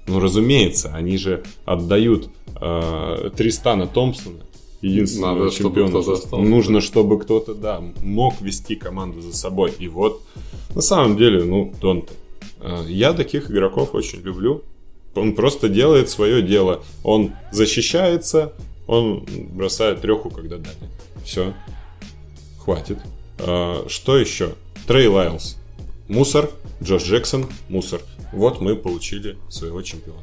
Ну, 0.08 0.18
разумеется, 0.18 0.90
они 0.92 1.16
же 1.16 1.44
отдают 1.64 2.28
э, 2.60 3.30
Тристана 3.36 3.86
Томпсона, 3.86 4.40
единственного 4.82 5.38
Надо, 5.38 5.50
чтобы 5.50 5.80
чемпиона. 5.80 5.90
кто-то 5.90 6.12
остался, 6.12 6.48
Нужно, 6.48 6.74
да. 6.74 6.80
чтобы 6.86 7.18
кто-то, 7.18 7.54
да, 7.54 7.82
мог 8.02 8.40
вести 8.40 8.76
команду 8.76 9.20
за 9.20 9.34
собой. 9.36 9.72
И 9.78 9.88
вот, 9.88 10.22
на 10.74 10.80
самом 10.82 11.16
деле, 11.16 11.44
ну, 11.44 11.72
Донте. 11.80 12.12
э, 12.60 12.84
Я 12.88 13.12
таких 13.12 13.50
игроков 13.50 13.94
очень 13.94 14.20
люблю. 14.20 14.62
Он 15.14 15.34
просто 15.34 15.68
делает 15.70 16.10
свое 16.10 16.42
дело. 16.42 16.82
Он 17.02 17.32
защищается, 17.52 18.52
он 18.86 19.26
бросает 19.52 20.02
треху, 20.02 20.28
когда 20.30 20.58
дали. 20.58 20.76
Все. 21.24 21.54
Хватит. 22.58 22.98
Э, 23.38 23.84
Что 23.88 24.16
еще? 24.18 24.54
Трей 24.86 25.08
Лайлс. 25.08 25.56
Мусор. 26.08 26.50
Джош 26.82 27.04
Джексон. 27.04 27.46
Мусор. 27.70 28.00
Вот 28.32 28.60
мы 28.60 28.76
получили 28.76 29.38
своего 29.48 29.80
чемпиона. 29.82 30.20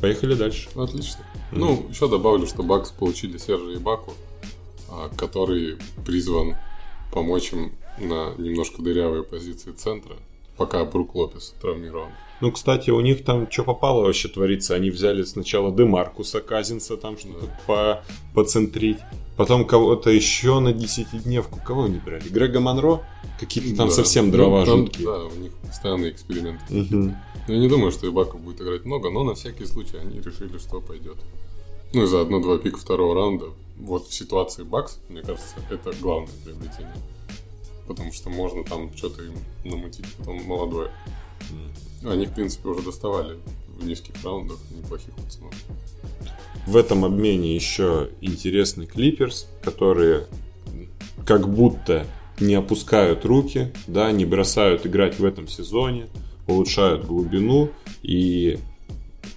Поехали 0.00 0.34
дальше. 0.34 0.68
Отлично. 0.74 1.20
Ну, 1.52 1.86
еще 1.88 2.08
добавлю, 2.08 2.46
что 2.46 2.62
Бакс 2.62 2.90
получили 2.90 3.38
Сержа 3.38 3.78
Баку, 3.78 4.12
а, 4.90 5.10
который 5.16 5.78
призван 6.04 6.56
помочь 7.12 7.52
им 7.52 7.72
на 7.98 8.34
немножко 8.36 8.82
дырявые 8.82 9.22
позиции 9.22 9.72
центра, 9.72 10.16
пока 10.56 10.84
Брук 10.84 11.14
Лопес 11.14 11.54
травмирован. 11.60 12.10
Ну, 12.40 12.52
кстати, 12.52 12.90
у 12.90 13.00
них 13.00 13.24
там 13.24 13.50
что 13.50 13.64
попало 13.64 14.02
вообще 14.02 14.28
творится. 14.28 14.74
Они 14.74 14.90
взяли 14.90 15.22
сначала 15.22 15.74
Демаркуса 15.74 16.40
Казинца 16.40 16.96
там 16.96 17.18
что-то 17.18 17.48
по 17.66 18.02
поцентрить. 18.34 18.98
Потом 19.36 19.66
кого-то 19.66 20.10
еще 20.10 20.60
на 20.60 20.72
десятидневку. 20.72 21.60
Кого 21.64 21.84
они 21.84 21.98
брали? 21.98 22.28
Грега 22.28 22.60
Монро? 22.60 23.02
Какие-то 23.38 23.76
там 23.76 23.88
Да. 23.88 23.94
совсем 23.94 24.26
Ну, 24.26 24.32
дрова 24.32 24.64
там, 24.64 24.78
жуткие. 24.78 25.06
Да, 25.06 25.24
у 25.24 25.36
них 25.36 25.52
постоянные 25.54 26.10
эксперименты. 26.12 26.64
Мгм. 26.70 27.16
Но 27.48 27.54
я 27.54 27.60
не 27.60 27.68
думаю, 27.68 27.92
что 27.92 28.08
Ибака 28.08 28.38
будет 28.38 28.60
играть 28.60 28.84
много, 28.84 29.10
но 29.10 29.24
на 29.24 29.34
всякий 29.34 29.66
случай 29.66 29.98
они 29.98 30.20
решили, 30.20 30.58
что 30.58 30.80
пойдет. 30.80 31.16
Ну 31.92 32.02
и 32.02 32.06
заодно 32.06 32.40
два 32.40 32.58
пика 32.58 32.78
второго 32.78 33.14
раунда. 33.14 33.46
Вот 33.78 34.08
в 34.08 34.14
ситуации 34.14 34.62
Бакс, 34.62 34.98
мне 35.08 35.20
кажется, 35.22 35.54
это 35.70 35.92
главное 36.00 36.32
приобретение. 36.44 36.96
Потому 37.86 38.12
что 38.12 38.30
можно 38.30 38.64
там 38.64 38.90
что-то 38.96 39.22
им 39.22 39.34
намутить 39.64 40.06
потом 40.16 40.42
молодое. 40.44 40.90
Они, 42.04 42.26
в 42.26 42.32
принципе, 42.32 42.68
уже 42.68 42.82
доставали 42.82 43.38
в 43.78 43.86
низких 43.86 44.14
раундах 44.24 44.58
неплохих 44.76 45.14
пацанов. 45.14 45.54
В 46.66 46.76
этом 46.76 47.04
обмене 47.04 47.54
еще 47.54 48.10
интересный 48.20 48.86
Клиперс, 48.86 49.48
которые 49.62 50.26
как 51.24 51.48
будто 51.48 52.06
не 52.40 52.54
опускают 52.54 53.24
руки, 53.24 53.72
да, 53.86 54.10
не 54.12 54.24
бросают 54.24 54.86
играть 54.86 55.18
в 55.18 55.24
этом 55.24 55.48
сезоне, 55.48 56.08
улучшают 56.46 57.06
глубину 57.06 57.70
и 58.02 58.58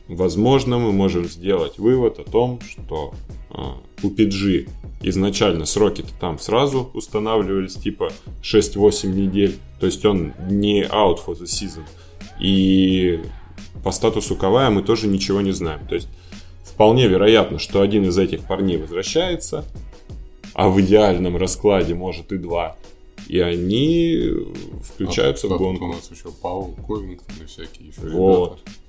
возможно 0.07 0.77
мы 0.77 0.91
можем 0.91 1.25
сделать 1.25 1.77
вывод 1.77 2.19
о 2.19 2.23
том, 2.23 2.59
что 2.61 3.13
а, 3.51 3.77
у 4.03 4.09
PG 4.09 4.69
изначально 5.01 5.65
сроки-то 5.65 6.11
там 6.19 6.39
сразу 6.39 6.89
устанавливались 6.93 7.75
типа 7.75 8.11
6-8 8.41 9.07
недель, 9.07 9.57
то 9.79 9.85
есть 9.85 10.03
он 10.05 10.33
не 10.49 10.83
out 10.83 11.19
for 11.25 11.39
the 11.39 11.45
season. 11.45 11.83
И 12.39 13.21
по 13.83 13.91
статусу 13.91 14.35
Кавая 14.35 14.69
мы 14.69 14.81
тоже 14.81 15.07
ничего 15.07 15.41
не 15.41 15.51
знаем. 15.51 15.85
То 15.87 15.95
есть 15.95 16.07
вполне 16.63 17.07
вероятно, 17.07 17.59
что 17.59 17.81
один 17.81 18.05
из 18.05 18.17
этих 18.17 18.45
парней 18.45 18.77
возвращается, 18.77 19.65
а 20.53 20.69
в 20.69 20.79
идеальном 20.81 21.37
раскладе 21.37 21.95
может 21.95 22.31
и 22.31 22.37
два. 22.37 22.75
и 23.27 23.39
они 23.39 24.31
включаются 24.83 25.47
а, 25.47 25.51
в 25.51 25.57
гонку. 25.57 25.85
у 25.85 25.93
нас 25.93 26.09
еще 26.09 26.31
Паул, 26.31 26.75
Ковингтон 26.87 27.35
и 27.41 27.45
всякие 27.45 27.89
еще 27.89 28.01
вот. 28.01 28.59
ребята. 28.65 28.79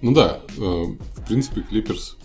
Ну 0.00 0.12
да, 0.12 0.40
э, 0.56 0.60
в 0.60 1.26
принципе, 1.26 1.62
Клиперс 1.62 2.16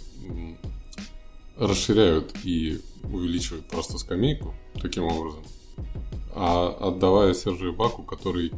расширяют 1.58 2.34
и 2.44 2.80
увеличивают 3.12 3.68
просто 3.68 3.98
скамейку 3.98 4.54
таким 4.82 5.04
образом. 5.04 5.44
А 6.36 6.76
отдавая 6.80 7.34
Сержию 7.34 7.74
Баку, 7.74 8.04
который 8.04 8.52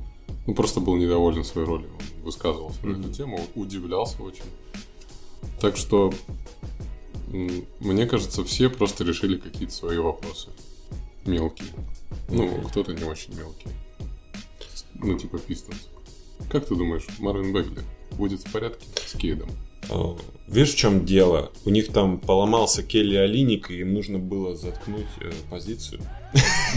ну, 0.48 0.56
просто 0.56 0.80
был 0.80 0.96
недоволен 0.96 1.44
своей 1.44 1.68
ролью, 1.68 1.90
он 1.90 2.24
высказывался 2.24 2.80
mm-hmm. 2.82 3.00
эту 3.00 3.14
тему, 3.14 3.40
удивлялся 3.56 4.22
очень. 4.24 4.44
Так 5.60 5.78
что, 5.78 6.12
мне 7.28 8.08
кажется, 8.08 8.44
все 8.44 8.70
просто 8.70 9.04
решили 9.04 9.38
какие-то 9.38 9.74
свои 9.74 9.98
вопросы. 9.98 10.50
Мелкие. 11.26 11.70
Ну, 12.30 12.62
кто-то 12.70 12.94
не 12.94 13.04
очень 13.04 13.36
мелкий. 13.36 13.70
Ну, 14.96 15.18
типа 15.18 15.38
Пистонс. 15.38 15.88
Как 16.50 16.66
ты 16.66 16.76
думаешь, 16.76 17.08
Марвин 17.20 17.54
Бегли 17.54 17.82
будет 18.14 18.42
в 18.42 18.52
порядке 18.52 18.88
с 19.06 19.14
Кейдом? 19.14 19.50
Видишь, 20.48 20.74
в 20.74 20.78
чем 20.78 21.06
дело? 21.06 21.50
У 21.64 21.70
них 21.70 21.94
там 21.94 22.20
поломался 22.20 22.84
Келли 22.84 23.16
Алиник, 23.16 23.72
и 23.72 23.80
им 23.80 23.94
нужно 23.94 24.20
было 24.20 24.54
заткнуть 24.54 25.08
э, 25.22 25.32
позицию. 25.50 26.02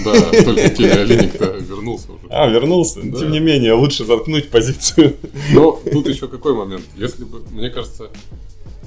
Да, 0.04 0.12
только 0.44 0.70
Келли 0.70 0.90
Алиник-то 0.90 1.56
вернулся 1.58 2.12
уже. 2.12 2.28
А, 2.30 2.46
вернулся? 2.46 3.00
Да. 3.02 3.18
Тем 3.18 3.32
не 3.32 3.40
менее, 3.40 3.72
лучше 3.72 4.04
заткнуть 4.04 4.50
позицию. 4.50 5.16
Но 5.52 5.80
тут 5.90 6.08
еще 6.08 6.28
какой 6.28 6.54
момент? 6.54 6.84
Если 6.96 7.24
бы, 7.24 7.40
мне 7.50 7.68
кажется, 7.68 8.10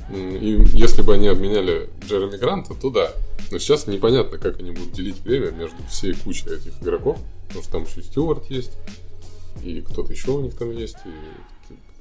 если 0.09 1.01
бы 1.01 1.15
они 1.15 1.28
обменяли 1.28 1.89
Джереми 2.05 2.38
Гранта, 2.38 2.74
то 2.74 2.89
да. 2.89 3.11
Но 3.51 3.59
сейчас 3.59 3.88
непонятно, 3.88 4.38
как 4.38 4.59
они 4.59 4.72
будут 4.72 4.93
делить 4.93 5.20
время 5.20 5.51
между 5.51 5.84
всей 5.89 6.13
кучей 6.13 6.45
этих 6.45 6.82
игроков. 6.82 7.18
Потому 7.47 7.63
что 7.63 7.72
там 7.74 7.84
еще 7.84 8.01
Стюарт 8.01 8.49
есть, 8.49 8.72
и 9.63 9.82
кто-то 9.82 10.11
еще 10.13 10.32
у 10.32 10.41
них 10.41 10.55
там 10.55 10.72
есть, 10.72 10.97
и 11.05 11.09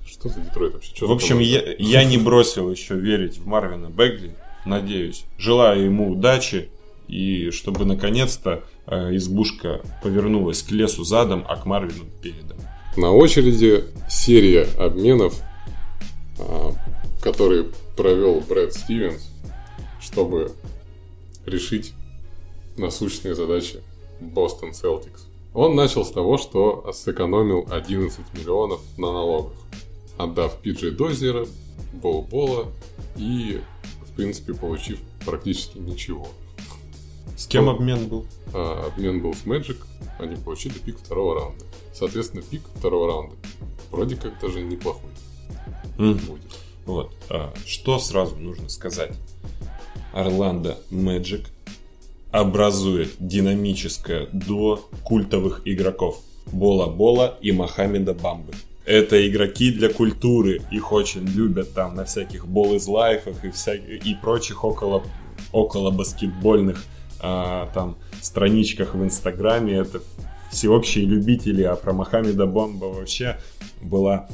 что 0.07 0.29
за 0.29 0.41
Детройт 0.41 0.75
вообще? 0.75 0.95
Что 0.95 1.09
в 1.09 1.13
общем, 1.13 1.41
я, 1.41 1.63
я 1.79 2.05
не 2.05 2.17
бросил 2.17 2.71
еще 2.71 2.95
верить 2.95 3.39
в 3.39 3.47
Марвина 3.47 3.89
Бегли. 3.89 4.35
Надеюсь. 4.65 5.25
Желаю 5.37 5.85
ему 5.85 6.13
удачи. 6.13 6.71
И 7.09 7.51
чтобы 7.51 7.85
наконец-то 7.85 8.65
э, 8.87 9.15
избушка 9.17 9.81
повернулась 10.03 10.63
к 10.63 10.73
лесу 10.73 11.05
задом, 11.05 11.45
а 11.49 11.57
к 11.57 11.65
Марвину 11.65 12.05
передом. 12.21 12.59
На 12.97 13.13
очереди 13.13 13.85
серия 14.09 14.67
обменов, 14.79 15.41
э, 16.39 16.71
которые 17.21 17.67
провел 17.97 18.41
Брэд 18.41 18.75
Стивенс, 18.75 19.31
чтобы 20.01 20.53
решить 21.47 21.93
насущные 22.77 23.37
задачи 23.37 23.83
Бостон 24.21 24.73
Селтикс. 24.75 25.27
Он 25.55 25.77
начал 25.77 26.05
с 26.05 26.11
того, 26.11 26.39
что 26.39 26.93
сэкономил 26.93 27.67
11 27.71 28.19
миллионов 28.35 28.81
на 28.99 29.13
налогах 29.13 29.55
отдав 30.19 30.61
Пиджей 30.61 30.91
Дозера, 30.93 31.47
Боу-Бола 31.93 32.69
и, 33.17 33.61
в 34.03 34.13
принципе, 34.15 34.55
получив 34.55 34.99
практически 35.25 35.79
ничего. 35.79 36.29
С 37.37 37.47
кем 37.47 37.69
обмен 37.69 38.07
был? 38.07 38.27
А, 38.55 38.87
обмен 38.87 39.21
был 39.21 39.35
с 39.35 39.45
Magic, 39.45 39.77
они 40.19 40.37
получили 40.37 40.75
пик 40.79 40.99
второго 40.99 41.35
раунда. 41.35 41.65
Соответственно, 41.93 42.43
пик 42.43 42.63
второго 42.77 43.07
раунда 43.09 43.37
вроде 43.91 44.17
как 44.17 44.41
даже 44.41 44.63
неплохой 44.63 45.11
mm. 45.99 46.27
будет. 46.27 46.43
Вот. 46.87 47.15
А, 47.29 47.53
что 47.67 47.99
сразу 47.99 48.37
нужно 48.37 48.69
сказать? 48.69 49.13
Орландо 50.13 50.79
Magic 50.91 51.47
образует 52.31 53.15
динамическое 53.19 54.29
до 54.33 54.89
культовых 55.05 55.63
игроков 55.65 56.21
Бола 56.53 56.87
Бола 56.87 57.39
и 57.41 57.53
Мохаммеда 57.53 58.15
Бамбы 58.15 58.53
это 58.87 59.29
игроки 59.29 59.73
для 59.73 59.93
культуры. 59.93 60.63
Их 60.71 60.93
очень 60.93 61.27
любят 61.27 61.75
там 61.75 61.97
на 61.97 62.05
всяких 62.05 62.47
бол 62.47 62.75
из 62.75 62.87
лайфах 62.87 63.45
и, 63.45 63.51
вся... 63.51 63.75
и 63.75 64.15
прочих 64.15 64.65
около, 64.65 65.03
около 65.53 65.91
баскетбольных 65.91 66.83
а, 67.21 67.69
там 67.75 67.97
страничках 68.23 68.95
в 68.95 69.03
Инстаграме. 69.03 69.75
Это 69.75 70.01
всеобщие 70.53 71.05
любители, 71.05 71.63
а 71.63 71.75
про 71.75 71.93
Мохаммеда 71.93 72.47
Бомба 72.47 72.85
вообще 72.87 73.39
была 73.83 74.29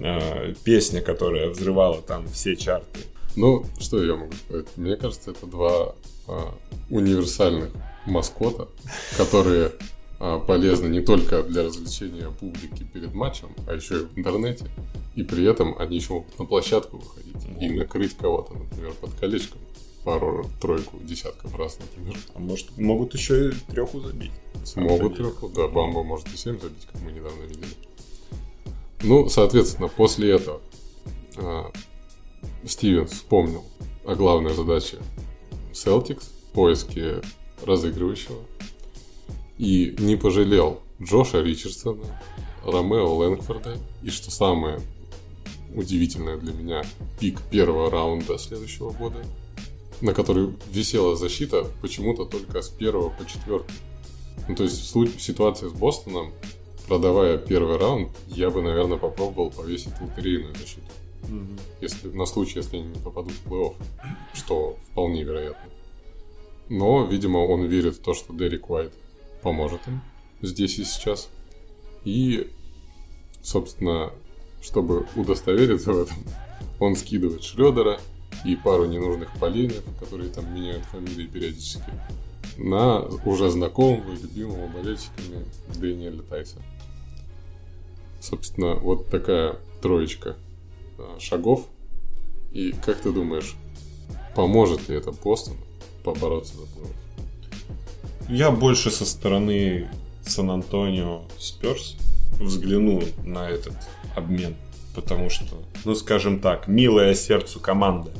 а, 0.00 0.54
песня, 0.64 1.02
которая 1.02 1.50
взрывала 1.50 2.00
там 2.00 2.26
все 2.28 2.56
чарты. 2.56 3.00
Ну, 3.36 3.64
что 3.78 4.02
я 4.02 4.16
могу 4.16 4.32
сказать? 4.32 4.66
Мне 4.76 4.96
кажется, 4.96 5.32
это 5.32 5.46
два 5.46 5.94
а, 6.26 6.54
универсальных 6.88 7.70
маскота, 8.06 8.68
которые 9.18 9.72
а, 10.20 10.38
полезно 10.38 10.86
не 10.86 11.00
только 11.00 11.42
для 11.42 11.64
развлечения 11.64 12.30
публики 12.30 12.84
перед 12.84 13.14
матчем, 13.14 13.48
а 13.66 13.74
еще 13.74 14.00
и 14.00 14.04
в 14.04 14.18
интернете. 14.18 14.66
И 15.14 15.22
при 15.22 15.44
этом 15.44 15.76
они 15.78 15.96
еще 15.96 16.14
могут 16.14 16.38
на 16.38 16.44
площадку 16.44 16.98
выходить 16.98 17.36
и 17.60 17.68
накрыть 17.70 18.16
кого-то, 18.16 18.54
например, 18.54 18.92
под 19.00 19.14
колечком 19.14 19.60
пару, 20.04 20.48
тройку, 20.60 20.98
десятков 21.02 21.54
раз, 21.56 21.78
например. 21.78 22.16
А 22.34 22.38
может, 22.38 22.76
могут 22.78 23.14
еще 23.14 23.50
и 23.50 23.52
треху 23.70 24.00
забить. 24.00 24.32
Могут 24.76 25.16
треху, 25.16 25.48
да, 25.48 25.68
Бамба 25.68 26.02
может 26.02 26.32
и 26.32 26.36
семь 26.36 26.58
забить, 26.60 26.86
как 26.90 27.00
мы 27.02 27.12
недавно 27.12 27.42
видели. 27.42 27.74
Ну, 29.02 29.28
соответственно, 29.28 29.88
после 29.88 30.32
этого 30.32 30.60
э, 31.36 31.64
Стивенс 32.64 33.12
вспомнил 33.12 33.64
о 34.04 34.14
главной 34.14 34.54
задаче 34.54 34.98
Celtics, 35.72 36.24
поиске 36.52 37.20
разыгрывающего 37.64 38.38
и 39.58 39.94
не 39.98 40.16
пожалел 40.16 40.80
Джоша 41.02 41.42
Ричардсона, 41.42 42.04
Ромео 42.64 43.14
Лэнгфорда 43.16 43.76
и, 44.02 44.10
что 44.10 44.30
самое 44.30 44.80
удивительное 45.74 46.36
для 46.36 46.52
меня, 46.52 46.82
пик 47.20 47.40
первого 47.50 47.90
раунда 47.90 48.38
следующего 48.38 48.90
года, 48.90 49.24
на 50.00 50.14
который 50.14 50.54
висела 50.70 51.16
защита 51.16 51.66
почему-то 51.82 52.24
только 52.24 52.62
с 52.62 52.68
первого 52.68 53.10
по 53.10 53.26
четвертый. 53.26 53.74
Ну, 54.48 54.54
то 54.54 54.62
есть 54.62 54.94
в 54.94 55.20
ситуации 55.20 55.68
с 55.68 55.72
Бостоном, 55.72 56.32
продавая 56.86 57.36
первый 57.36 57.76
раунд, 57.76 58.10
я 58.28 58.50
бы, 58.50 58.62
наверное, 58.62 58.96
попробовал 58.96 59.50
повесить 59.50 59.92
лотерейную 60.00 60.54
защиту. 60.54 60.86
Mm-hmm. 61.24 61.60
Если, 61.82 62.08
на 62.08 62.24
случай, 62.24 62.60
если 62.60 62.76
они 62.78 62.86
не 62.86 63.00
попадут 63.00 63.32
в 63.32 63.46
плей-офф, 63.46 63.74
что 64.32 64.78
вполне 64.90 65.24
вероятно. 65.24 65.70
Но, 66.70 67.04
видимо, 67.04 67.38
он 67.38 67.64
верит 67.64 67.96
в 67.96 68.00
то, 68.00 68.14
что 68.14 68.32
Дерек 68.32 68.70
Уайт 68.70 68.92
поможет 69.42 69.80
им 69.86 70.02
здесь 70.42 70.78
и 70.78 70.84
сейчас. 70.84 71.28
И, 72.04 72.50
собственно, 73.42 74.12
чтобы 74.62 75.06
удостовериться 75.16 75.92
в 75.92 76.02
этом, 76.02 76.16
он 76.80 76.96
скидывает 76.96 77.42
Шредера 77.42 78.00
и 78.44 78.56
пару 78.56 78.86
ненужных 78.86 79.30
полейнов, 79.38 79.82
которые 79.98 80.30
там 80.30 80.54
меняют 80.54 80.84
фамилии 80.84 81.26
периодически, 81.26 81.92
на 82.56 83.00
уже 83.24 83.50
знакомого 83.50 84.12
и 84.12 84.22
любимого 84.22 84.68
болельщиками 84.68 85.44
Дэниеля 85.76 86.22
Тайса. 86.22 86.62
Собственно, 88.20 88.74
вот 88.74 89.08
такая 89.08 89.56
троечка 89.80 90.36
а, 90.98 91.18
шагов. 91.20 91.66
И 92.52 92.72
как 92.84 93.00
ты 93.00 93.12
думаешь, 93.12 93.54
поможет 94.34 94.88
ли 94.88 94.96
это 94.96 95.12
Бостону 95.12 95.58
побороться 96.02 96.56
за 96.56 96.66
плей 96.66 96.92
я 98.28 98.50
больше 98.50 98.90
со 98.90 99.04
стороны 99.04 99.88
Сан-Антонио 100.22 101.22
Сперс 101.38 101.96
взгляну 102.38 103.02
на 103.24 103.48
этот 103.48 103.74
обмен. 104.14 104.54
Потому 104.94 105.30
что, 105.30 105.46
ну 105.84 105.94
скажем 105.94 106.40
так, 106.40 106.68
милая 106.68 107.14
сердцу 107.14 107.60
команда. 107.60 108.10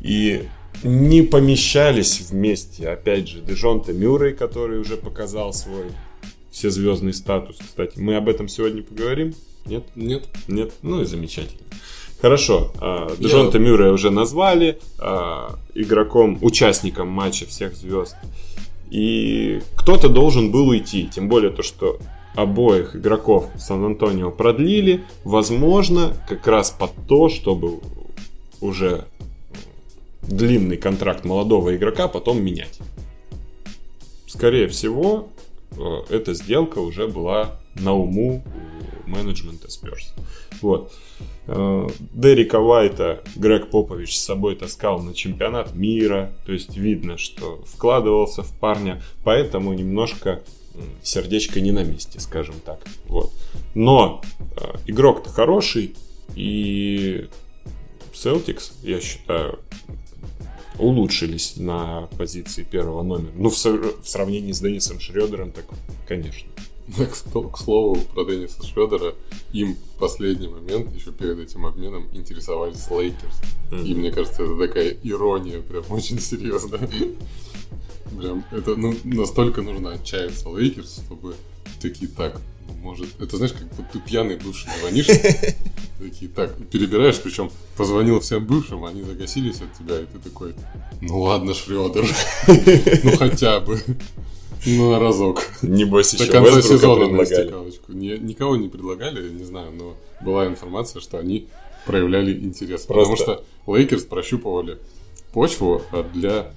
И 0.00 0.48
не 0.82 1.22
помещались 1.22 2.20
вместе, 2.20 2.88
опять 2.88 3.28
же, 3.28 3.40
Дежонте 3.40 3.92
Мюррей, 3.92 4.34
который 4.34 4.78
уже 4.78 4.96
показал 4.96 5.52
свой 5.52 5.86
всезвездный 6.50 7.12
статус. 7.12 7.58
Кстати, 7.58 7.98
мы 7.98 8.16
об 8.16 8.28
этом 8.28 8.48
сегодня 8.48 8.82
поговорим? 8.82 9.34
Нет? 9.64 9.84
Нет. 9.94 10.24
Нет? 10.48 10.72
Ну 10.82 11.02
и 11.02 11.04
замечательно. 11.04 11.62
Хорошо, 12.20 12.72
а, 12.80 13.14
Дежонте 13.18 13.58
Я... 13.58 13.64
Мюррея 13.64 13.92
уже 13.92 14.10
назвали 14.10 14.78
а, 14.98 15.58
игроком, 15.74 16.38
участником 16.40 17.08
матча 17.08 17.46
всех 17.46 17.76
звезд. 17.76 18.16
И 18.90 19.60
кто-то 19.76 20.08
должен 20.08 20.50
был 20.50 20.68
уйти. 20.68 21.08
Тем 21.12 21.28
более 21.28 21.50
то, 21.50 21.62
что 21.62 21.98
обоих 22.34 22.94
игроков 22.94 23.50
Сан-Антонио 23.56 24.30
продлили. 24.30 25.04
Возможно, 25.24 26.14
как 26.28 26.46
раз 26.46 26.70
под 26.70 26.92
то, 27.08 27.28
чтобы 27.28 27.80
уже 28.60 29.06
длинный 30.22 30.76
контракт 30.76 31.24
молодого 31.24 31.74
игрока 31.76 32.08
потом 32.08 32.42
менять. 32.42 32.78
Скорее 34.26 34.68
всего, 34.68 35.28
э, 35.76 36.02
эта 36.10 36.34
сделка 36.34 36.78
уже 36.78 37.08
была 37.08 37.58
на 37.74 37.94
уму 37.94 38.42
менеджмента 39.06 39.70
Спирс. 39.70 40.14
Вот. 40.60 40.92
Э, 41.48 41.88
Дерека 42.12 42.60
Вайта 42.60 43.22
Грег 43.36 43.70
Попович 43.70 44.18
с 44.18 44.24
собой 44.24 44.56
таскал 44.56 45.00
на 45.00 45.14
чемпионат 45.14 45.74
мира, 45.74 46.32
то 46.44 46.52
есть 46.52 46.76
видно, 46.76 47.18
что 47.18 47.62
вкладывался 47.66 48.42
в 48.42 48.52
парня, 48.58 49.02
поэтому 49.24 49.72
немножко 49.72 50.42
сердечко 51.02 51.60
не 51.60 51.72
на 51.72 51.84
месте, 51.84 52.20
скажем 52.20 52.56
так. 52.64 52.80
Вот. 53.06 53.32
Но 53.74 54.22
э, 54.56 54.78
игрок-то 54.86 55.30
хороший, 55.30 55.94
и 56.34 57.28
Celtics, 58.12 58.72
я 58.82 59.00
считаю, 59.00 59.60
улучшились 60.78 61.56
на 61.56 62.08
позиции 62.18 62.62
первого 62.64 63.02
номера. 63.02 63.32
Ну, 63.36 63.50
в, 63.50 63.56
сравнении 63.56 64.52
с 64.52 64.60
Деннисом 64.60 65.00
Шредером, 65.00 65.52
так, 65.52 65.64
конечно. 66.06 66.48
К 67.52 67.58
слову, 67.58 67.96
про 68.14 68.24
Денниса 68.24 68.64
Шредера, 68.64 69.14
им 69.52 69.74
в 69.74 69.98
последний 69.98 70.48
момент, 70.48 70.94
еще 70.94 71.10
перед 71.12 71.38
этим 71.38 71.66
обменом, 71.66 72.08
интересовались 72.12 72.88
Лейкерс. 72.90 73.40
И 73.72 73.94
мне 73.94 74.12
кажется, 74.12 74.44
это 74.44 74.56
такая 74.56 74.96
ирония, 75.02 75.60
прям 75.60 75.84
очень 75.90 76.20
серьезная. 76.20 76.88
Прям, 78.16 78.44
это 78.52 78.76
ну, 78.76 78.94
настолько 79.04 79.62
нужно 79.62 79.92
отчаяться 79.92 80.48
Лейкерс, 80.48 81.02
чтобы 81.06 81.34
такие 81.80 82.08
так, 82.08 82.40
ну, 82.68 82.74
может, 82.74 83.20
это 83.20 83.36
знаешь, 83.36 83.52
как 83.52 83.68
будто 83.68 83.92
ты 83.92 83.98
пьяный 83.98 84.36
бывший 84.36 84.70
звонишь, 84.80 85.06
такие 85.98 86.30
так, 86.30 86.56
перебираешь, 86.68 87.20
причем 87.20 87.50
позвонил 87.76 88.20
всем 88.20 88.44
бывшим, 88.44 88.84
они 88.84 89.02
загасились 89.02 89.60
от 89.60 89.76
тебя, 89.76 90.00
и 90.00 90.06
ты 90.06 90.18
такой, 90.18 90.54
ну 91.00 91.22
ладно, 91.22 91.52
Шредер, 91.52 92.06
ну 93.02 93.16
хотя 93.16 93.60
бы. 93.60 93.80
Ну, 94.66 94.90
на 94.90 94.98
разок. 94.98 95.46
Небось, 95.62 96.12
еще 96.12 96.26
До 96.26 96.32
конца 96.32 96.60
сезона 96.60 97.06
предлагали. 97.06 98.18
никого 98.18 98.56
не 98.56 98.68
предлагали, 98.68 99.28
не 99.28 99.44
знаю, 99.44 99.72
но 99.72 99.96
была 100.24 100.46
информация, 100.46 101.00
что 101.00 101.18
они 101.18 101.48
проявляли 101.86 102.32
интерес. 102.38 102.84
Просто... 102.84 103.16
Потому 103.16 103.16
что 103.16 103.44
Лейкерс 103.72 104.04
прощупывали 104.04 104.78
почву 105.32 105.82
для 106.12 106.52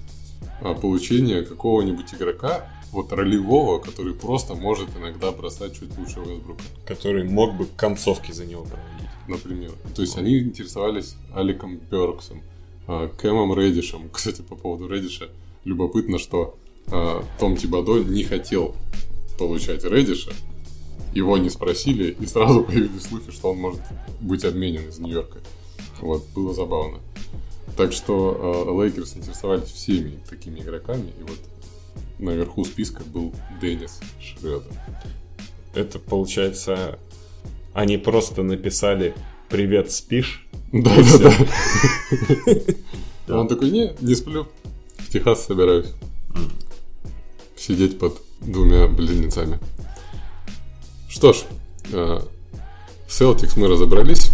а, 0.60 0.74
получения 0.74 1.42
какого-нибудь 1.42 2.12
игрока, 2.14 2.68
вот 2.92 3.12
ролевого, 3.12 3.78
который 3.78 4.14
просто 4.14 4.54
может 4.54 4.88
иногда 4.96 5.30
бросать 5.30 5.78
чуть 5.78 5.96
лучше 5.96 6.20
Вестбрука. 6.20 6.62
Который 6.84 7.24
мог 7.24 7.54
бы 7.54 7.66
концовки 7.76 8.32
за 8.32 8.44
него 8.44 8.62
проводить. 8.62 9.08
Например. 9.28 9.70
То 9.94 10.02
есть 10.02 10.16
они 10.18 10.40
интересовались 10.40 11.14
Алеком 11.32 11.76
Берксом, 11.76 12.42
а, 12.88 13.08
Кэмом 13.08 13.56
Редишем. 13.56 14.08
Кстати, 14.10 14.42
по 14.42 14.56
поводу 14.56 14.88
Редиша, 14.88 15.28
любопытно, 15.64 16.18
что 16.18 16.56
а, 16.90 17.24
Том 17.38 17.56
Тибадо 17.56 17.98
не 18.02 18.24
хотел 18.24 18.74
получать 19.38 19.84
Редиша, 19.84 20.32
его 21.14 21.38
не 21.38 21.50
спросили, 21.50 22.16
и 22.18 22.26
сразу 22.26 22.64
появились 22.64 23.02
слухи, 23.02 23.30
что 23.30 23.50
он 23.52 23.58
может 23.58 23.80
быть 24.20 24.44
обменен 24.44 24.88
из 24.88 24.98
Нью-Йорка. 24.98 25.38
Вот, 26.00 26.24
было 26.34 26.54
забавно. 26.54 26.98
Так 27.76 27.92
что 27.92 28.66
э, 28.66 28.82
Лейкерс 28.82 29.16
интересовались 29.16 29.68
всеми 29.68 30.18
такими 30.28 30.60
игроками, 30.60 31.12
и 31.18 31.22
вот 31.22 31.38
наверху 32.18 32.64
списка 32.64 33.02
был 33.04 33.32
Деннис 33.60 34.00
Шредер. 34.20 34.62
Это 35.74 35.98
получается, 35.98 36.98
они 37.72 37.96
просто 37.96 38.42
написали 38.42 39.14
«Привет, 39.48 39.90
спишь?» 39.90 40.46
Да, 40.72 40.94
да, 40.94 41.32
да. 43.26 43.38
Он 43.40 43.48
такой, 43.48 43.70
не, 43.70 43.92
не 44.00 44.14
сплю, 44.14 44.46
в 44.98 45.08
Техас 45.08 45.46
собираюсь 45.46 45.92
сидеть 47.60 47.98
под 47.98 48.20
двумя 48.40 48.86
близнецами. 48.86 49.58
Что 51.08 51.32
ж, 51.32 51.44
э, 51.92 52.20
Celtics 53.08 53.52
мы 53.56 53.68
разобрались 53.68 54.30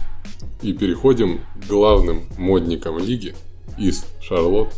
и 0.62 0.72
переходим 0.72 1.40
к 1.56 1.66
главным 1.66 2.26
модникам 2.38 2.98
лиги 2.98 3.34
из 3.78 4.04
Шарлотт, 4.20 4.74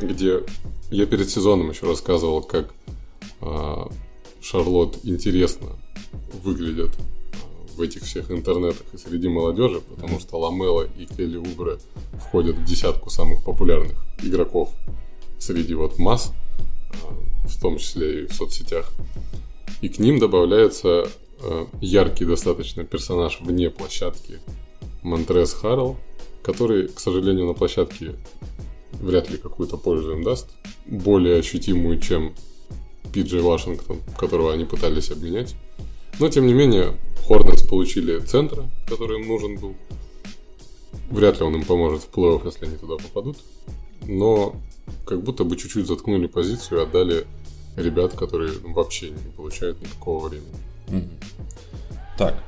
где 0.00 0.40
я 0.90 1.06
перед 1.06 1.28
сезоном 1.28 1.70
еще 1.70 1.86
рассказывал, 1.86 2.42
как 2.42 2.72
э, 3.42 3.84
Шарлотт 4.40 5.00
интересно 5.04 5.68
выглядят 6.42 6.96
э, 6.96 7.76
в 7.76 7.82
этих 7.82 8.02
всех 8.02 8.30
интернетах 8.30 8.86
и 8.94 8.96
среди 8.96 9.28
молодежи, 9.28 9.80
потому 9.80 10.20
что 10.20 10.38
Ламела 10.38 10.86
и 10.98 11.04
Келли 11.04 11.36
Убре 11.36 11.78
входят 12.14 12.56
в 12.56 12.64
десятку 12.64 13.10
самых 13.10 13.44
популярных 13.44 13.96
игроков 14.22 14.72
среди 15.38 15.74
вот 15.74 15.98
масс 15.98 16.32
в 17.44 17.60
том 17.60 17.78
числе 17.78 18.24
и 18.24 18.26
в 18.26 18.32
соцсетях. 18.32 18.92
И 19.80 19.88
к 19.88 19.98
ним 19.98 20.18
добавляется 20.18 21.08
э, 21.42 21.66
яркий 21.80 22.24
достаточно 22.24 22.84
персонаж 22.84 23.40
вне 23.40 23.70
площадки 23.70 24.40
Монтрес 25.02 25.54
Харрелл, 25.54 25.96
который, 26.42 26.88
к 26.88 27.00
сожалению, 27.00 27.46
на 27.46 27.54
площадке 27.54 28.14
вряд 29.00 29.30
ли 29.30 29.38
какую-то 29.38 29.76
пользу 29.76 30.12
им 30.12 30.22
даст, 30.22 30.48
более 30.86 31.38
ощутимую, 31.38 32.00
чем 32.00 32.34
Пиджей 33.12 33.40
Вашингтон, 33.40 33.98
которого 34.18 34.52
они 34.52 34.64
пытались 34.64 35.10
обменять. 35.10 35.54
Но, 36.18 36.28
тем 36.28 36.46
не 36.46 36.52
менее, 36.52 36.96
Хорнетс 37.26 37.62
получили 37.62 38.18
центра, 38.20 38.70
который 38.86 39.20
им 39.20 39.28
нужен 39.28 39.56
был. 39.56 39.74
Вряд 41.10 41.40
ли 41.40 41.46
он 41.46 41.56
им 41.56 41.64
поможет 41.64 42.02
в 42.02 42.10
плей-офф, 42.10 42.42
если 42.44 42.66
они 42.66 42.76
туда 42.76 42.96
попадут. 42.96 43.38
Но 44.06 44.54
как 45.06 45.22
будто 45.22 45.44
бы 45.44 45.56
чуть-чуть 45.56 45.86
заткнули 45.86 46.26
позицию 46.26 46.80
и 46.80 46.82
отдали 46.84 47.26
ребят, 47.76 48.14
которые 48.14 48.52
вообще 48.62 49.10
не 49.10 49.30
получают 49.36 49.80
никакого 49.80 50.28
времени. 50.28 51.08
Так, 52.16 52.42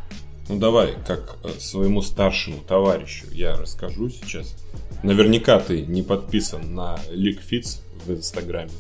ну 0.48 0.58
давай, 0.58 0.94
как 1.06 1.38
э, 1.44 1.48
своему 1.58 2.02
старшему 2.02 2.58
товарищу 2.66 3.26
я 3.32 3.56
расскажу 3.56 4.10
сейчас. 4.10 4.56
Наверняка 5.02 5.58
ты 5.58 5.82
не 5.82 6.02
подписан 6.02 6.74
на 6.74 6.98
LeakFits 7.10 7.80
в 8.04 8.12
Инстаграме. 8.12 8.70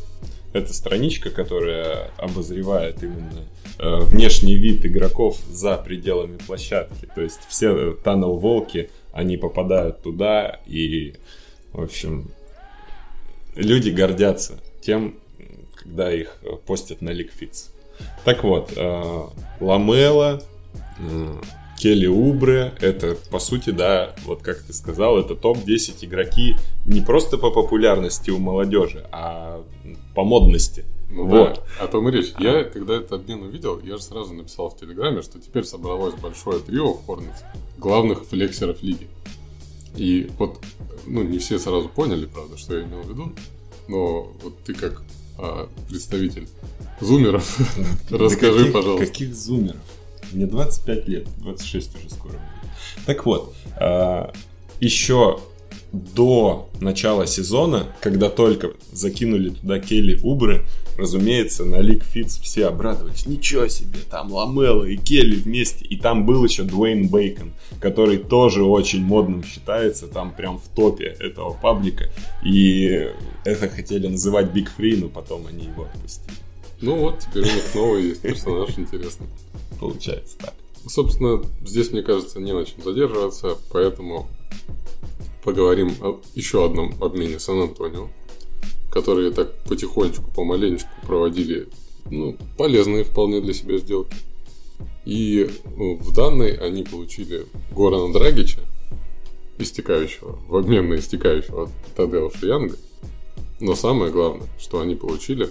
Это 0.52 0.74
страничка, 0.74 1.30
которая 1.30 2.10
обозревает 2.18 3.02
именно 3.02 3.46
э, 3.78 4.00
внешний 4.00 4.56
вид 4.56 4.84
игроков 4.84 5.38
за 5.48 5.78
пределами 5.78 6.36
площадки. 6.36 7.08
То 7.14 7.22
есть 7.22 7.40
все 7.48 7.92
Tunnel 8.04 8.38
Волки, 8.38 8.90
они 9.12 9.38
попадают 9.38 10.02
туда 10.02 10.60
и, 10.66 11.14
в 11.72 11.82
общем, 11.82 12.30
люди 13.54 13.90
гордятся 13.90 14.60
тем, 14.80 15.16
когда 15.74 16.12
их 16.12 16.36
постят 16.66 17.02
на 17.02 17.10
Ликфиц. 17.10 17.70
Так 18.24 18.44
вот, 18.44 18.72
э, 18.76 19.22
Ламела, 19.60 20.42
э, 20.98 21.34
Келли 21.78 22.06
Убре, 22.06 22.72
это, 22.80 23.16
по 23.30 23.38
сути, 23.38 23.70
да, 23.70 24.14
вот 24.24 24.42
как 24.42 24.62
ты 24.62 24.72
сказал, 24.72 25.18
это 25.18 25.34
топ-10 25.34 26.04
игроки 26.04 26.56
не 26.86 27.00
просто 27.00 27.38
по 27.38 27.50
популярности 27.50 28.30
у 28.30 28.38
молодежи, 28.38 29.04
а 29.10 29.62
по 30.14 30.22
модности. 30.22 30.84
Ну, 31.10 31.26
вот. 31.26 31.62
Да, 31.78 31.84
о 31.84 31.88
том 31.88 32.08
и 32.08 32.12
речь. 32.12 32.32
Я, 32.38 32.64
когда 32.64 32.94
этот 32.94 33.12
обмен 33.12 33.42
увидел, 33.42 33.80
я 33.80 33.96
же 33.96 34.02
сразу 34.02 34.32
написал 34.32 34.70
в 34.70 34.78
Телеграме, 34.78 35.22
что 35.22 35.38
теперь 35.40 35.64
собралось 35.64 36.14
большое 36.14 36.60
трио 36.60 36.94
в 36.94 37.06
Hornets 37.06 37.42
главных 37.78 38.24
флексеров 38.24 38.82
лиги. 38.82 39.08
И 39.96 40.30
вот, 40.38 40.58
ну, 41.06 41.22
не 41.22 41.38
все 41.38 41.58
сразу 41.58 41.88
поняли, 41.88 42.26
правда, 42.26 42.56
что 42.56 42.76
я 42.76 42.84
имел 42.84 43.02
в 43.02 43.08
виду, 43.08 43.32
но 43.88 44.32
вот 44.42 44.62
ты 44.64 44.74
как 44.74 45.02
а, 45.38 45.68
представитель 45.88 46.48
зумеров, 47.00 47.58
расскажи, 48.10 48.66
пожалуйста. 48.66 49.06
Каких 49.06 49.34
зумеров? 49.34 49.80
Мне 50.32 50.46
25 50.46 51.08
лет, 51.08 51.26
26 51.38 51.96
уже 51.96 52.10
скоро 52.10 52.34
Так 53.06 53.26
вот, 53.26 53.54
а, 53.76 54.32
еще 54.80 55.40
до 55.92 56.70
начала 56.80 57.26
сезона, 57.26 57.86
когда 58.00 58.30
только 58.30 58.72
закинули 58.92 59.50
туда 59.50 59.78
Келли 59.78 60.18
Убре, 60.22 60.64
разумеется, 60.96 61.64
на 61.64 61.80
League 61.80 62.02
Fits 62.02 62.38
все 62.38 62.66
обрадовались. 62.66 63.26
Ничего 63.26 63.68
себе, 63.68 64.00
там 64.10 64.32
Ламело 64.32 64.84
и 64.84 64.96
Келли 64.96 65.36
вместе. 65.36 65.84
И 65.84 65.96
там 65.96 66.26
был 66.26 66.44
еще 66.44 66.62
Дуэйн 66.62 67.08
Бейкон, 67.08 67.52
который 67.80 68.18
тоже 68.18 68.64
очень 68.64 69.02
модным 69.02 69.44
считается, 69.44 70.06
там 70.06 70.34
прям 70.34 70.58
в 70.58 70.68
топе 70.68 71.06
этого 71.06 71.52
паблика. 71.52 72.10
И 72.44 73.10
это 73.44 73.68
хотели 73.68 74.06
называть 74.06 74.52
Big 74.52 74.70
Three, 74.70 74.96
но 74.96 75.08
потом 75.08 75.46
они 75.46 75.66
его 75.66 75.84
отпустили. 75.84 76.36
Ну 76.80 76.96
вот, 76.96 77.20
теперь 77.20 77.44
у 77.44 77.54
них 77.54 77.74
новый 77.74 78.02
есть 78.08 78.22
персонаж, 78.22 78.70
интересно. 78.76 79.26
Получается 79.78 80.36
так. 80.38 80.54
Собственно, 80.86 81.42
здесь, 81.64 81.92
мне 81.92 82.02
кажется, 82.02 82.40
не 82.40 82.52
на 82.52 82.64
чем 82.64 82.82
задерживаться, 82.82 83.56
поэтому 83.70 84.26
поговорим 85.44 85.94
о 86.00 86.20
еще 86.34 86.64
одном 86.64 86.94
обмене 87.00 87.38
Сан-Антонио, 87.38 88.08
которые 88.92 89.30
так 89.30 89.54
потихонечку, 89.64 90.30
помаленечку 90.34 90.90
проводили 91.06 91.68
ну, 92.10 92.36
полезные 92.58 93.04
вполне 93.04 93.40
для 93.40 93.54
себя 93.54 93.78
сделки. 93.78 94.14
И 95.06 95.50
ну, 95.76 95.96
в 95.96 96.14
данной 96.14 96.54
они 96.54 96.84
получили 96.84 97.46
Горана 97.74 98.12
Драгича, 98.12 98.60
истекающего, 99.58 100.38
в 100.46 100.56
обмен 100.56 100.90
на 100.90 100.96
истекающего 100.96 101.70
Тадеуша 101.96 102.46
Янга. 102.46 102.76
Но 103.60 103.74
самое 103.74 104.12
главное, 104.12 104.48
что 104.58 104.80
они 104.80 104.94
получили 104.94 105.48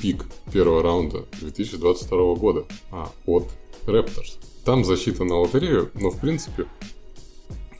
пик 0.00 0.24
первого 0.52 0.82
раунда 0.82 1.24
2022 1.40 2.34
года 2.34 2.64
а, 2.90 3.12
от 3.24 3.44
Raptors. 3.86 4.38
Там 4.64 4.84
защита 4.84 5.22
на 5.24 5.38
лотерею, 5.38 5.90
но 5.94 6.10
в 6.10 6.18
принципе 6.18 6.66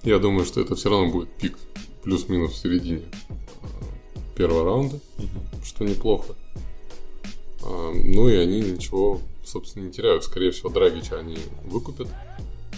я 0.05 0.19
думаю, 0.19 0.45
что 0.45 0.61
это 0.61 0.77
все 0.77 0.89
равно 0.91 1.11
будет 1.11 1.31
пик 1.31 1.59
плюс-минус 2.05 2.53
в 2.53 2.57
середине 2.59 3.03
первого 4.35 4.65
раунда, 4.65 4.97
угу. 5.19 5.65
что 5.65 5.85
неплохо. 5.85 6.35
А, 7.63 7.93
ну 7.93 8.29
и 8.29 8.37
они 8.37 8.61
ничего, 8.61 9.21
собственно, 9.45 9.85
не 9.87 9.93
теряют. 9.93 10.25
Скорее 10.25 10.51
всего, 10.51 10.71
Драгича 10.71 11.19
они 11.19 11.39
выкупят. 11.65 12.09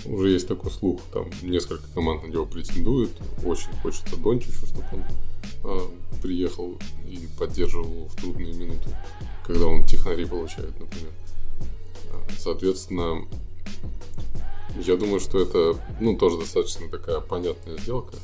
Уже 0.05 0.30
есть 0.30 0.46
такой 0.46 0.70
слух, 0.70 1.00
там 1.12 1.30
несколько 1.40 1.84
команд 1.94 2.24
на 2.24 2.26
него 2.26 2.44
претендуют. 2.44 3.12
Очень 3.44 3.72
хочется 3.82 4.16
Дончичу, 4.16 4.66
чтобы 4.66 4.84
он 4.92 5.05
а, 5.64 5.90
приехал 6.20 6.78
и 7.09 7.26
поддерживал 7.38 8.09
в 8.09 8.16
трудные 8.16 8.52
минуты, 8.52 8.90
когда 9.46 9.66
он 9.66 9.86
технари 9.86 10.26
получает, 10.26 10.78
например. 10.78 11.11
А, 12.12 12.22
соответственно, 12.38 13.26
я 14.76 14.96
думаю, 14.96 15.20
что 15.20 15.40
это, 15.40 15.78
ну, 16.00 16.16
тоже 16.16 16.38
достаточно 16.38 16.88
такая 16.88 17.20
понятная 17.20 17.78
сделка. 17.78 18.14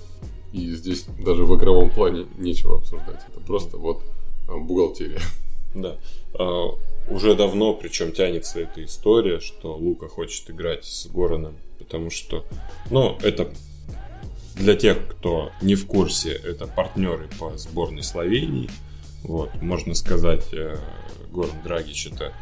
И 0.53 0.71
здесь 0.75 1.05
даже 1.19 1.45
в 1.45 1.57
игровом 1.57 1.91
плане 1.91 2.27
нечего 2.39 2.79
обсуждать. 2.79 3.21
Это 3.29 3.41
просто 3.41 3.77
вот 3.77 4.03
а, 4.49 4.57
бухгалтерия. 4.57 5.21
Да. 5.75 5.97
А, 6.35 6.77
уже 7.09 7.35
давно, 7.35 7.75
причем 7.75 8.13
тянется 8.13 8.61
эта 8.61 8.85
история, 8.85 9.41
что 9.41 9.77
Лука 9.77 10.09
хочет 10.09 10.51
играть 10.51 10.85
с 10.85 11.07
Гороном, 11.07 11.55
потому 11.79 12.11
что, 12.11 12.45
ну, 12.91 13.17
это 13.23 13.53
для 14.57 14.75
тех, 14.75 15.07
кто 15.09 15.51
не 15.63 15.75
в 15.75 15.87
курсе, 15.87 16.33
это 16.33 16.67
партнеры 16.67 17.29
по 17.39 17.57
сборной 17.57 18.03
Словении. 18.03 18.69
Вот, 19.23 19.51
можно 19.61 19.95
сказать, 19.95 20.53
э, 20.53 20.77
Горн 21.31 21.63
Драгич 21.63 22.07
это 22.07 22.33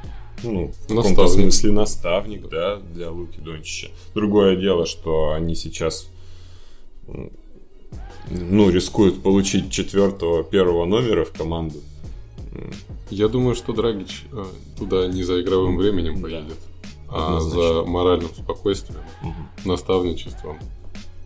ну, 0.43 0.73
в 0.87 0.95
каком-то 0.95 1.27
смысле 1.27 1.73
наставник, 1.73 2.49
да, 2.49 2.77
для 2.77 3.11
Луки 3.11 3.41
Дончича. 3.41 3.89
Другое 4.15 4.57
дело, 4.57 4.87
что 4.87 5.33
они 5.33 5.55
сейчас 5.55 6.09
ну, 8.31 8.71
рискуют 8.71 9.23
получить 9.23 9.71
четвертого, 9.71 10.45
первого 10.45 10.85
номера 10.85 11.25
в 11.25 11.33
команду. 11.33 11.81
Я 13.11 13.29
думаю, 13.29 13.55
что 13.55 13.73
Драгич 13.73 14.25
э, 14.33 14.45
туда 14.79 15.07
не 15.07 15.23
за 15.23 15.41
игровым 15.41 15.77
временем 15.77 16.21
поедет, 16.21 16.59
да. 17.07 17.37
а 17.37 17.41
за 17.41 17.85
моральным 17.85 18.31
спокойствием, 18.35 19.03
угу. 19.23 19.69
наставничеством 19.69 20.59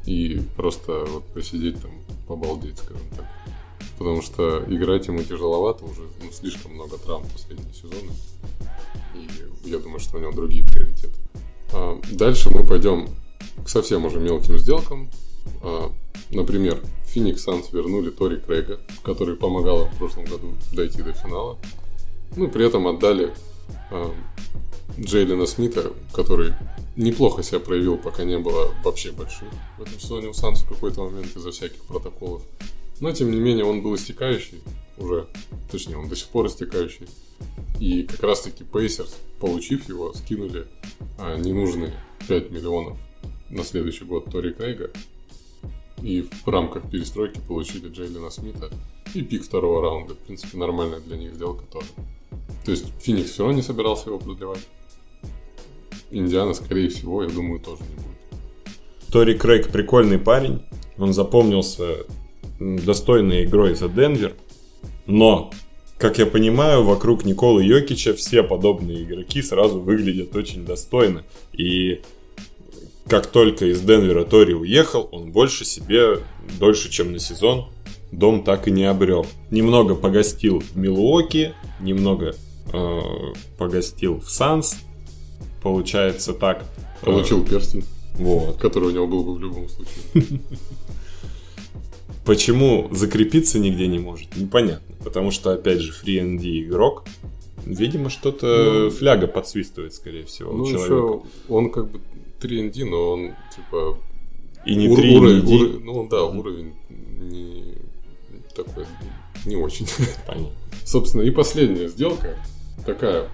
и 0.05 0.41
просто 0.57 1.05
вот 1.09 1.25
посидеть 1.27 1.81
там, 1.81 1.91
побалдеть, 2.27 2.79
скажем 2.79 3.07
так. 3.17 3.27
Потому 3.99 4.23
что 4.23 4.65
играть 4.69 5.07
ему 5.07 5.23
тяжеловато, 5.23 5.85
уже 5.85 6.03
ну, 6.23 6.31
слишком 6.33 6.75
много 6.75 6.99
травм 6.99 7.25
последние 7.33 7.73
сезоны. 7.73 8.13
И 9.15 9.69
я 9.69 9.79
думаю, 9.79 10.01
что 10.01 10.17
у 10.17 10.21
него 10.21 10.33
другие 10.33 10.65
приоритеты. 10.65 11.19
А 11.73 12.01
дальше 12.11 12.51
мы 12.51 12.65
пойдем 12.65 13.09
к 13.65 13.69
совсем 13.69 14.05
уже 14.05 14.19
мелким 14.19 14.59
сделкам. 14.59 15.09
А, 15.63 15.93
например, 16.31 16.81
Феникс 17.07 17.43
Санс 17.43 17.73
вернули 17.73 18.11
Тори 18.11 18.39
Крейга, 18.39 18.81
который 19.03 19.37
помогал 19.37 19.87
в 19.87 19.97
прошлом 19.99 20.25
году 20.25 20.55
дойти 20.73 21.03
до 21.03 21.13
финала. 21.13 21.59
Ну, 22.37 22.49
при 22.49 22.67
этом 22.67 22.87
отдали 22.87 23.35
а, 23.91 24.13
Джейлина 24.99 25.47
Смита, 25.47 25.93
который 26.13 26.55
неплохо 26.97 27.43
себя 27.43 27.61
проявил, 27.61 27.97
пока 27.97 28.25
не 28.25 28.39
было 28.39 28.75
вообще 28.85 29.13
больших 29.13 29.49
в 29.79 29.83
этом 29.83 29.99
сезоне 29.99 30.29
у 30.29 30.35
Санс 30.35 30.63
в 30.63 30.69
какой-то 30.69 31.05
момент 31.05 31.35
из-за 31.37 31.51
всяких 31.51 31.83
протоколов. 31.85 32.43
Но, 33.01 33.13
тем 33.13 33.31
не 33.31 33.39
менее, 33.39 33.65
он 33.65 33.83
был 33.83 33.95
истекающий 33.95 34.63
уже, 34.99 35.27
точнее, 35.71 35.97
он 35.97 36.09
до 36.09 36.17
сих 36.17 36.29
пор 36.29 36.47
истекающий. 36.47 37.09
И 37.81 38.05
как 38.05 38.23
раз-таки 38.23 38.65
Пейсерс, 38.65 39.17
получив 39.41 39.89
его, 39.89 40.13
скинули 40.13 40.67
а, 41.19 41.37
ненужные 41.37 41.93
5 42.29 42.51
миллионов 42.51 42.99
на 43.51 43.65
следующий 43.65 44.05
год 44.05 44.31
Тори 44.31 44.53
Крейга. 44.53 44.91
И 46.03 46.23
в 46.23 46.49
рамках 46.49 46.91
перестройки 46.91 47.41
получили 47.47 47.89
Джейлина 47.89 48.31
Смита 48.31 48.71
и 49.15 49.23
пик 49.23 49.45
второго 49.45 49.83
раунда. 49.83 50.15
В 50.15 50.19
принципе, 50.19 50.59
нормальная 50.59 51.01
для 51.01 51.17
них 51.17 51.35
сделка 51.35 51.65
тоже. 51.71 51.87
То 52.65 52.71
есть 52.71 52.87
Феникс 53.01 53.31
все 53.31 53.43
равно 53.45 53.57
не 53.57 53.63
собирался 53.63 54.09
его 54.09 54.19
продлевать. 54.19 54.67
Индиана, 56.11 56.55
скорее 56.55 56.89
всего, 56.89 57.23
я 57.23 57.29
думаю, 57.29 57.61
тоже 57.61 57.83
не 57.83 57.95
будет. 57.97 59.11
Тори 59.13 59.35
Крейг 59.35 59.69
прикольный 59.69 60.19
парень. 60.19 60.63
Он 60.99 61.13
запомнился 61.13 62.07
достойной 62.59 63.45
игрой 63.45 63.75
за 63.75 63.89
Денвер. 63.89 64.35
Но, 65.07 65.51
как 65.99 66.19
я 66.19 66.27
понимаю, 66.27 66.85
вокруг 66.85 67.25
Николы 67.25 67.65
Йокича 67.65 68.15
все 68.15 68.43
подобные 68.43 69.03
игроки 69.03 69.43
сразу 69.43 69.81
выглядят 69.81 70.35
очень 70.37 70.65
достойно. 70.65 71.25
И 71.53 72.03
как 73.09 73.27
только 73.27 73.67
из 73.67 73.81
Денвера 73.81 74.25
Тори 74.25 74.55
уехал, 74.55 75.09
он 75.13 75.33
больше 75.33 75.65
себе, 75.65 76.21
дольше, 76.59 76.91
чем 76.91 77.13
на 77.13 77.19
сезон, 77.19 77.67
дом 78.11 78.45
так 78.45 78.69
и 78.69 78.71
не 78.71 78.85
обрел. 78.85 79.27
Немного 79.51 79.95
погостил 79.95 80.61
в 80.61 80.77
Милуоке, 80.77 81.55
немного 81.81 82.35
э, 82.73 83.01
погостил 83.59 84.21
в 84.21 84.31
Санс, 84.31 84.77
получается 85.63 86.33
так. 86.33 86.65
Получил 87.01 87.45
перстень. 87.45 87.85
Вот. 88.15 88.59
Который 88.59 88.91
у 88.91 88.93
него 88.93 89.07
был 89.07 89.25
бы 89.25 89.35
в 89.35 89.41
любом 89.41 89.69
случае. 89.69 90.39
Почему 92.25 92.89
закрепиться 92.93 93.59
нигде 93.59 93.89
не 93.89 93.99
может, 93.99 94.37
непонятно. 94.37 94.95
Потому 95.03 95.33
что, 95.33 95.51
опять 95.53 95.81
же, 95.81 95.93
FreeND 95.93 96.63
игрок. 96.63 97.05
Видимо, 97.65 98.11
что-то 98.11 98.85
ну, 98.85 98.91
фляга 98.91 99.27
подсвистывает, 99.27 99.95
скорее 99.95 100.25
всего, 100.25 100.53
ну, 100.53 100.67
еще 100.67 101.23
он 101.49 101.71
как 101.71 101.91
бы 101.91 102.01
3ND, 102.43 102.85
но 102.85 103.11
он, 103.11 103.35
типа... 103.55 103.99
И 104.65 104.75
не 104.77 104.95
3 104.95 105.17
уровень, 105.17 105.47
уровень, 105.47 105.85
Ну, 105.85 106.09
да, 106.09 106.25
уровень 106.25 106.75
не 106.89 107.75
такой, 108.55 108.87
не 109.45 109.57
очень. 109.57 109.87
Понятно. 110.27 110.53
Собственно, 110.85 111.23
и 111.23 111.31
последняя 111.31 111.89
сделка, 111.89 112.37
такая 112.87 113.29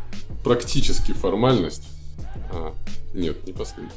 практически 0.44 1.12
формальность. 1.12 1.88
А, 2.50 2.74
нет, 3.14 3.46
не 3.46 3.52
последняя. 3.52 3.92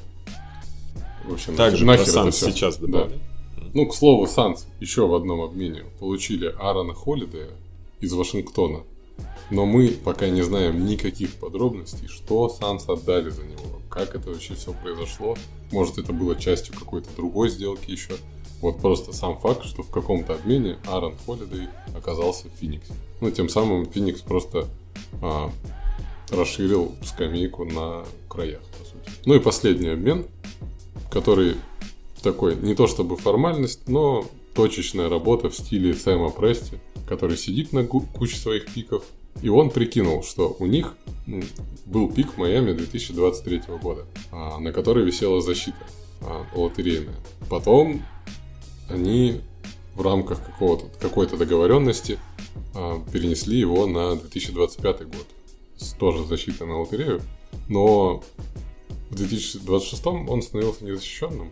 В 1.25 1.33
общем, 1.33 1.55
Также 1.55 1.85
нахер 1.85 2.07
это 2.07 2.31
все. 2.31 2.51
сейчас 2.51 2.77
добавили. 2.77 3.19
Да. 3.57 3.63
Ну, 3.73 3.85
к 3.87 3.95
слову, 3.95 4.27
Санс 4.27 4.67
еще 4.79 5.07
в 5.07 5.13
одном 5.13 5.41
обмене 5.41 5.83
получили 5.99 6.47
Аарона 6.59 6.93
Холидея 6.93 7.51
из 7.99 8.11
Вашингтона. 8.13 8.83
Но 9.51 9.65
мы 9.65 9.89
пока 9.89 10.29
не 10.29 10.41
знаем 10.41 10.85
никаких 10.85 11.35
подробностей, 11.35 12.07
что 12.07 12.47
Санс 12.49 12.87
отдали 12.87 13.29
за 13.29 13.43
него, 13.43 13.81
как 13.89 14.15
это 14.15 14.29
вообще 14.29 14.55
все 14.55 14.73
произошло. 14.73 15.35
Может, 15.71 15.97
это 15.97 16.13
было 16.13 16.35
частью 16.35 16.73
какой-то 16.73 17.09
другой 17.15 17.49
сделки 17.49 17.91
еще. 17.91 18.13
Вот 18.61 18.79
просто 18.79 19.11
сам 19.11 19.37
факт, 19.37 19.65
что 19.65 19.83
в 19.83 19.89
каком-то 19.89 20.35
обмене 20.35 20.77
Аарон 20.87 21.15
Холидей 21.25 21.67
оказался 21.95 22.47
в 22.47 22.59
Фениксе. 22.59 22.93
Ну, 23.19 23.29
тем 23.29 23.49
самым 23.49 23.85
Феникс 23.87 24.21
просто 24.21 24.67
а, 25.21 25.51
расширил 26.29 26.95
скамейку 27.03 27.65
на 27.65 28.05
краях, 28.29 28.61
по 28.79 28.85
сути. 28.85 29.11
Ну 29.25 29.35
и 29.35 29.39
последний 29.39 29.89
обмен, 29.89 30.27
который 31.09 31.55
такой, 32.23 32.55
не 32.55 32.75
то 32.75 32.87
чтобы 32.87 33.17
формальность, 33.17 33.89
но 33.89 34.25
точечная 34.53 35.09
работа 35.09 35.49
в 35.49 35.55
стиле 35.55 35.93
Сэма 35.93 36.29
Прести, 36.29 36.79
который 37.07 37.35
сидит 37.35 37.73
на 37.73 37.85
куче 37.85 38.37
своих 38.37 38.71
пиков, 38.71 39.03
и 39.41 39.49
он 39.49 39.69
прикинул, 39.69 40.23
что 40.23 40.55
у 40.59 40.65
них 40.65 40.95
был 41.85 42.11
пик 42.11 42.33
в 42.33 42.37
Майами 42.37 42.73
2023 42.73 43.63
года, 43.81 44.05
а, 44.31 44.59
на 44.59 44.71
который 44.71 45.03
висела 45.03 45.41
защита 45.41 45.77
а, 46.21 46.45
лотерейная. 46.53 47.15
Потом 47.49 48.03
они 48.89 49.41
в 49.95 50.01
рамках 50.01 50.43
какого-то, 50.45 50.85
какой-то 50.99 51.37
договоренности 51.37 52.19
а, 52.75 53.03
перенесли 53.11 53.59
его 53.59 53.87
на 53.87 54.15
2025 54.15 55.07
год. 55.07 55.27
С 55.77 55.93
тоже 55.93 56.25
защитой 56.25 56.67
на 56.67 56.79
лотерею. 56.79 57.21
Но 57.67 58.23
в 59.09 59.15
2026 59.15 60.05
он 60.05 60.41
становился 60.41 60.85
незащищенным. 60.85 61.51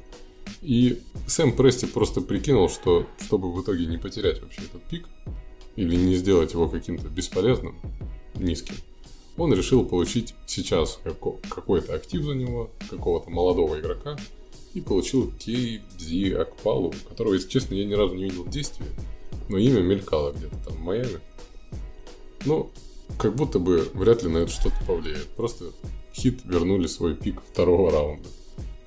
И 0.62 1.02
Сэм 1.28 1.54
Прести 1.54 1.86
просто 1.86 2.22
прикинул, 2.22 2.70
что 2.70 3.06
чтобы 3.22 3.52
в 3.52 3.62
итоге 3.62 3.86
не 3.86 3.98
потерять 3.98 4.42
вообще 4.42 4.62
этот 4.64 4.84
пик, 4.84 5.08
или 5.80 5.96
не 5.96 6.16
сделать 6.16 6.52
его 6.52 6.68
каким-то 6.68 7.08
бесполезным, 7.08 7.80
низким, 8.36 8.76
он 9.38 9.54
решил 9.54 9.86
получить 9.86 10.36
сейчас 10.46 11.00
какой-то 11.50 11.96
актив 11.96 12.22
за 12.22 12.34
него, 12.34 12.70
какого-то 12.90 13.30
молодого 13.30 13.80
игрока, 13.80 14.18
и 14.74 14.82
получил 14.82 15.32
Кейдзи 15.40 16.34
Акпалу, 16.34 16.94
которого, 17.08 17.36
если 17.36 17.48
честно, 17.48 17.76
я 17.76 17.86
ни 17.86 17.94
разу 17.94 18.16
не 18.16 18.26
видел 18.26 18.44
в 18.44 18.50
действии, 18.50 18.88
но 19.48 19.58
имя 19.58 19.80
мелькало 19.80 20.34
где-то 20.34 20.58
там 20.66 20.74
в 20.74 20.82
Майами. 20.82 21.22
Ну, 22.46 22.70
как 23.18 23.36
будто 23.36 23.60
бы 23.60 23.88
вряд 23.94 24.22
ли 24.22 24.30
на 24.30 24.40
это 24.40 24.52
что-то 24.52 24.76
повлияет. 24.86 25.28
Просто 25.30 25.72
хит 26.14 26.42
вернули 26.44 26.88
свой 26.88 27.16
пик 27.16 27.42
второго 27.42 27.90
раунда 27.90 28.28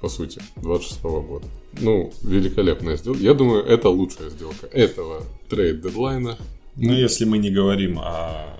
по 0.02 0.08
сути, 0.08 0.42
26 0.56 1.02
года. 1.02 1.46
Ну, 1.80 2.12
великолепная 2.22 2.96
сделка. 2.96 3.20
Я 3.20 3.34
думаю, 3.34 3.64
это 3.64 3.88
лучшая 3.88 4.30
сделка 4.30 4.66
этого 4.66 5.22
трейд-дедлайна. 5.48 6.36
Ну, 6.76 6.92
если 6.92 7.24
мы 7.24 7.38
не 7.38 7.50
говорим 7.50 7.98
о 7.98 8.58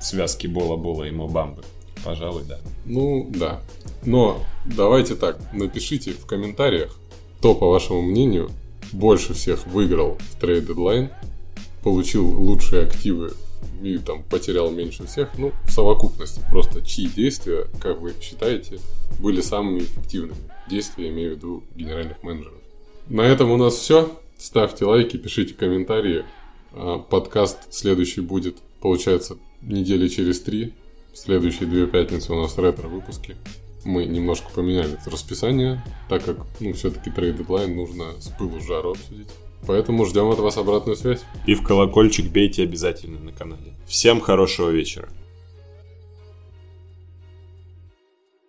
связке 0.00 0.48
Бола-Бола 0.48 1.04
и 1.04 1.10
Мо 1.10 1.23
Бамбы, 1.23 1.62
пожалуй, 2.04 2.44
да. 2.48 2.58
Ну, 2.84 3.30
да. 3.34 3.60
Но 4.04 4.44
давайте 4.64 5.14
так, 5.14 5.38
напишите 5.52 6.12
в 6.12 6.26
комментариях, 6.26 6.96
кто, 7.38 7.54
по 7.54 7.70
вашему 7.70 8.02
мнению, 8.02 8.50
больше 8.92 9.34
всех 9.34 9.66
выиграл 9.66 10.18
в 10.18 10.40
трейд-дедлайн 10.40 11.10
получил 11.82 12.26
лучшие 12.26 12.84
активы 12.84 13.32
и 13.82 13.98
там 13.98 14.22
потерял 14.22 14.70
меньше 14.70 15.06
всех. 15.06 15.36
Ну, 15.38 15.52
в 15.64 15.70
совокупности 15.70 16.40
просто 16.50 16.84
чьи 16.84 17.08
действия, 17.08 17.66
как 17.80 18.00
вы 18.00 18.14
считаете, 18.20 18.78
были 19.18 19.40
самыми 19.40 19.80
эффективными? 19.80 20.38
Действия, 20.68 21.08
имею 21.08 21.34
в 21.34 21.36
виду 21.36 21.64
генеральных 21.74 22.22
менеджеров. 22.22 22.58
На 23.08 23.22
этом 23.22 23.50
у 23.50 23.56
нас 23.56 23.74
все. 23.74 24.16
Ставьте 24.38 24.84
лайки, 24.84 25.16
пишите 25.16 25.54
комментарии. 25.54 26.24
А, 26.74 26.98
подкаст 26.98 27.72
следующий 27.72 28.20
будет, 28.20 28.56
получается, 28.80 29.36
недели 29.62 30.08
через 30.08 30.40
три. 30.40 30.74
Следующие 31.14 31.68
две 31.68 31.86
пятницы 31.86 32.32
у 32.32 32.40
нас 32.40 32.56
ретро-выпуски. 32.56 33.36
Мы 33.84 34.06
немножко 34.06 34.50
поменяли 34.54 34.98
расписание, 35.06 35.84
так 36.08 36.24
как, 36.24 36.38
ну, 36.60 36.72
все-таки 36.72 37.10
трейд-дедлайн 37.10 37.74
нужно 37.74 38.20
с 38.20 38.28
пылу 38.28 38.60
жару 38.60 38.92
обсудить. 38.92 39.28
Поэтому 39.66 40.06
ждем 40.06 40.28
от 40.28 40.38
вас 40.38 40.56
обратную 40.56 40.96
связь. 40.96 41.20
И 41.46 41.54
в 41.54 41.62
колокольчик 41.62 42.30
бейте 42.30 42.62
обязательно 42.62 43.18
на 43.20 43.32
канале. 43.32 43.74
Всем 43.86 44.20
хорошего 44.20 44.70
вечера. 44.70 45.08